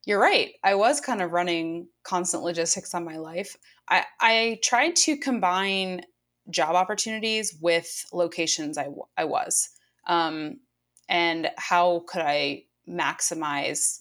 You're 0.04 0.20
right. 0.20 0.52
I 0.62 0.76
was 0.76 1.00
kind 1.00 1.20
of 1.20 1.32
running 1.32 1.88
constant 2.04 2.42
logistics 2.44 2.94
on 2.94 3.04
my 3.04 3.16
life. 3.16 3.56
I, 3.88 4.04
I 4.20 4.58
tried 4.62 4.94
to 4.96 5.16
combine 5.16 6.02
job 6.50 6.74
opportunities 6.74 7.56
with 7.60 8.04
locations 8.12 8.78
I, 8.78 8.88
I 9.16 9.24
was. 9.24 9.70
Um, 10.06 10.60
and 11.08 11.50
how 11.56 12.04
could 12.06 12.22
I 12.22 12.64
maximize 12.88 14.00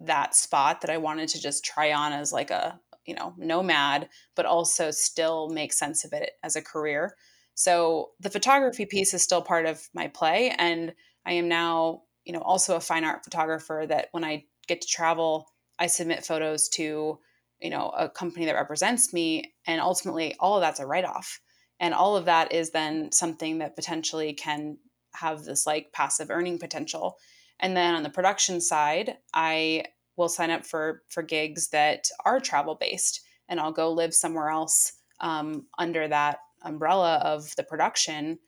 that 0.00 0.34
spot 0.34 0.80
that 0.80 0.90
I 0.90 0.96
wanted 0.96 1.28
to 1.30 1.40
just 1.40 1.64
try 1.64 1.92
on 1.92 2.12
as 2.12 2.32
like 2.32 2.50
a 2.50 2.80
you 3.06 3.14
know 3.14 3.34
nomad 3.38 4.08
but 4.36 4.46
also 4.46 4.90
still 4.90 5.48
make 5.48 5.72
sense 5.72 6.04
of 6.04 6.12
it 6.12 6.32
as 6.42 6.54
a 6.54 6.62
career 6.62 7.16
so 7.54 8.10
the 8.20 8.30
photography 8.30 8.86
piece 8.86 9.14
is 9.14 9.22
still 9.22 9.42
part 9.42 9.66
of 9.66 9.88
my 9.94 10.06
play 10.08 10.54
and 10.58 10.94
i 11.26 11.32
am 11.32 11.48
now 11.48 12.02
you 12.24 12.32
know 12.32 12.40
also 12.40 12.76
a 12.76 12.80
fine 12.80 13.04
art 13.04 13.24
photographer 13.24 13.84
that 13.88 14.08
when 14.12 14.24
i 14.24 14.44
get 14.68 14.80
to 14.80 14.86
travel 14.86 15.46
i 15.78 15.86
submit 15.86 16.24
photos 16.24 16.68
to 16.68 17.18
you 17.60 17.70
know 17.70 17.88
a 17.96 18.08
company 18.08 18.46
that 18.46 18.54
represents 18.54 19.12
me 19.12 19.54
and 19.66 19.80
ultimately 19.80 20.36
all 20.38 20.56
of 20.56 20.60
that's 20.60 20.80
a 20.80 20.86
write-off 20.86 21.40
and 21.80 21.92
all 21.92 22.16
of 22.16 22.26
that 22.26 22.52
is 22.52 22.70
then 22.70 23.10
something 23.10 23.58
that 23.58 23.74
potentially 23.74 24.32
can 24.32 24.78
have 25.14 25.42
this 25.42 25.66
like 25.66 25.92
passive 25.92 26.30
earning 26.30 26.58
potential. 26.58 27.18
And 27.58 27.76
then 27.76 27.96
on 27.96 28.04
the 28.04 28.10
production 28.10 28.60
side 28.60 29.16
i 29.34 29.84
will 30.16 30.28
sign 30.28 30.50
up 30.50 30.64
for 30.64 31.02
for 31.08 31.22
gigs 31.22 31.70
that 31.70 32.06
are 32.24 32.38
travel 32.38 32.76
based 32.76 33.22
and 33.50 33.60
I'll 33.60 33.72
go 33.72 33.92
live 33.92 34.14
somewhere 34.14 34.48
else 34.48 34.92
um, 35.18 35.66
under 35.76 36.08
that 36.08 36.38
umbrella 36.62 37.16
of 37.16 37.54
the 37.56 37.64
production. 37.64 38.38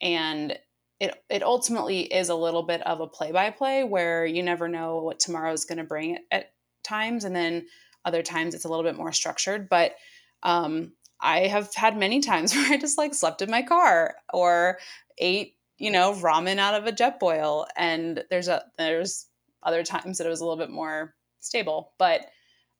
And 0.00 0.56
it 1.00 1.22
it 1.28 1.42
ultimately 1.42 2.02
is 2.02 2.28
a 2.28 2.34
little 2.34 2.62
bit 2.62 2.80
of 2.86 3.00
a 3.00 3.06
play 3.06 3.32
by 3.32 3.50
play 3.50 3.82
where 3.84 4.24
you 4.24 4.42
never 4.42 4.68
know 4.68 4.98
what 4.98 5.18
tomorrow 5.18 5.52
is 5.52 5.64
going 5.64 5.78
to 5.78 5.84
bring 5.84 6.16
at, 6.16 6.22
at, 6.30 6.52
times 6.84 7.24
and 7.24 7.36
then 7.36 7.64
other 8.04 8.22
times 8.24 8.56
it's 8.56 8.64
a 8.64 8.68
little 8.68 8.82
bit 8.82 8.96
more 8.96 9.12
structured. 9.12 9.68
But 9.68 9.94
um, 10.42 10.92
I 11.22 11.46
have 11.46 11.74
had 11.74 11.96
many 11.96 12.20
times 12.20 12.54
where 12.54 12.72
I 12.72 12.76
just 12.76 12.98
like 12.98 13.14
slept 13.14 13.42
in 13.42 13.50
my 13.50 13.62
car 13.62 14.16
or 14.32 14.78
ate 15.18 15.56
you 15.78 15.90
know 15.90 16.12
ramen 16.14 16.58
out 16.58 16.74
of 16.74 16.86
a 16.86 16.92
Jetboil 16.92 17.66
and 17.76 18.24
there's 18.30 18.48
a 18.48 18.64
there's 18.78 19.26
other 19.62 19.82
times 19.82 20.18
that 20.18 20.26
it 20.26 20.30
was 20.30 20.40
a 20.40 20.44
little 20.44 20.58
bit 20.58 20.70
more 20.70 21.14
stable. 21.40 21.92
But 21.98 22.26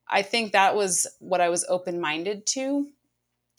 I 0.08 0.22
think 0.22 0.52
that 0.52 0.74
was 0.74 1.06
what 1.20 1.40
I 1.40 1.48
was 1.48 1.64
open 1.68 2.00
minded 2.00 2.46
to 2.48 2.86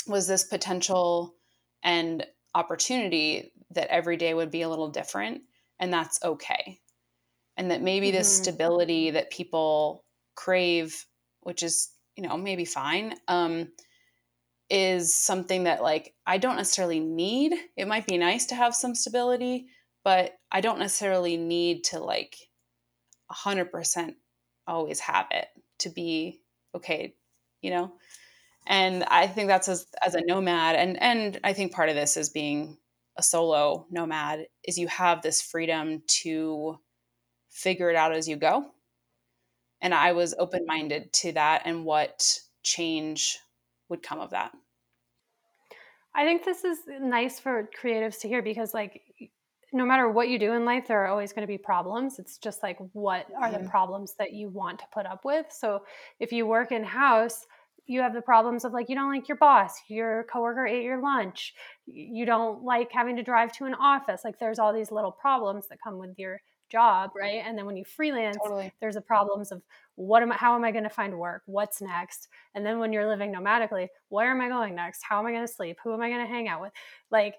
was 0.08 0.28
this 0.28 0.44
potential 0.44 1.36
and 1.84 2.26
opportunity 2.54 3.52
that 3.72 3.88
every 3.88 4.18
day 4.18 4.34
would 4.34 4.52
be 4.52 4.62
a 4.62 4.70
little 4.70 4.90
different 4.90 5.42
and 5.80 5.92
that's 5.92 6.24
okay. 6.24 6.80
And 7.58 7.72
that 7.72 7.82
maybe 7.82 8.08
mm-hmm. 8.08 8.18
this 8.18 8.38
stability 8.38 9.12
that 9.12 9.32
people 9.32 10.04
crave, 10.36 11.06
which 11.42 11.64
is, 11.64 11.90
you 12.16 12.24
know, 12.28 12.38
maybe 12.38 12.66
fine, 12.66 13.16
um, 13.28 13.70
is 14.70 15.14
something 15.14 15.66
that 15.66 15.84
like 15.84 16.14
I 16.26 16.38
don't 16.38 16.58
necessarily 16.58 17.00
need. 17.00 17.54
It 17.76 17.88
might 17.88 18.08
be 18.08 18.18
nice 18.18 18.48
to 18.48 18.56
have 18.56 18.76
some 18.76 18.96
stability, 18.96 19.68
but 20.04 20.34
I 20.52 20.62
don't 20.62 20.80
necessarily 20.80 21.38
need 21.38 21.86
to 21.86 22.00
like 22.00 22.36
100% 23.32 24.16
always 24.68 25.00
have 25.02 25.28
it 25.32 25.48
to 25.80 25.90
be 25.90 26.42
okay, 26.76 27.16
you 27.62 27.72
know? 27.72 27.94
And 28.66 29.04
I 29.04 29.28
think 29.28 29.48
that's 29.48 29.68
as, 29.68 29.86
as 30.02 30.16
a 30.16 30.26
nomad, 30.26 30.76
and 30.76 31.02
and 31.02 31.40
I 31.44 31.52
think 31.52 31.74
part 31.74 31.90
of 31.90 31.96
this 31.96 32.16
is 32.16 32.30
being 32.30 32.78
a 33.18 33.24
solo 33.24 33.86
nomad 33.92 34.48
is 34.64 34.78
you 34.78 34.88
have 34.88 35.22
this 35.22 35.42
freedom 35.42 36.02
to 36.08 36.80
figure 37.50 37.90
it 37.90 37.96
out 37.96 38.14
as 38.14 38.28
you 38.28 38.38
go. 38.38 38.66
And 39.82 39.94
I 39.94 40.14
was 40.14 40.34
open 40.40 40.66
minded 40.66 41.12
to 41.14 41.34
that 41.34 41.64
and 41.66 41.84
what 41.84 42.40
change 42.64 43.38
would 43.94 44.02
come 44.02 44.20
of 44.20 44.32
that. 44.32 44.52
I 46.16 46.26
think 46.26 46.44
this 46.44 46.64
is 46.64 46.80
nice 47.00 47.40
for 47.40 47.70
creatives 47.80 48.20
to 48.22 48.28
hear 48.28 48.42
because, 48.42 48.74
like, 48.74 49.02
no 49.72 49.86
matter 49.86 50.10
what 50.10 50.30
you 50.30 50.40
do 50.40 50.54
in 50.54 50.66
life, 50.66 50.88
there 50.88 51.04
are 51.04 51.08
always 51.08 51.32
going 51.32 51.44
to 51.44 51.48
be 51.48 51.60
problems. 51.60 52.18
It's 52.18 52.40
just 52.40 52.64
like, 52.64 52.78
what 52.94 53.28
are 53.40 53.50
mm-hmm. 53.50 53.64
the 53.64 53.70
problems 53.70 54.16
that 54.18 54.34
you 54.34 54.50
want 54.50 54.80
to 54.80 54.86
put 54.92 55.06
up 55.06 55.26
with? 55.26 55.46
So 55.52 55.84
if 56.20 56.32
you 56.32 56.48
work 56.48 56.72
in 56.72 56.84
house, 56.84 57.46
you 57.86 58.02
have 58.02 58.16
the 58.16 58.22
problems 58.22 58.66
of 58.66 58.74
like, 58.74 58.90
you 58.90 58.96
don't 58.96 59.12
like 59.12 59.28
your 59.28 59.38
boss, 59.38 59.80
your 59.90 60.26
coworker 60.32 60.66
ate 60.66 60.84
your 60.84 61.02
lunch, 61.02 61.54
you 61.86 62.26
don't 62.26 62.64
like 62.64 62.92
having 62.92 63.16
to 63.18 63.24
drive 63.24 63.52
to 63.54 63.66
an 63.66 63.76
office. 63.76 64.22
Like, 64.24 64.40
there's 64.40 64.58
all 64.58 64.74
these 64.74 64.92
little 64.92 65.12
problems 65.12 65.68
that 65.68 65.78
come 65.84 66.00
with 66.00 66.18
your 66.18 66.42
job, 66.72 67.12
right? 67.16 67.44
And 67.46 67.56
then 67.56 67.68
when 67.68 67.78
you 67.78 67.86
freelance, 67.86 68.38
totally. 68.44 68.74
there's 68.82 68.96
the 68.96 69.02
problems 69.02 69.52
of 69.52 69.62
what 69.96 70.24
am 70.24 70.32
I, 70.32 70.36
how 70.36 70.56
am 70.56 70.64
I 70.64 70.72
going 70.72 70.84
to 70.84 70.90
find 70.90 71.18
work? 71.18 71.44
What's 71.46 71.82
next? 71.82 72.28
And 72.56 72.66
then 72.66 72.80
when 72.80 72.92
you're 72.92 73.08
living 73.08 73.34
nomadically, 73.34 73.88
where 74.10 74.32
am 74.32 74.42
I 74.42 74.50
going 74.50 74.76
next? 74.76 75.02
How 75.08 75.20
am 75.20 75.26
I 75.26 75.32
going 75.32 75.46
to 75.46 75.54
sleep? 75.54 75.78
Who 75.84 75.94
am 75.94 76.02
I 76.02 76.10
going 76.10 76.26
to 76.26 76.32
hang 76.32 76.48
out 76.48 76.62
with? 76.62 76.72
Like, 77.12 77.36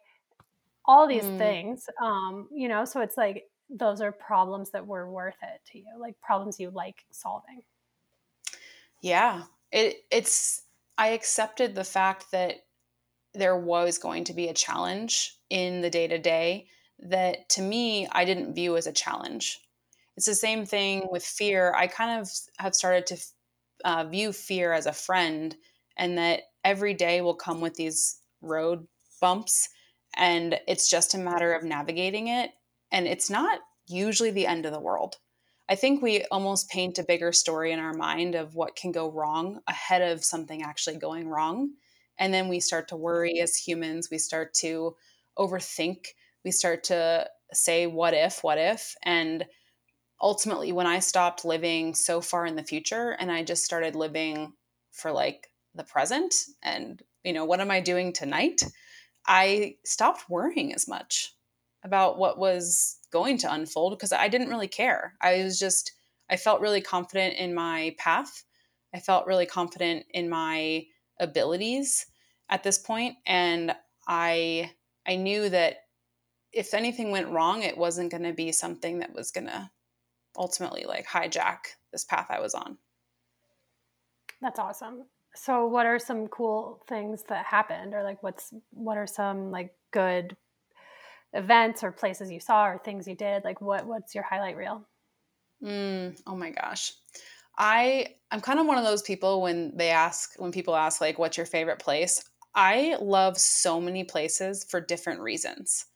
all 0.87 1.07
these 1.07 1.25
mm. 1.25 1.39
things 1.39 1.89
um 2.03 2.49
you 2.53 2.69
know 2.69 2.85
so 2.85 3.01
it's 3.01 3.17
like 3.17 3.45
those 3.71 4.01
are 4.01 4.13
problems 4.13 4.71
that 4.71 4.87
were 4.87 5.11
worth 5.11 5.37
it 5.43 5.61
to 5.71 5.79
you 5.79 5.87
like 5.99 6.19
problems 6.21 6.61
you 6.61 6.71
like 6.71 7.05
solving 7.11 7.63
yeah 9.01 9.43
it 9.73 9.97
it's 10.11 10.63
i 10.99 11.09
accepted 11.09 11.75
the 11.75 11.85
fact 11.85 12.31
that 12.33 12.57
there 13.33 13.59
was 13.59 13.99
going 13.99 14.25
to 14.25 14.35
be 14.35 14.49
a 14.49 14.55
challenge 14.55 15.39
in 15.51 15.81
the 15.81 15.91
day 15.91 16.07
to 16.07 16.19
day 16.19 16.67
that 16.99 17.49
to 17.49 17.63
me 17.63 18.07
i 18.13 18.25
didn't 18.25 18.55
view 18.55 18.77
as 18.77 18.87
a 18.87 18.93
challenge 18.93 19.61
it's 20.17 20.27
the 20.27 20.35
same 20.35 20.65
thing 20.65 21.09
with 21.11 21.25
fear. 21.25 21.73
I 21.75 21.87
kind 21.87 22.21
of 22.21 22.31
have 22.59 22.75
started 22.75 23.07
to 23.07 23.19
uh, 23.85 24.05
view 24.05 24.33
fear 24.33 24.73
as 24.73 24.87
a 24.87 24.93
friend, 24.93 25.55
and 25.97 26.19
that 26.19 26.43
every 26.65 26.95
day 26.95 27.21
will 27.21 27.35
come 27.35 27.61
with 27.61 27.75
these 27.75 28.21
road 28.41 28.87
bumps, 29.21 29.69
and 30.17 30.59
it's 30.69 30.89
just 30.89 31.15
a 31.15 31.19
matter 31.19 31.53
of 31.53 31.65
navigating 31.65 32.29
it. 32.29 32.51
And 32.93 33.07
it's 33.07 33.31
not 33.31 33.59
usually 33.89 34.31
the 34.31 34.47
end 34.47 34.67
of 34.67 34.73
the 34.73 34.81
world. 34.81 35.17
I 35.69 35.75
think 35.75 36.03
we 36.03 36.25
almost 36.31 36.69
paint 36.69 36.99
a 36.99 37.05
bigger 37.05 37.33
story 37.33 37.73
in 37.73 37.79
our 37.79 37.95
mind 37.95 38.35
of 38.35 38.55
what 38.55 38.77
can 38.77 38.93
go 38.93 39.11
wrong 39.11 39.61
ahead 39.67 40.03
of 40.03 40.25
something 40.25 40.63
actually 40.63 40.99
going 40.99 41.29
wrong. 41.29 41.71
And 42.19 42.33
then 42.33 42.49
we 42.49 42.61
start 42.61 42.89
to 42.89 42.97
worry 42.97 43.41
as 43.41 43.57
humans. 43.57 44.09
We 44.11 44.19
start 44.19 44.55
to 44.61 44.95
overthink. 45.39 46.07
We 46.45 46.51
start 46.51 46.85
to 46.85 47.29
say, 47.53 47.87
what 47.87 48.15
if, 48.15 48.45
what 48.45 48.59
if? 48.59 48.95
And 49.03 49.47
ultimately, 50.21 50.73
when 50.73 50.87
I 50.87 50.99
stopped 51.01 51.45
living 51.45 51.95
so 51.95 52.21
far 52.21 52.47
in 52.47 52.57
the 52.57 52.63
future 52.63 53.11
and 53.19 53.31
I 53.31 53.43
just 53.43 53.65
started 53.65 53.95
living 53.95 54.53
for 54.93 55.13
like 55.13 55.49
the 55.75 55.85
present 55.85 56.35
and, 56.63 57.03
you 57.25 57.33
know, 57.33 57.45
what 57.45 57.61
am 57.61 57.71
I 57.71 57.81
doing 57.81 58.13
tonight? 58.13 58.63
I 59.27 59.77
stopped 59.85 60.29
worrying 60.29 60.75
as 60.75 60.87
much 60.87 61.35
about 61.83 62.19
what 62.19 62.39
was 62.39 62.99
going 63.11 63.39
to 63.39 63.53
unfold 63.53 63.99
because 63.99 64.13
I 64.13 64.29
didn't 64.29 64.49
really 64.49 64.69
care. 64.69 65.15
I 65.21 65.43
was 65.43 65.59
just, 65.59 65.93
I 66.31 66.37
felt 66.37 66.61
really 66.61 66.81
confident 66.81 67.37
in 67.37 67.55
my 67.55 67.95
path. 67.99 68.45
I 68.95 69.01
felt 69.01 69.27
really 69.27 69.47
confident 69.47 70.07
in 70.11 70.29
my 70.29 70.85
abilities 71.21 72.07
at 72.49 72.63
this 72.63 72.79
point 72.79 73.17
and 73.27 73.75
I 74.07 74.73
I 75.07 75.17
knew 75.17 75.49
that 75.49 75.77
if 76.53 76.75
anything 76.75 77.11
went 77.11 77.31
wrong 77.31 77.63
it 77.63 77.79
wasn't 77.79 78.11
going 78.11 78.25
to 78.25 78.33
be 78.33 78.53
something 78.53 78.99
that 78.99 79.15
was 79.15 79.31
going 79.31 79.47
to 79.47 79.71
ultimately 80.37 80.85
like 80.85 81.07
hijack 81.07 81.59
this 81.93 82.05
path 82.05 82.27
I 82.31 82.41
was 82.41 82.55
on. 82.55 82.79
That's 84.41 84.59
awesome. 84.59 85.05
So 85.35 85.67
what 85.67 85.87
are 85.87 85.99
some 85.99 86.29
cool 86.29 86.83
things 86.89 87.25
that 87.25 87.45
happened 87.45 87.95
or 87.95 88.03
like 88.03 88.23
what's 88.23 88.53
what 88.71 88.97
are 88.99 89.07
some 89.07 89.51
like 89.51 89.75
good 89.91 90.37
events 91.33 91.83
or 91.83 91.91
places 91.91 92.31
you 92.31 92.41
saw 92.41 92.67
or 92.67 92.79
things 92.79 93.09
you 93.09 93.17
did? 93.17 93.45
Like 93.45 93.61
what 93.61 93.87
what's 93.87 94.15
your 94.15 94.25
highlight 94.25 94.57
reel? 94.57 94.87
Mm, 95.63 96.21
oh 96.27 96.37
my 96.37 96.51
gosh. 96.51 96.93
I 97.57 98.17
I'm 98.31 98.41
kind 98.41 98.59
of 98.59 98.67
one 98.67 98.79
of 98.79 98.85
those 98.85 99.03
people 99.03 99.43
when 99.43 99.77
they 99.77 99.91
ask 99.91 100.35
when 100.37 100.53
people 100.53 100.77
ask 100.77 101.01
like 101.01 101.19
what's 101.19 101.37
your 101.37 101.47
favorite 101.47 101.79
place? 101.79 102.23
I 102.55 102.97
love 103.01 103.39
so 103.39 103.81
many 103.81 104.05
places 104.05 104.65
for 104.65 104.81
different 104.81 105.21
reasons 105.21 105.87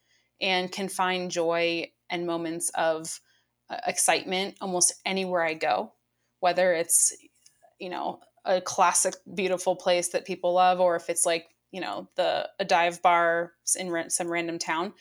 and 0.40 0.70
can 0.72 0.88
find 0.88 1.30
joy 1.30 1.92
and 2.10 2.26
moments 2.26 2.70
of 2.70 3.20
excitement 3.86 4.56
almost 4.60 4.94
anywhere 5.04 5.42
I 5.42 5.54
go, 5.54 5.92
whether 6.40 6.72
it's, 6.72 7.16
you 7.78 7.90
know, 7.90 8.20
a 8.44 8.60
classic, 8.60 9.14
beautiful 9.34 9.76
place 9.76 10.08
that 10.08 10.24
people 10.24 10.54
love, 10.54 10.80
or 10.80 10.96
if 10.96 11.10
it's 11.10 11.26
like, 11.26 11.46
you 11.70 11.80
know, 11.80 12.08
the 12.16 12.48
a 12.58 12.64
dive 12.64 13.02
bar 13.02 13.52
in 13.78 14.10
some 14.10 14.30
random 14.30 14.58
town. 14.58 14.94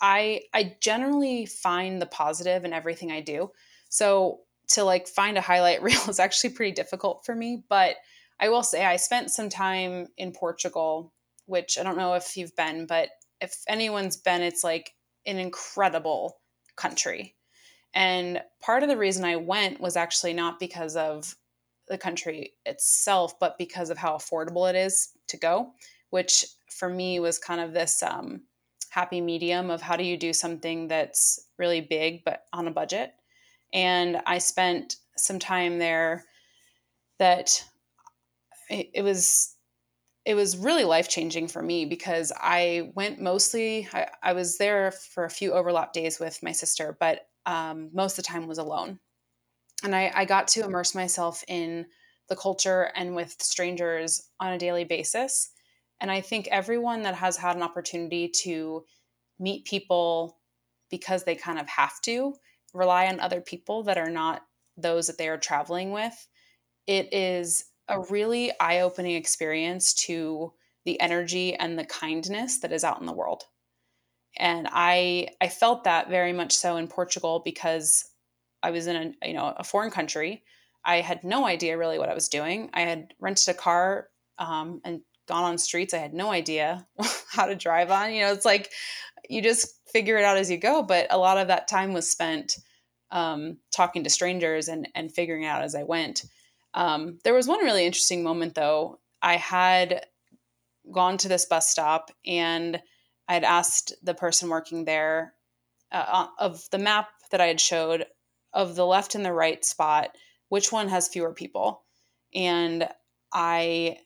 I 0.00 0.42
I 0.52 0.76
generally 0.80 1.46
find 1.46 2.00
the 2.00 2.06
positive 2.06 2.64
in 2.64 2.72
everything 2.72 3.12
I 3.12 3.20
do. 3.20 3.52
So 3.88 4.40
to 4.68 4.84
like 4.84 5.08
find 5.08 5.38
a 5.38 5.42
highlight 5.42 5.82
reel 5.82 6.00
is 6.08 6.18
actually 6.20 6.50
pretty 6.50 6.72
difficult 6.72 7.24
for 7.24 7.34
me, 7.34 7.62
but 7.68 7.96
I 8.40 8.48
will 8.48 8.62
say 8.62 8.84
I 8.84 8.96
spent 8.96 9.30
some 9.30 9.48
time 9.48 10.08
in 10.16 10.32
Portugal, 10.32 11.12
which 11.46 11.78
I 11.78 11.82
don't 11.82 11.98
know 11.98 12.14
if 12.14 12.36
you've 12.36 12.54
been, 12.54 12.86
but 12.86 13.08
if 13.40 13.62
anyone's 13.66 14.16
been, 14.16 14.42
it's 14.42 14.62
like 14.62 14.92
an 15.26 15.38
incredible 15.38 16.38
country. 16.76 17.34
And 17.98 18.40
part 18.60 18.84
of 18.84 18.88
the 18.88 18.96
reason 18.96 19.24
I 19.24 19.34
went 19.34 19.80
was 19.80 19.96
actually 19.96 20.32
not 20.32 20.60
because 20.60 20.94
of 20.94 21.34
the 21.88 21.98
country 21.98 22.52
itself, 22.64 23.40
but 23.40 23.58
because 23.58 23.90
of 23.90 23.98
how 23.98 24.16
affordable 24.16 24.70
it 24.70 24.76
is 24.76 25.08
to 25.26 25.36
go, 25.36 25.72
which 26.10 26.46
for 26.70 26.88
me 26.88 27.18
was 27.18 27.40
kind 27.40 27.60
of 27.60 27.72
this 27.72 28.00
um, 28.04 28.42
happy 28.90 29.20
medium 29.20 29.68
of 29.68 29.82
how 29.82 29.96
do 29.96 30.04
you 30.04 30.16
do 30.16 30.32
something 30.32 30.86
that's 30.86 31.40
really 31.58 31.80
big 31.80 32.22
but 32.24 32.44
on 32.52 32.68
a 32.68 32.70
budget. 32.70 33.14
And 33.72 34.22
I 34.26 34.38
spent 34.38 34.98
some 35.16 35.40
time 35.40 35.80
there 35.80 36.24
that 37.18 37.64
it, 38.70 39.02
was 39.02 39.56
it 40.24 40.34
was 40.34 40.56
really 40.56 40.84
life 40.84 41.08
changing 41.08 41.48
for 41.48 41.62
me 41.62 41.84
because 41.84 42.30
I 42.36 42.92
went 42.94 43.20
mostly, 43.20 43.88
I, 43.92 44.06
I, 44.22 44.34
was 44.34 44.56
there 44.56 44.92
for 44.92 45.24
a 45.24 45.30
few 45.30 45.52
overlap 45.52 45.92
days 45.92 46.20
with 46.20 46.40
my 46.44 46.52
sister, 46.52 46.96
but 47.00 47.26
um, 47.48 47.88
most 47.94 48.18
of 48.18 48.24
the 48.24 48.28
time 48.28 48.46
was 48.46 48.58
alone. 48.58 49.00
And 49.82 49.96
I, 49.96 50.12
I 50.14 50.24
got 50.26 50.48
to 50.48 50.64
immerse 50.64 50.94
myself 50.94 51.42
in 51.48 51.86
the 52.28 52.36
culture 52.36 52.90
and 52.94 53.16
with 53.16 53.36
strangers 53.40 54.28
on 54.38 54.52
a 54.52 54.58
daily 54.58 54.84
basis. 54.84 55.50
And 55.98 56.10
I 56.10 56.20
think 56.20 56.46
everyone 56.48 57.02
that 57.02 57.14
has 57.14 57.38
had 57.38 57.56
an 57.56 57.62
opportunity 57.62 58.28
to 58.42 58.84
meet 59.40 59.64
people 59.64 60.38
because 60.90 61.24
they 61.24 61.36
kind 61.36 61.58
of 61.58 61.66
have 61.68 62.00
to 62.02 62.34
rely 62.74 63.06
on 63.06 63.18
other 63.18 63.40
people 63.40 63.82
that 63.84 63.96
are 63.96 64.10
not 64.10 64.42
those 64.76 65.06
that 65.06 65.16
they 65.16 65.28
are 65.28 65.38
traveling 65.38 65.90
with, 65.90 66.28
it 66.86 67.12
is 67.14 67.64
a 67.88 68.00
really 68.10 68.52
eye 68.60 68.80
opening 68.80 69.16
experience 69.16 69.94
to 69.94 70.52
the 70.84 71.00
energy 71.00 71.54
and 71.54 71.78
the 71.78 71.84
kindness 71.84 72.58
that 72.60 72.72
is 72.72 72.84
out 72.84 73.00
in 73.00 73.06
the 73.06 73.12
world. 73.12 73.44
And 74.36 74.68
I 74.70 75.28
I 75.40 75.48
felt 75.48 75.84
that 75.84 76.08
very 76.08 76.32
much 76.32 76.52
so 76.52 76.76
in 76.76 76.88
Portugal 76.88 77.40
because 77.44 78.04
I 78.62 78.70
was 78.70 78.86
in 78.86 79.14
a 79.22 79.26
you 79.26 79.34
know 79.34 79.54
a 79.56 79.64
foreign 79.64 79.90
country. 79.90 80.42
I 80.84 81.00
had 81.00 81.24
no 81.24 81.46
idea 81.46 81.76
really 81.76 81.98
what 81.98 82.08
I 82.08 82.14
was 82.14 82.28
doing. 82.28 82.70
I 82.72 82.82
had 82.82 83.14
rented 83.20 83.48
a 83.48 83.58
car 83.58 84.08
um, 84.38 84.80
and 84.84 85.00
gone 85.26 85.44
on 85.44 85.58
streets 85.58 85.92
I 85.92 85.98
had 85.98 86.14
no 86.14 86.30
idea 86.30 86.86
how 87.30 87.46
to 87.46 87.54
drive 87.54 87.90
on. 87.90 88.12
You 88.14 88.22
know, 88.22 88.32
it's 88.32 88.44
like 88.44 88.70
you 89.28 89.42
just 89.42 89.68
figure 89.92 90.16
it 90.16 90.24
out 90.24 90.38
as 90.38 90.50
you 90.50 90.56
go. 90.56 90.82
But 90.82 91.06
a 91.10 91.18
lot 91.18 91.38
of 91.38 91.48
that 91.48 91.68
time 91.68 91.92
was 91.92 92.10
spent 92.10 92.56
um, 93.10 93.58
talking 93.70 94.04
to 94.04 94.10
strangers 94.10 94.68
and 94.68 94.88
and 94.94 95.12
figuring 95.12 95.44
out 95.44 95.62
as 95.62 95.74
I 95.74 95.82
went. 95.84 96.24
Um, 96.74 97.18
there 97.24 97.34
was 97.34 97.48
one 97.48 97.64
really 97.64 97.86
interesting 97.86 98.22
moment 98.22 98.54
though. 98.54 99.00
I 99.22 99.36
had 99.36 100.06
gone 100.92 101.18
to 101.18 101.28
this 101.28 101.44
bus 101.44 101.68
stop 101.68 102.10
and 102.26 102.80
I 103.28 103.34
had 103.34 103.44
asked 103.44 103.92
the 104.02 104.14
person 104.14 104.48
working 104.48 104.84
there 104.84 105.34
uh, 105.92 106.28
of 106.38 106.68
the 106.70 106.78
map 106.78 107.10
that 107.30 107.40
I 107.40 107.46
had 107.46 107.60
showed 107.60 108.06
of 108.52 108.74
the 108.74 108.86
left 108.86 109.14
and 109.14 109.24
the 109.24 109.32
right 109.32 109.62
spot, 109.64 110.16
which 110.48 110.72
one 110.72 110.88
has 110.88 111.08
fewer 111.08 111.32
people. 111.32 111.82
And 112.34 112.88
I 113.32 113.98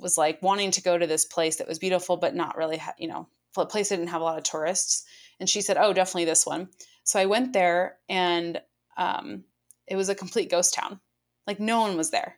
was 0.00 0.18
like 0.18 0.42
wanting 0.42 0.72
to 0.72 0.82
go 0.82 0.98
to 0.98 1.06
this 1.06 1.24
place 1.24 1.56
that 1.56 1.68
was 1.68 1.78
beautiful, 1.78 2.16
but 2.16 2.34
not 2.34 2.56
really, 2.56 2.82
you 2.98 3.08
know, 3.08 3.28
a 3.56 3.64
place 3.64 3.88
that 3.88 3.96
didn't 3.96 4.10
have 4.10 4.20
a 4.20 4.24
lot 4.24 4.38
of 4.38 4.44
tourists. 4.44 5.04
And 5.38 5.48
she 5.48 5.60
said, 5.60 5.76
Oh, 5.76 5.92
definitely 5.92 6.24
this 6.24 6.44
one. 6.44 6.68
So 7.04 7.20
I 7.20 7.26
went 7.26 7.52
there 7.52 7.98
and 8.08 8.60
um, 8.96 9.44
it 9.86 9.96
was 9.96 10.08
a 10.08 10.14
complete 10.14 10.50
ghost 10.50 10.74
town. 10.74 11.00
Like 11.46 11.60
no 11.60 11.80
one 11.80 11.96
was 11.96 12.10
there. 12.10 12.36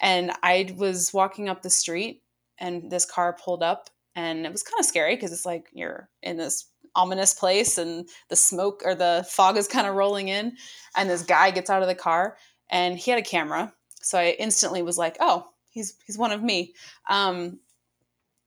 And 0.00 0.32
I 0.42 0.74
was 0.76 1.12
walking 1.12 1.48
up 1.48 1.62
the 1.62 1.70
street 1.70 2.22
and 2.58 2.90
this 2.90 3.04
car 3.04 3.32
pulled 3.32 3.62
up 3.62 3.90
and 4.16 4.46
it 4.46 4.52
was 4.52 4.62
kind 4.62 4.78
of 4.78 4.86
scary 4.86 5.14
because 5.14 5.32
it's 5.32 5.46
like 5.46 5.68
you're 5.72 6.08
in 6.22 6.36
this 6.36 6.66
ominous 6.94 7.34
place 7.34 7.78
and 7.78 8.08
the 8.28 8.36
smoke 8.36 8.82
or 8.84 8.94
the 8.94 9.26
fog 9.28 9.56
is 9.56 9.66
kind 9.66 9.86
of 9.86 9.94
rolling 9.94 10.28
in 10.28 10.56
and 10.96 11.10
this 11.10 11.22
guy 11.22 11.50
gets 11.50 11.68
out 11.68 11.82
of 11.82 11.88
the 11.88 11.94
car 11.94 12.36
and 12.70 12.96
he 12.96 13.10
had 13.10 13.18
a 13.18 13.22
camera 13.22 13.72
so 14.00 14.16
i 14.16 14.36
instantly 14.38 14.80
was 14.80 14.96
like 14.96 15.16
oh 15.18 15.48
he's 15.74 15.94
he's 16.06 16.16
one 16.16 16.32
of 16.32 16.42
me. 16.42 16.72
Um, 17.10 17.58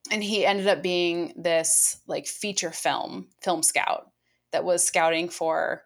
and 0.10 0.24
he 0.24 0.46
ended 0.46 0.68
up 0.68 0.82
being 0.82 1.34
this 1.36 1.98
like 2.08 2.26
feature 2.26 2.72
film 2.72 3.28
film 3.42 3.62
scout 3.62 4.10
that 4.52 4.64
was 4.64 4.84
scouting 4.84 5.30
for 5.30 5.84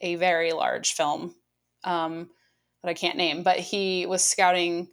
a 0.00 0.16
very 0.16 0.52
large 0.52 0.94
film 0.94 1.34
um, 1.84 2.30
that 2.82 2.88
I 2.88 2.94
can't 2.94 3.18
name, 3.18 3.42
but 3.42 3.58
he 3.58 4.06
was 4.06 4.24
scouting 4.24 4.88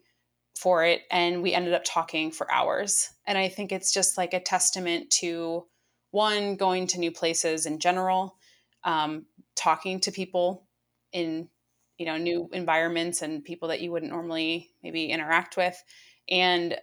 for 0.56 0.84
it 0.86 1.02
and 1.12 1.44
we 1.44 1.54
ended 1.54 1.74
up 1.74 1.84
talking 1.86 2.32
for 2.32 2.52
hours. 2.52 3.10
And 3.28 3.38
I 3.38 3.50
think 3.50 3.72
it's 3.72 3.94
just 3.94 4.18
like 4.18 4.34
a 4.34 4.40
testament 4.40 5.10
to 5.12 5.66
one, 6.12 6.56
going 6.56 6.88
to 6.88 7.00
new 7.00 7.12
places 7.12 7.66
in 7.66 7.80
general, 7.80 8.38
um, 8.84 9.26
talking 9.56 10.00
to 10.02 10.12
people 10.12 10.66
in 11.12 11.50
you 11.98 12.06
know 12.06 12.18
new 12.18 12.50
environments 12.52 13.22
and 13.22 13.44
people 13.44 13.70
that 13.70 13.82
you 13.82 13.92
wouldn't 13.92 14.12
normally 14.12 14.72
maybe 14.84 15.06
interact 15.06 15.56
with 15.56 15.82
and 16.30 16.78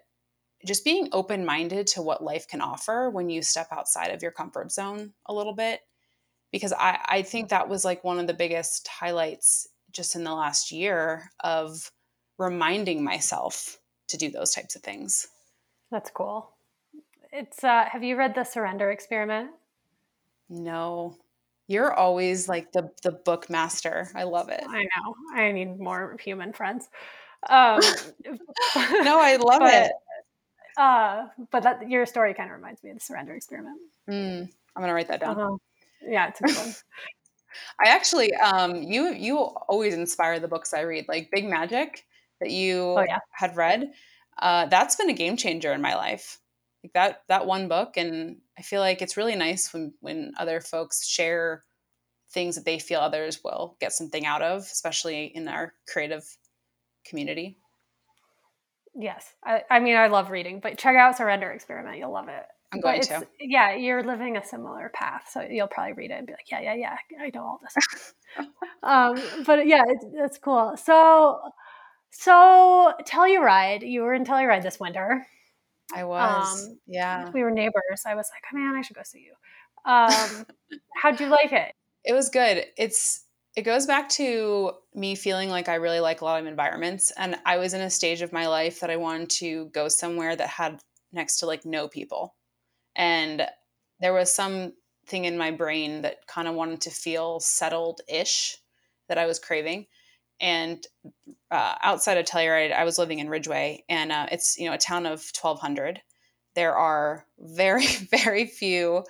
just 0.64 0.84
being 0.84 1.08
open 1.12 1.44
minded 1.44 1.86
to 1.88 2.02
what 2.02 2.22
life 2.22 2.48
can 2.48 2.60
offer 2.60 3.10
when 3.10 3.28
you 3.28 3.42
step 3.42 3.68
outside 3.72 4.10
of 4.10 4.22
your 4.22 4.30
comfort 4.30 4.72
zone 4.72 5.12
a 5.26 5.34
little 5.34 5.54
bit 5.54 5.80
because 6.50 6.72
I, 6.72 6.98
I 7.06 7.22
think 7.22 7.48
that 7.48 7.68
was 7.68 7.84
like 7.84 8.04
one 8.04 8.18
of 8.18 8.26
the 8.26 8.34
biggest 8.34 8.86
highlights 8.88 9.66
just 9.90 10.14
in 10.14 10.24
the 10.24 10.34
last 10.34 10.70
year 10.70 11.30
of 11.40 11.90
reminding 12.42 13.04
myself 13.04 13.78
to 14.08 14.16
do 14.16 14.30
those 14.30 14.52
types 14.52 14.76
of 14.76 14.82
things. 14.82 15.28
That's 15.90 16.10
cool. 16.10 16.50
It's 17.32 17.64
uh 17.64 17.86
have 17.90 18.02
you 18.02 18.16
read 18.16 18.34
the 18.34 18.44
surrender 18.44 18.90
experiment? 18.90 19.50
No. 20.48 21.16
You're 21.68 21.92
always 21.92 22.48
like 22.48 22.72
the 22.72 22.90
the 23.02 23.12
book 23.12 23.48
master. 23.48 24.10
I 24.14 24.24
love 24.24 24.48
it. 24.48 24.64
I 24.66 24.82
know. 24.82 25.14
I 25.34 25.52
need 25.52 25.78
more 25.78 26.16
human 26.22 26.52
friends. 26.52 26.88
Um, 27.48 27.80
no, 28.76 29.20
I 29.20 29.36
love 29.36 29.60
but, 29.60 29.74
it. 29.74 29.92
Uh, 30.76 31.26
but 31.50 31.62
that 31.62 31.88
your 31.88 32.06
story 32.06 32.34
kind 32.34 32.50
of 32.50 32.56
reminds 32.56 32.82
me 32.82 32.90
of 32.90 32.98
the 32.98 33.04
surrender 33.04 33.34
experiment. 33.34 33.78
Mm, 34.08 34.48
I'm 34.76 34.82
gonna 34.82 34.94
write 34.94 35.08
that 35.08 35.20
down. 35.20 35.38
Uh-huh. 35.38 35.56
Yeah, 36.06 36.28
it's 36.28 36.40
a 36.40 36.44
good 36.44 36.56
one. 36.56 36.74
I 37.84 37.88
actually, 37.88 38.34
um, 38.34 38.74
you 38.76 39.12
you 39.12 39.38
always 39.38 39.94
inspire 39.94 40.40
the 40.40 40.48
books 40.48 40.72
I 40.74 40.80
read, 40.80 41.06
like 41.08 41.30
Big 41.30 41.48
Magic 41.48 42.04
that 42.42 42.50
you 42.50 42.94
oh, 42.98 43.04
yeah. 43.06 43.18
had 43.30 43.56
read. 43.56 43.92
Uh, 44.38 44.66
that's 44.66 44.96
been 44.96 45.10
a 45.10 45.14
game 45.14 45.36
changer 45.36 45.72
in 45.72 45.80
my 45.80 45.94
life. 45.94 46.38
Like 46.82 46.92
that 46.94 47.22
that 47.28 47.46
one 47.46 47.68
book, 47.68 47.96
and 47.96 48.38
I 48.58 48.62
feel 48.62 48.80
like 48.80 49.02
it's 49.02 49.16
really 49.16 49.36
nice 49.36 49.72
when 49.72 49.94
when 50.00 50.32
other 50.36 50.60
folks 50.60 51.06
share 51.06 51.64
things 52.32 52.56
that 52.56 52.64
they 52.64 52.78
feel 52.78 53.00
others 53.00 53.40
will 53.44 53.76
get 53.78 53.92
something 53.92 54.26
out 54.26 54.42
of, 54.42 54.62
especially 54.62 55.26
in 55.26 55.46
our 55.48 55.74
creative 55.86 56.24
community. 57.04 57.58
Yes, 58.94 59.32
I, 59.44 59.62
I 59.70 59.78
mean 59.80 59.96
I 59.96 60.08
love 60.08 60.30
reading, 60.30 60.60
but 60.60 60.76
check 60.76 60.96
out 60.96 61.16
Surrender 61.16 61.50
Experiment. 61.50 61.98
You'll 61.98 62.12
love 62.12 62.28
it. 62.28 62.44
I'm 62.72 62.80
going 62.80 63.02
to. 63.02 63.26
Yeah, 63.38 63.74
you're 63.74 64.02
living 64.02 64.36
a 64.36 64.44
similar 64.44 64.90
path, 64.94 65.28
so 65.30 65.42
you'll 65.42 65.68
probably 65.68 65.92
read 65.92 66.10
it 66.10 66.14
and 66.14 66.26
be 66.26 66.32
like, 66.32 66.50
yeah, 66.50 66.60
yeah, 66.60 66.74
yeah, 66.74 66.96
I 67.20 67.30
know 67.34 67.42
all 67.42 67.60
this. 67.62 68.14
um, 68.82 69.44
but 69.44 69.66
yeah, 69.66 69.82
it's, 69.86 70.04
it's 70.14 70.38
cool. 70.38 70.74
So, 70.82 71.40
so 72.12 72.92
Telluride, 73.02 73.88
you 73.88 74.02
were 74.02 74.14
in 74.14 74.24
Telluride 74.24 74.62
this 74.62 74.78
winter. 74.78 75.26
I 75.94 76.04
was. 76.04 76.68
Um, 76.68 76.78
yeah. 76.86 77.30
We 77.30 77.42
were 77.42 77.50
neighbors. 77.50 78.02
I 78.06 78.14
was 78.14 78.30
like, 78.32 78.44
oh, 78.52 78.56
man, 78.56 78.74
I 78.74 78.82
should 78.82 78.96
go 78.96 79.02
see 79.04 79.26
you. 79.26 79.34
Um, 79.84 80.46
how'd 80.94 81.20
you 81.20 81.26
like 81.26 81.52
it? 81.52 81.72
It 82.04 82.14
was 82.14 82.30
good. 82.30 82.64
It's 82.76 83.26
it 83.54 83.62
goes 83.62 83.86
back 83.86 84.08
to 84.08 84.72
me 84.92 85.14
feeling 85.14 85.50
like 85.50 85.68
I 85.68 85.76
really 85.76 86.00
like 86.00 86.20
a 86.20 86.24
lot 86.24 86.40
of 86.40 86.48
environments, 86.48 87.12
and 87.12 87.36
I 87.46 87.58
was 87.58 87.74
in 87.74 87.80
a 87.80 87.90
stage 87.90 88.22
of 88.22 88.32
my 88.32 88.48
life 88.48 88.80
that 88.80 88.90
I 88.90 88.96
wanted 88.96 89.30
to 89.30 89.66
go 89.66 89.86
somewhere 89.86 90.34
that 90.34 90.48
had 90.48 90.82
next 91.12 91.38
to 91.38 91.46
like 91.46 91.64
no 91.64 91.86
people 91.86 92.34
and 92.96 93.46
there 94.00 94.12
was 94.12 94.32
something 94.32 94.74
in 95.24 95.38
my 95.38 95.50
brain 95.50 96.02
that 96.02 96.26
kind 96.26 96.48
of 96.48 96.54
wanted 96.54 96.80
to 96.82 96.90
feel 96.90 97.40
settled 97.40 98.00
ish 98.08 98.58
that 99.08 99.18
I 99.18 99.26
was 99.26 99.38
craving. 99.38 99.86
And 100.42 100.84
uh, 101.50 101.76
outside 101.82 102.18
of 102.18 102.26
Telluride, 102.26 102.72
I 102.72 102.84
was 102.84 102.98
living 102.98 103.20
in 103.20 103.30
Ridgway, 103.30 103.84
and 103.88 104.12
uh, 104.12 104.26
it's 104.30 104.58
you 104.58 104.66
know 104.66 104.74
a 104.74 104.78
town 104.78 105.06
of 105.06 105.24
1,200. 105.40 106.02
There 106.54 106.76
are 106.76 107.24
very 107.38 107.86
very 108.10 108.44
few 108.46 109.04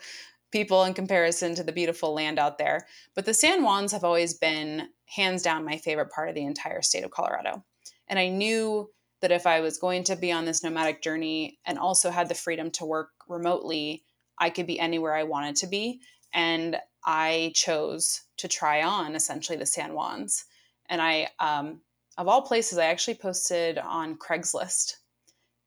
people 0.53 0.85
in 0.85 0.95
comparison 0.95 1.55
to 1.55 1.65
the 1.65 1.73
beautiful 1.73 2.15
land 2.15 2.39
out 2.39 2.59
there. 2.59 2.87
But 3.15 3.25
the 3.25 3.35
San 3.35 3.61
Juans 3.61 3.91
have 3.93 4.05
always 4.05 4.35
been 4.35 4.89
hands 5.07 5.43
down 5.43 5.65
my 5.65 5.79
favorite 5.79 6.11
part 6.11 6.29
of 6.29 6.35
the 6.35 6.45
entire 6.45 6.83
state 6.83 7.05
of 7.05 7.11
Colorado. 7.11 7.65
And 8.07 8.19
I 8.19 8.29
knew 8.29 8.91
that 9.23 9.33
if 9.33 9.47
I 9.47 9.61
was 9.61 9.79
going 9.79 10.05
to 10.05 10.17
be 10.17 10.31
on 10.31 10.45
this 10.45 10.63
nomadic 10.63 11.03
journey 11.03 11.59
and 11.65 11.79
also 11.79 12.11
had 12.11 12.29
the 12.29 12.35
freedom 12.35 12.71
to 12.73 12.85
work 12.85 13.11
remotely, 13.29 14.05
I 14.39 14.51
could 14.51 14.67
be 14.67 14.79
anywhere 14.79 15.15
I 15.15 15.23
wanted 15.23 15.57
to 15.57 15.67
be. 15.67 16.01
And 16.35 16.77
I 17.05 17.53
chose 17.55 18.23
to 18.39 18.49
try 18.49 18.83
on 18.83 19.15
essentially 19.15 19.57
the 19.57 19.67
San 19.67 19.91
Juans. 19.91 20.45
And 20.93 21.01
I, 21.01 21.31
um, 21.41 21.81
of 22.19 22.29
all 22.29 22.43
places, 22.43 22.77
I 22.77 22.85
actually 22.85 23.15
posted 23.15 23.79
on 23.79 24.19
Craigslist. 24.19 24.97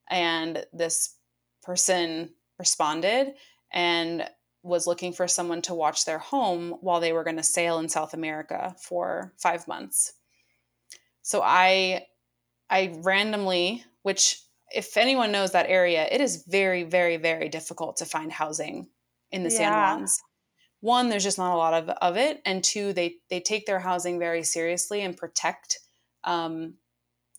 And 0.08 0.64
this 0.72 1.16
person 1.64 2.30
responded 2.60 3.34
and 3.74 4.30
was 4.62 4.86
looking 4.86 5.14
for 5.14 5.28
someone 5.28 5.64
to 5.64 5.74
watch 5.74 6.06
their 6.06 6.20
home 6.20 6.76
while 6.82 7.00
they 7.00 7.12
were 7.12 7.24
going 7.24 7.38
to 7.38 7.44
sail 7.44 7.80
in 7.80 7.90
South 7.90 8.14
America 8.14 8.76
for 8.80 9.34
five 9.38 9.68
months. 9.68 10.14
So 11.24 11.42
I 11.42 12.06
I 12.70 12.96
randomly, 13.02 13.84
which 14.04 14.44
if 14.72 14.96
anyone 14.98 15.32
knows 15.32 15.54
that 15.54 15.70
area, 15.70 16.08
it 16.12 16.22
is 16.22 16.46
very, 16.48 16.84
very, 16.84 17.18
very 17.18 17.50
difficult 17.50 17.98
to 17.98 18.06
find 18.06 18.32
housing 18.32 18.90
in 19.32 19.42
the 19.42 19.50
yeah. 19.50 19.58
San 19.58 19.72
Juans. 19.74 20.22
One, 20.86 21.10
there's 21.10 21.24
just 21.24 21.40
not 21.40 21.56
a 21.56 21.58
lot 21.58 21.74
of, 21.74 21.90
of 21.90 22.16
it, 22.16 22.44
and 22.46 22.64
two, 22.64 22.94
they 22.94 23.16
they 23.32 23.40
take 23.40 23.66
their 23.66 23.80
housing 23.80 24.20
very 24.20 24.44
seriously 24.44 25.02
and 25.02 25.18
protect 25.18 25.80
um, 26.24 26.76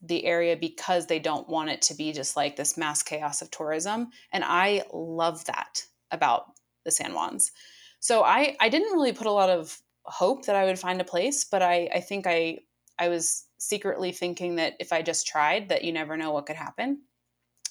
the 0.03 0.25
area 0.25 0.57
because 0.57 1.07
they 1.07 1.21
don't 1.21 1.49
want 1.49 1.71
it 1.71 1.81
to 1.83 1.95
be 1.95 2.13
just 2.13 2.35
like 2.35 2.57
this 2.57 2.77
mass 2.77 3.05
chaos 3.05 3.43
of 3.43 3.53
tourism. 3.53 4.09
And 4.33 4.43
I 4.43 4.83
love 4.93 5.45
that 5.45 5.85
about 6.11 6.47
the 6.85 6.91
San 6.91 7.13
Juans. 7.13 7.53
So 8.01 8.25
I 8.25 8.57
I 8.59 8.69
didn't 8.69 8.93
really 8.93 9.13
put 9.13 9.29
a 9.29 9.33
lot 9.33 9.49
of 9.49 9.79
hope 10.03 10.47
that 10.47 10.57
I 10.57 10.65
would 10.65 10.81
find 10.81 11.01
a 11.01 11.05
place, 11.05 11.45
but 11.45 11.63
I 11.63 11.89
I 11.95 12.01
think 12.01 12.27
I 12.27 12.59
I 12.99 13.11
was 13.11 13.47
secretly 13.59 14.11
thinking 14.11 14.57
that 14.57 14.75
if 14.81 14.93
I 14.93 15.03
just 15.03 15.29
tried, 15.29 15.69
that 15.69 15.85
you 15.85 15.93
never 15.93 16.17
know 16.17 16.33
what 16.33 16.47
could 16.47 16.57
happen. 16.57 17.03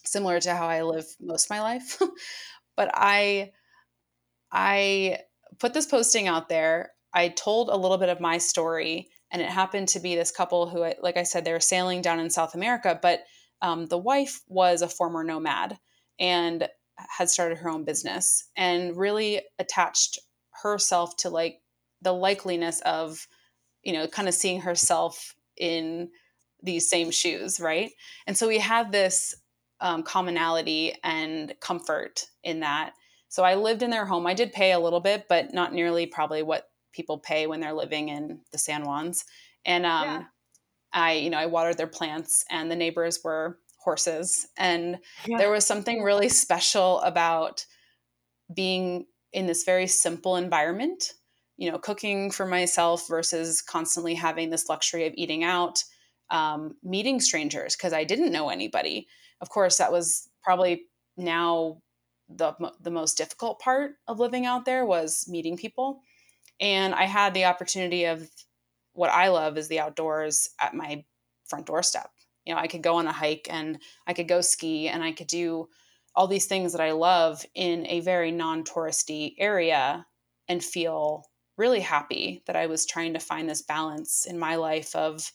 Similar 0.05 0.39
to 0.39 0.55
how 0.55 0.69
I 0.69 0.83
live 0.83 1.07
most 1.19 1.47
of 1.47 1.49
my 1.49 1.59
life. 1.61 2.01
but 2.77 2.91
I 2.93 3.51
I 4.53 5.19
put 5.59 5.73
this 5.73 5.85
posting 5.85 6.27
out 6.27 6.49
there. 6.49 6.91
I 7.13 7.29
told 7.29 7.69
a 7.69 7.77
little 7.77 7.97
bit 7.97 8.09
of 8.09 8.19
my 8.19 8.37
story, 8.37 9.09
and 9.31 9.41
it 9.41 9.49
happened 9.49 9.87
to 9.89 9.99
be 9.99 10.15
this 10.15 10.31
couple 10.31 10.67
who, 10.67 10.79
like 11.01 11.17
I 11.17 11.23
said, 11.23 11.45
they 11.45 11.53
were 11.53 11.59
sailing 11.59 12.01
down 12.01 12.19
in 12.19 12.29
South 12.29 12.55
America, 12.55 12.99
but 13.01 13.21
um, 13.61 13.87
the 13.87 13.97
wife 13.97 14.41
was 14.47 14.81
a 14.81 14.89
former 14.89 15.23
nomad 15.23 15.77
and 16.19 16.67
had 16.97 17.29
started 17.29 17.57
her 17.57 17.69
own 17.69 17.83
business 17.83 18.49
and 18.55 18.95
really 18.95 19.41
attached 19.59 20.19
herself 20.63 21.15
to 21.17 21.29
like 21.29 21.59
the 22.01 22.13
likeliness 22.13 22.81
of 22.81 23.27
you 23.83 23.93
know 23.93 24.07
kind 24.07 24.27
of 24.27 24.33
seeing 24.33 24.61
herself 24.61 25.35
in 25.57 26.09
these 26.63 26.89
same 26.89 27.11
shoes, 27.11 27.59
right? 27.59 27.91
And 28.27 28.37
so 28.37 28.47
we 28.47 28.59
had 28.59 28.91
this 28.91 29.35
um, 29.79 30.03
commonality 30.03 30.95
and 31.03 31.53
comfort 31.61 32.25
in 32.43 32.61
that. 32.61 32.93
So 33.35 33.43
I 33.43 33.55
lived 33.55 33.83
in 33.83 33.89
their 33.89 34.05
home. 34.05 34.25
I 34.25 34.33
did 34.33 34.53
pay 34.53 34.71
a 34.71 34.79
little 34.79 35.01
bit, 35.01 35.25
but 35.27 35.53
not 35.53 35.73
nearly 35.73 36.05
probably 36.05 36.41
what 36.41 36.69
people 36.93 37.17
pay 37.17 37.47
when 37.47 37.59
they're 37.59 37.73
living 37.73 38.07
in 38.07 38.39
the 38.53 38.57
San 38.57 38.81
Juans. 38.83 39.25
And 39.65 39.85
um, 39.85 40.03
yeah. 40.05 40.23
I, 40.93 41.13
you 41.15 41.29
know, 41.29 41.37
I 41.37 41.47
watered 41.47 41.77
their 41.77 41.85
plants, 41.85 42.45
and 42.49 42.71
the 42.71 42.77
neighbors 42.77 43.19
were 43.25 43.59
horses. 43.83 44.47
And 44.57 44.99
yeah. 45.27 45.37
there 45.37 45.51
was 45.51 45.65
something 45.65 46.01
really 46.01 46.29
special 46.29 47.01
about 47.01 47.65
being 48.55 49.05
in 49.33 49.47
this 49.47 49.65
very 49.65 49.87
simple 49.87 50.37
environment 50.37 51.11
you 51.57 51.71
know 51.71 51.77
cooking 51.77 52.31
for 52.31 52.45
myself 52.45 53.07
versus 53.09 53.61
constantly 53.61 54.13
having 54.13 54.49
this 54.49 54.69
luxury 54.69 55.07
of 55.07 55.13
eating 55.15 55.43
out 55.43 55.83
um, 56.29 56.75
meeting 56.83 57.19
strangers 57.19 57.75
because 57.75 57.91
i 57.91 58.03
didn't 58.03 58.31
know 58.31 58.49
anybody 58.49 59.07
of 59.41 59.49
course 59.49 59.77
that 59.77 59.91
was 59.91 60.29
probably 60.43 60.83
now 61.17 61.77
the, 62.29 62.53
the 62.81 62.91
most 62.91 63.17
difficult 63.17 63.59
part 63.59 63.93
of 64.07 64.19
living 64.19 64.45
out 64.45 64.65
there 64.65 64.85
was 64.85 65.27
meeting 65.27 65.57
people 65.57 66.01
and 66.59 66.93
i 66.95 67.03
had 67.03 67.33
the 67.33 67.45
opportunity 67.45 68.05
of 68.05 68.29
what 68.93 69.11
i 69.11 69.27
love 69.27 69.57
is 69.57 69.67
the 69.67 69.79
outdoors 69.79 70.49
at 70.59 70.73
my 70.73 71.03
front 71.45 71.65
doorstep 71.65 72.09
you 72.45 72.53
know 72.53 72.59
i 72.59 72.67
could 72.67 72.81
go 72.81 72.95
on 72.95 73.07
a 73.07 73.11
hike 73.11 73.47
and 73.49 73.79
i 74.07 74.13
could 74.13 74.27
go 74.27 74.41
ski 74.41 74.87
and 74.87 75.03
i 75.03 75.11
could 75.11 75.27
do 75.27 75.67
all 76.15 76.27
these 76.27 76.45
things 76.45 76.71
that 76.71 76.81
i 76.81 76.91
love 76.91 77.45
in 77.53 77.85
a 77.87 77.99
very 77.99 78.31
non-touristy 78.31 79.35
area 79.37 80.05
and 80.47 80.63
feel 80.63 81.25
really 81.57 81.79
happy 81.79 82.43
that 82.47 82.55
I 82.55 82.65
was 82.65 82.85
trying 82.85 83.13
to 83.13 83.19
find 83.19 83.49
this 83.49 83.61
balance 83.61 84.25
in 84.25 84.37
my 84.37 84.55
life 84.55 84.95
of 84.95 85.31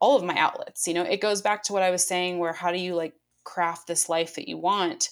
all 0.00 0.16
of 0.16 0.24
my 0.24 0.36
outlets. 0.36 0.86
You 0.86 0.94
know, 0.94 1.02
it 1.02 1.20
goes 1.20 1.40
back 1.40 1.62
to 1.64 1.72
what 1.72 1.82
I 1.82 1.90
was 1.90 2.06
saying 2.06 2.38
where 2.38 2.52
how 2.52 2.70
do 2.70 2.78
you 2.78 2.94
like 2.94 3.14
craft 3.44 3.86
this 3.86 4.08
life 4.08 4.34
that 4.34 4.48
you 4.48 4.58
want? 4.58 5.10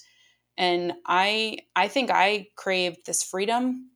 And 0.57 0.93
I 1.05 1.59
I 1.75 1.87
think 1.87 2.11
I 2.11 2.47
craved 2.55 3.05
this 3.05 3.23
freedom 3.23 3.91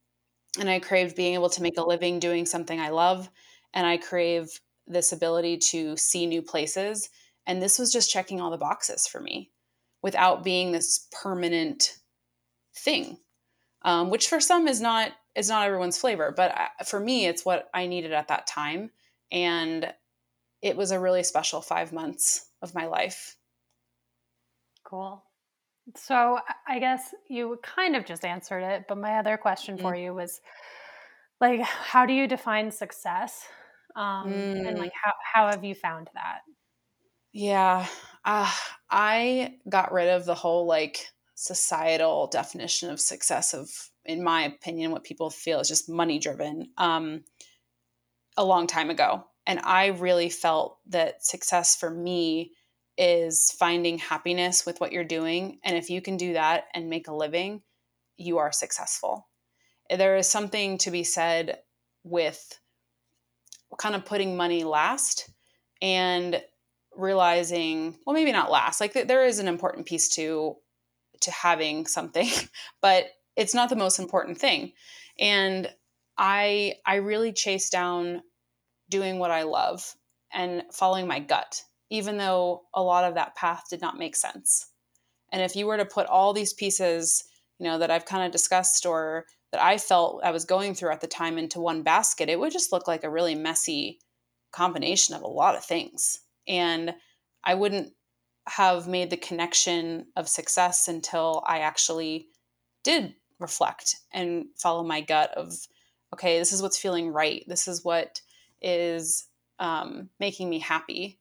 and 0.60 0.70
I 0.70 0.80
craved 0.80 1.16
being 1.16 1.36
able 1.36 1.50
to 1.52 1.62
make 1.62 1.78
a 1.78 1.84
living 1.84 2.20
doing 2.20 2.46
something 2.46 2.80
I 2.80 2.90
love 2.90 3.30
and 3.74 3.86
I 3.86 3.98
crave 3.98 4.60
this 4.88 5.12
ability 5.12 5.58
to 5.58 5.98
see 5.98 6.26
new 6.26 6.42
places 6.42 7.10
and 7.46 7.62
this 7.62 7.80
was 7.80 7.92
just 7.92 8.12
checking 8.12 8.42
all 8.42 8.52
the 8.52 8.58
boxes 8.58 9.08
for 9.08 9.22
me 9.22 9.52
without 10.02 10.44
being 10.44 10.72
this 10.72 11.08
permanent 11.12 11.98
thing 12.76 13.18
um, 13.84 14.10
which 14.10 14.28
for 14.28 14.40
some 14.40 14.68
is 14.68 14.82
not 14.82 15.12
is 15.36 15.50
not 15.50 15.68
everyone's 15.68 16.00
flavor, 16.00 16.34
but 16.36 16.54
for 16.86 17.00
me, 17.00 17.28
it's 17.28 17.46
what 17.46 17.70
I 17.74 17.88
needed 17.88 18.12
at 18.12 18.30
that 18.30 18.48
time. 18.48 18.92
And 19.32 19.94
it 20.64 20.76
was 20.76 20.92
a 20.92 21.00
really 21.00 21.24
special 21.24 21.62
five 21.62 21.94
months 21.94 22.50
of 22.62 22.76
my 22.76 22.88
life. 22.88 23.38
Cool. 24.84 25.24
So 25.96 26.40
I 26.68 26.80
guess 26.80 27.14
you 27.30 27.60
kind 27.64 27.96
of 27.96 28.06
just 28.06 28.26
answered 28.26 28.62
it, 28.62 28.86
but 28.88 28.98
my 28.98 29.14
other 29.20 29.38
question 29.38 29.76
mm-hmm. 29.76 29.88
for 29.88 29.96
you 29.96 30.14
was 30.14 30.42
like, 31.40 31.62
how 31.62 32.06
do 32.06 32.14
you 32.14 32.28
define 32.28 32.72
success? 32.72 33.46
Um, 33.96 34.28
mm. 34.28 34.68
And 34.68 34.78
like, 34.78 34.92
how, 35.02 35.14
how 35.34 35.50
have 35.50 35.64
you 35.64 35.76
found 35.76 36.10
that? 36.14 36.40
Yeah. 37.32 37.86
Uh, 38.26 38.52
I 38.90 39.56
got 39.70 39.92
rid 39.92 40.10
of 40.10 40.26
the 40.26 40.36
whole 40.36 40.66
like 40.66 41.08
societal 41.40 42.26
definition 42.28 42.90
of 42.90 43.00
success 43.00 43.54
of 43.54 43.70
in 44.06 44.24
my 44.24 44.44
opinion 44.44 44.90
what 44.90 45.04
people 45.04 45.30
feel 45.30 45.60
is 45.60 45.68
just 45.68 45.88
money 45.88 46.18
driven 46.18 46.70
um, 46.80 47.24
a 48.38 48.44
long 48.44 48.66
time 48.66 48.90
ago 48.90 49.24
and 49.46 49.60
i 49.64 49.88
really 49.88 50.30
felt 50.30 50.80
that 50.88 51.24
success 51.24 51.76
for 51.76 51.92
me 51.92 52.52
is 52.98 53.56
finding 53.60 53.98
happiness 53.98 54.66
with 54.66 54.80
what 54.80 54.92
you're 54.92 55.04
doing 55.04 55.60
and 55.64 55.78
if 55.78 55.90
you 55.90 56.02
can 56.02 56.18
do 56.18 56.34
that 56.34 56.66
and 56.74 56.90
make 56.90 57.08
a 57.08 57.16
living 57.16 57.62
you 58.18 58.40
are 58.40 58.52
successful. 58.52 59.28
There 59.96 60.18
is 60.18 60.28
something 60.28 60.80
to 60.80 60.92
be 60.92 61.04
said 61.04 61.60
with 62.04 62.60
kind 63.78 63.96
of 63.96 64.06
putting 64.06 64.36
money 64.36 64.64
last 64.64 65.30
and 65.82 66.42
realizing 66.96 67.96
well 68.06 68.16
maybe 68.16 68.32
not 68.32 68.50
last 68.50 68.82
like 68.82 68.94
there 68.94 69.26
is 69.26 69.38
an 69.38 69.48
important 69.48 69.86
piece 69.86 70.10
to 70.10 70.56
to 71.22 71.30
having 71.30 71.86
something 71.86 72.28
but 72.82 73.06
it's 73.36 73.54
not 73.54 73.70
the 73.70 73.76
most 73.76 74.00
important 74.00 74.38
thing. 74.38 74.74
And 75.20 75.70
i 76.18 76.74
i 76.86 76.96
really 76.96 77.32
chase 77.34 77.70
down 77.70 78.24
doing 78.90 79.20
what 79.20 79.30
i 79.30 79.44
love 79.44 79.96
and 80.34 80.64
following 80.72 81.06
my 81.06 81.20
gut 81.20 81.62
even 81.90 82.18
though 82.18 82.64
a 82.74 82.82
lot 82.82 83.04
of 83.04 83.16
that 83.16 83.36
path 83.36 83.64
did 83.70 83.82
not 83.82 83.98
make 83.98 84.16
sense 84.16 84.68
and 85.32 85.42
if 85.42 85.56
you 85.56 85.66
were 85.66 85.78
to 85.78 85.86
put 85.86 86.08
all 86.08 86.34
these 86.34 86.54
pieces 86.54 87.24
you 87.60 87.66
know 87.66 87.78
that 87.78 87.92
i've 87.92 88.06
kind 88.06 88.26
of 88.26 88.32
discussed 88.32 88.86
or 88.86 89.26
that 89.52 89.62
i 89.62 89.78
felt 89.78 90.22
i 90.24 90.32
was 90.32 90.46
going 90.46 90.74
through 90.74 90.92
at 90.92 91.02
the 91.02 91.08
time 91.08 91.38
into 91.38 91.60
one 91.60 91.84
basket 91.84 92.30
it 92.30 92.40
would 92.40 92.52
just 92.52 92.72
look 92.72 92.88
like 92.88 93.04
a 93.04 93.10
really 93.10 93.36
messy 93.36 94.00
combination 94.52 95.16
of 95.16 95.22
a 95.22 95.28
lot 95.28 95.56
of 95.56 95.64
things 95.64 96.20
and 96.48 96.94
i 97.44 97.54
wouldn't 97.54 97.92
have 98.48 98.88
made 98.88 99.10
the 99.10 99.18
connection 99.18 100.08
of 100.16 100.30
success 100.30 100.88
until 100.88 101.44
I 101.46 101.60
actually 101.60 102.28
did 102.84 103.14
reflect 103.40 103.98
and 104.12 104.46
follow 104.56 104.84
my 104.84 105.02
gut 105.02 105.32
of, 105.36 105.54
okay, 106.14 106.40
this 106.40 106.54
is 106.54 106.62
what's 106.62 106.78
feeling 106.78 107.12
right. 107.12 107.44
This 107.48 107.68
is 107.68 107.84
what 107.84 108.22
is 108.62 109.28
um, 109.60 110.10
making 110.20 110.50
me 110.50 110.60
happy. 110.60 111.20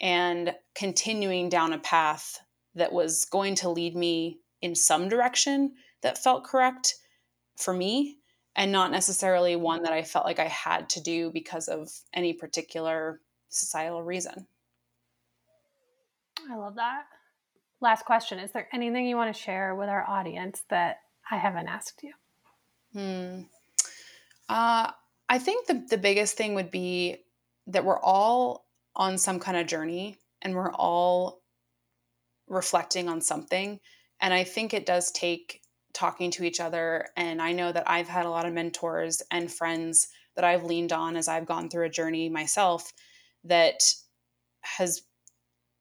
And 0.00 0.54
continuing 0.74 1.48
down 1.48 1.72
a 1.72 1.78
path 1.78 2.38
that 2.74 2.92
was 2.92 3.24
going 3.24 3.54
to 3.56 3.70
lead 3.70 3.96
me 3.96 4.38
in 4.60 4.74
some 4.74 5.08
direction 5.08 5.72
that 6.02 6.18
felt 6.18 6.44
correct 6.44 6.94
for 7.56 7.72
me 7.72 8.18
and 8.54 8.72
not 8.72 8.90
necessarily 8.90 9.56
one 9.56 9.82
that 9.82 9.92
I 9.92 10.02
felt 10.02 10.24
like 10.24 10.38
I 10.38 10.48
had 10.48 10.88
to 10.90 11.00
do 11.00 11.30
because 11.30 11.68
of 11.68 11.90
any 12.12 12.32
particular 12.32 13.20
societal 13.48 14.02
reason. 14.02 14.46
I 16.50 16.56
love 16.56 16.74
that. 16.76 17.04
Last 17.80 18.04
question 18.04 18.38
Is 18.38 18.52
there 18.52 18.68
anything 18.72 19.06
you 19.06 19.16
want 19.16 19.34
to 19.34 19.40
share 19.40 19.74
with 19.74 19.88
our 19.88 20.08
audience 20.08 20.62
that 20.70 21.00
I 21.30 21.36
haven't 21.36 21.68
asked 21.68 22.02
you? 22.02 22.12
Hmm. 22.92 23.42
Uh, 24.48 24.92
I 25.28 25.38
think 25.38 25.66
the, 25.66 25.84
the 25.90 25.98
biggest 25.98 26.36
thing 26.36 26.54
would 26.54 26.70
be 26.70 27.18
that 27.66 27.84
we're 27.84 28.00
all 28.00 28.65
on 28.96 29.18
some 29.18 29.38
kind 29.38 29.56
of 29.56 29.66
journey 29.66 30.18
and 30.42 30.54
we're 30.54 30.72
all 30.72 31.42
reflecting 32.48 33.08
on 33.08 33.20
something. 33.20 33.78
And 34.20 34.32
I 34.32 34.44
think 34.44 34.72
it 34.72 34.86
does 34.86 35.10
take 35.12 35.60
talking 35.92 36.30
to 36.32 36.44
each 36.44 36.60
other. 36.60 37.08
And 37.16 37.40
I 37.40 37.52
know 37.52 37.72
that 37.72 37.88
I've 37.88 38.08
had 38.08 38.26
a 38.26 38.30
lot 38.30 38.46
of 38.46 38.52
mentors 38.52 39.22
and 39.30 39.52
friends 39.52 40.08
that 40.34 40.44
I've 40.44 40.64
leaned 40.64 40.92
on 40.92 41.16
as 41.16 41.28
I've 41.28 41.46
gone 41.46 41.68
through 41.68 41.86
a 41.86 41.90
journey 41.90 42.28
myself 42.28 42.92
that 43.44 43.80
has 44.62 45.02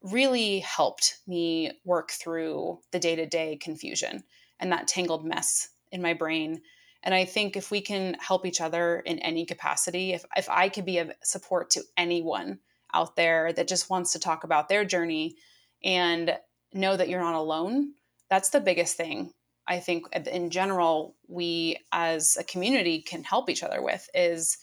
really 0.01 0.59
helped 0.59 1.19
me 1.27 1.71
work 1.83 2.11
through 2.11 2.79
the 2.91 2.99
day 2.99 3.15
to 3.15 3.25
day 3.25 3.57
confusion 3.57 4.23
and 4.59 4.71
that 4.71 4.87
tangled 4.87 5.25
mess 5.25 5.69
in 5.91 6.01
my 6.01 6.13
brain. 6.13 6.61
And 7.03 7.13
I 7.13 7.25
think 7.25 7.55
if 7.55 7.71
we 7.71 7.81
can 7.81 8.15
help 8.15 8.45
each 8.45 8.61
other 8.61 8.99
in 8.99 9.19
any 9.19 9.45
capacity, 9.45 10.13
if, 10.13 10.25
if 10.35 10.49
I 10.49 10.69
could 10.69 10.85
be 10.85 10.99
of 10.99 11.11
support 11.23 11.69
to 11.71 11.83
anyone 11.97 12.59
out 12.95 13.15
there 13.15 13.53
that 13.53 13.67
just 13.67 13.89
wants 13.89 14.13
to 14.13 14.19
talk 14.19 14.43
about 14.43 14.69
their 14.69 14.85
journey 14.85 15.35
and 15.83 16.35
know 16.73 16.97
that 16.97 17.09
you're 17.09 17.21
not 17.21 17.35
alone, 17.35 17.93
that's 18.29 18.49
the 18.49 18.59
biggest 18.59 18.97
thing 18.97 19.31
I 19.67 19.79
think 19.79 20.05
in 20.27 20.49
general 20.49 21.15
we 21.27 21.77
as 21.91 22.37
a 22.39 22.43
community 22.43 23.01
can 23.01 23.23
help 23.23 23.49
each 23.49 23.63
other 23.63 23.81
with 23.81 24.07
is 24.13 24.57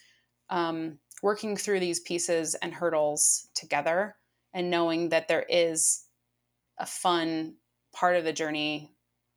um, 0.51 0.99
working 1.23 1.57
through 1.57 1.81
these 1.81 2.01
pieces 2.01 2.55
and 2.57 2.73
hurdles 2.73 3.49
together 3.55 4.17
and 4.55 4.71
knowing 4.71 5.09
that 5.09 5.29
there 5.29 5.45
is 5.49 6.05
a 6.79 6.87
fun 6.87 7.57
part 7.93 8.17
of 8.17 8.25
the 8.25 8.33
journey. 8.33 8.93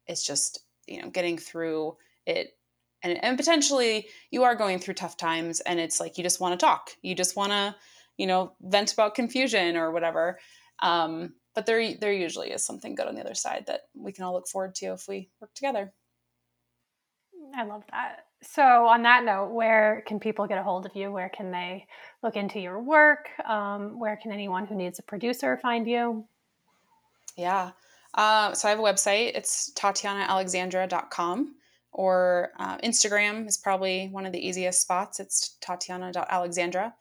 It's 0.08 0.26
just 0.26 0.60
you 0.88 1.02
know 1.02 1.10
getting 1.10 1.38
through 1.38 1.98
it 2.28 2.56
and, 3.02 3.24
and 3.24 3.38
potentially 3.38 4.08
you 4.30 4.44
are 4.44 4.56
going 4.56 4.80
through 4.80 4.94
tough 4.96 5.18
times 5.18 5.62
and 5.62 5.80
it's 5.80 6.00
like 6.00 6.18
you 6.18 6.24
just 6.24 6.40
want 6.40 6.60
to 6.60 6.64
talk. 6.64 6.92
You 7.02 7.16
just 7.16 7.36
want 7.36 7.52
to 7.54 7.76
you 8.18 8.28
know 8.28 8.54
vent 8.62 8.94
about 8.94 9.16
confusion 9.16 9.78
or 9.78 9.92
whatever 9.92 10.40
um, 10.82 11.34
but 11.54 11.66
there 11.66 11.96
there 11.96 12.14
usually 12.14 12.52
is 12.52 12.66
something 12.66 12.96
good 12.96 13.08
on 13.08 13.16
the 13.16 13.22
other 13.22 13.36
side 13.36 13.66
that 13.68 13.82
we 13.94 14.12
can 14.12 14.24
all 14.24 14.34
look 14.34 14.48
forward 14.48 14.76
to 14.76 14.88
if 14.88 15.08
we 15.08 15.30
work 15.40 15.54
together 15.54 15.92
i 17.56 17.64
love 17.64 17.84
that 17.92 18.26
so, 18.54 18.62
on 18.62 19.02
that 19.04 19.24
note, 19.24 19.52
where 19.52 20.04
can 20.06 20.20
people 20.20 20.46
get 20.46 20.58
a 20.58 20.64
hold 20.64 20.86
of 20.86 20.96
you? 20.96 21.12
Where 21.12 21.30
can 21.30 21.52
they 21.52 21.88
look 22.22 22.36
into 22.36 22.60
your 22.60 22.82
work? 22.82 23.28
Um, 23.44 23.98
where 23.98 24.18
can 24.18 24.32
anyone 24.32 24.66
who 24.66 24.76
needs 24.76 25.00
a 25.00 25.04
producer 25.04 25.58
find 25.58 25.88
you? 25.88 26.26
Yeah. 27.36 27.72
Uh, 28.14 28.54
so, 28.54 28.68
I 28.68 28.72
have 28.72 28.80
a 28.80 28.84
website. 28.84 29.32
It's 29.36 29.72
tatianaalexandra.com 29.76 31.56
or 31.92 32.52
uh, 32.60 32.78
Instagram 32.80 33.48
is 33.48 33.58
probably 33.58 34.10
one 34.10 34.26
of 34.26 34.32
the 34.32 34.48
easiest 34.48 34.82
spots. 34.82 35.20
It's 35.20 35.58
tatiana.alexandra. 35.62 36.94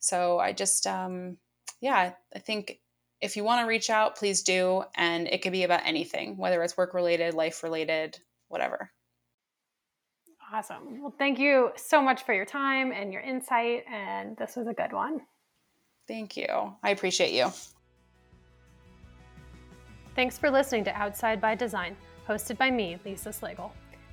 So, 0.00 0.38
I 0.38 0.52
just, 0.52 0.86
um, 0.86 1.36
yeah, 1.80 2.12
I 2.34 2.38
think 2.38 2.80
if 3.20 3.36
you 3.36 3.44
want 3.44 3.62
to 3.62 3.68
reach 3.68 3.90
out, 3.90 4.16
please 4.16 4.42
do. 4.42 4.84
And 4.94 5.28
it 5.28 5.42
could 5.42 5.52
be 5.52 5.64
about 5.64 5.82
anything, 5.84 6.36
whether 6.36 6.62
it's 6.62 6.76
work 6.76 6.94
related, 6.94 7.34
life 7.34 7.62
related, 7.62 8.18
whatever. 8.48 8.90
Awesome. 10.52 11.00
Well, 11.00 11.14
thank 11.16 11.38
you 11.38 11.70
so 11.76 12.02
much 12.02 12.24
for 12.24 12.34
your 12.34 12.44
time 12.44 12.92
and 12.92 13.12
your 13.12 13.22
insight. 13.22 13.84
And 13.88 14.36
this 14.36 14.56
was 14.56 14.66
a 14.66 14.72
good 14.72 14.92
one. 14.92 15.20
Thank 16.08 16.36
you. 16.36 16.74
I 16.82 16.90
appreciate 16.90 17.32
you. 17.32 17.52
Thanks 20.16 20.36
for 20.36 20.50
listening 20.50 20.82
to 20.84 20.90
Outside 20.96 21.40
by 21.40 21.54
Design, 21.54 21.96
hosted 22.28 22.58
by 22.58 22.70
me, 22.70 22.98
Lisa 23.04 23.28
Slagle. 23.28 23.70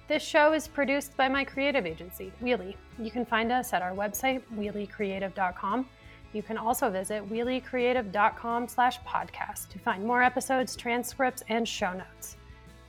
This 0.07 0.23
show 0.23 0.53
is 0.53 0.69
produced 0.69 1.17
by 1.17 1.27
my 1.27 1.43
creative 1.43 1.85
agency, 1.85 2.31
Wheelie. 2.41 2.75
You 2.97 3.11
can 3.11 3.25
find 3.25 3.51
us 3.51 3.73
at 3.73 3.81
our 3.81 3.91
website, 3.91 4.41
wheeliecreative.com. 4.55 5.85
You 6.31 6.41
can 6.41 6.57
also 6.57 6.89
visit 6.89 7.29
wheeliecreative.com 7.29 8.69
slash 8.69 9.01
podcast 9.01 9.67
to 9.67 9.79
find 9.79 10.05
more 10.05 10.23
episodes, 10.23 10.77
transcripts, 10.77 11.43
and 11.49 11.67
show 11.67 11.91
notes. 11.91 12.37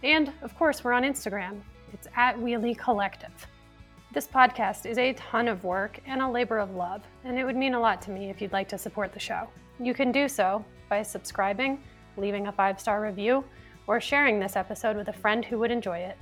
And, 0.04 0.32
of 0.42 0.56
course, 0.56 0.84
we're 0.84 0.92
on 0.92 1.02
Instagram 1.02 1.60
it's 1.92 2.06
at 2.14 2.36
Wheelie 2.36 2.78
Creative. 2.78 3.46
This 4.12 4.28
podcast 4.28 4.86
is 4.86 4.98
a 4.98 5.14
ton 5.14 5.48
of 5.48 5.64
work 5.64 5.98
and 6.06 6.22
a 6.22 6.28
labor 6.28 6.58
of 6.58 6.76
love, 6.76 7.02
and 7.24 7.36
it 7.36 7.44
would 7.44 7.56
mean 7.56 7.74
a 7.74 7.80
lot 7.80 8.00
to 8.02 8.10
me 8.10 8.30
if 8.30 8.40
you'd 8.40 8.52
like 8.52 8.68
to 8.68 8.78
support 8.78 9.12
the 9.12 9.18
show. 9.18 9.48
You 9.80 9.92
can 9.92 10.12
do 10.12 10.28
so 10.28 10.64
by 10.88 11.02
subscribing, 11.02 11.82
leaving 12.16 12.46
a 12.46 12.52
five 12.52 12.78
star 12.78 13.02
review, 13.02 13.42
or 13.88 14.00
sharing 14.00 14.38
this 14.38 14.54
episode 14.54 14.96
with 14.96 15.08
a 15.08 15.12
friend 15.12 15.44
who 15.44 15.58
would 15.58 15.70
enjoy 15.70 15.98
it. 15.98 16.16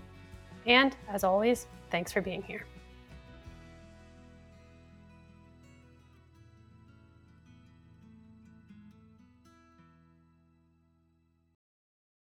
And 0.66 0.96
as 1.08 1.24
always, 1.24 1.66
thanks 1.90 2.12
for 2.12 2.20
being 2.20 2.42
here. 2.42 2.66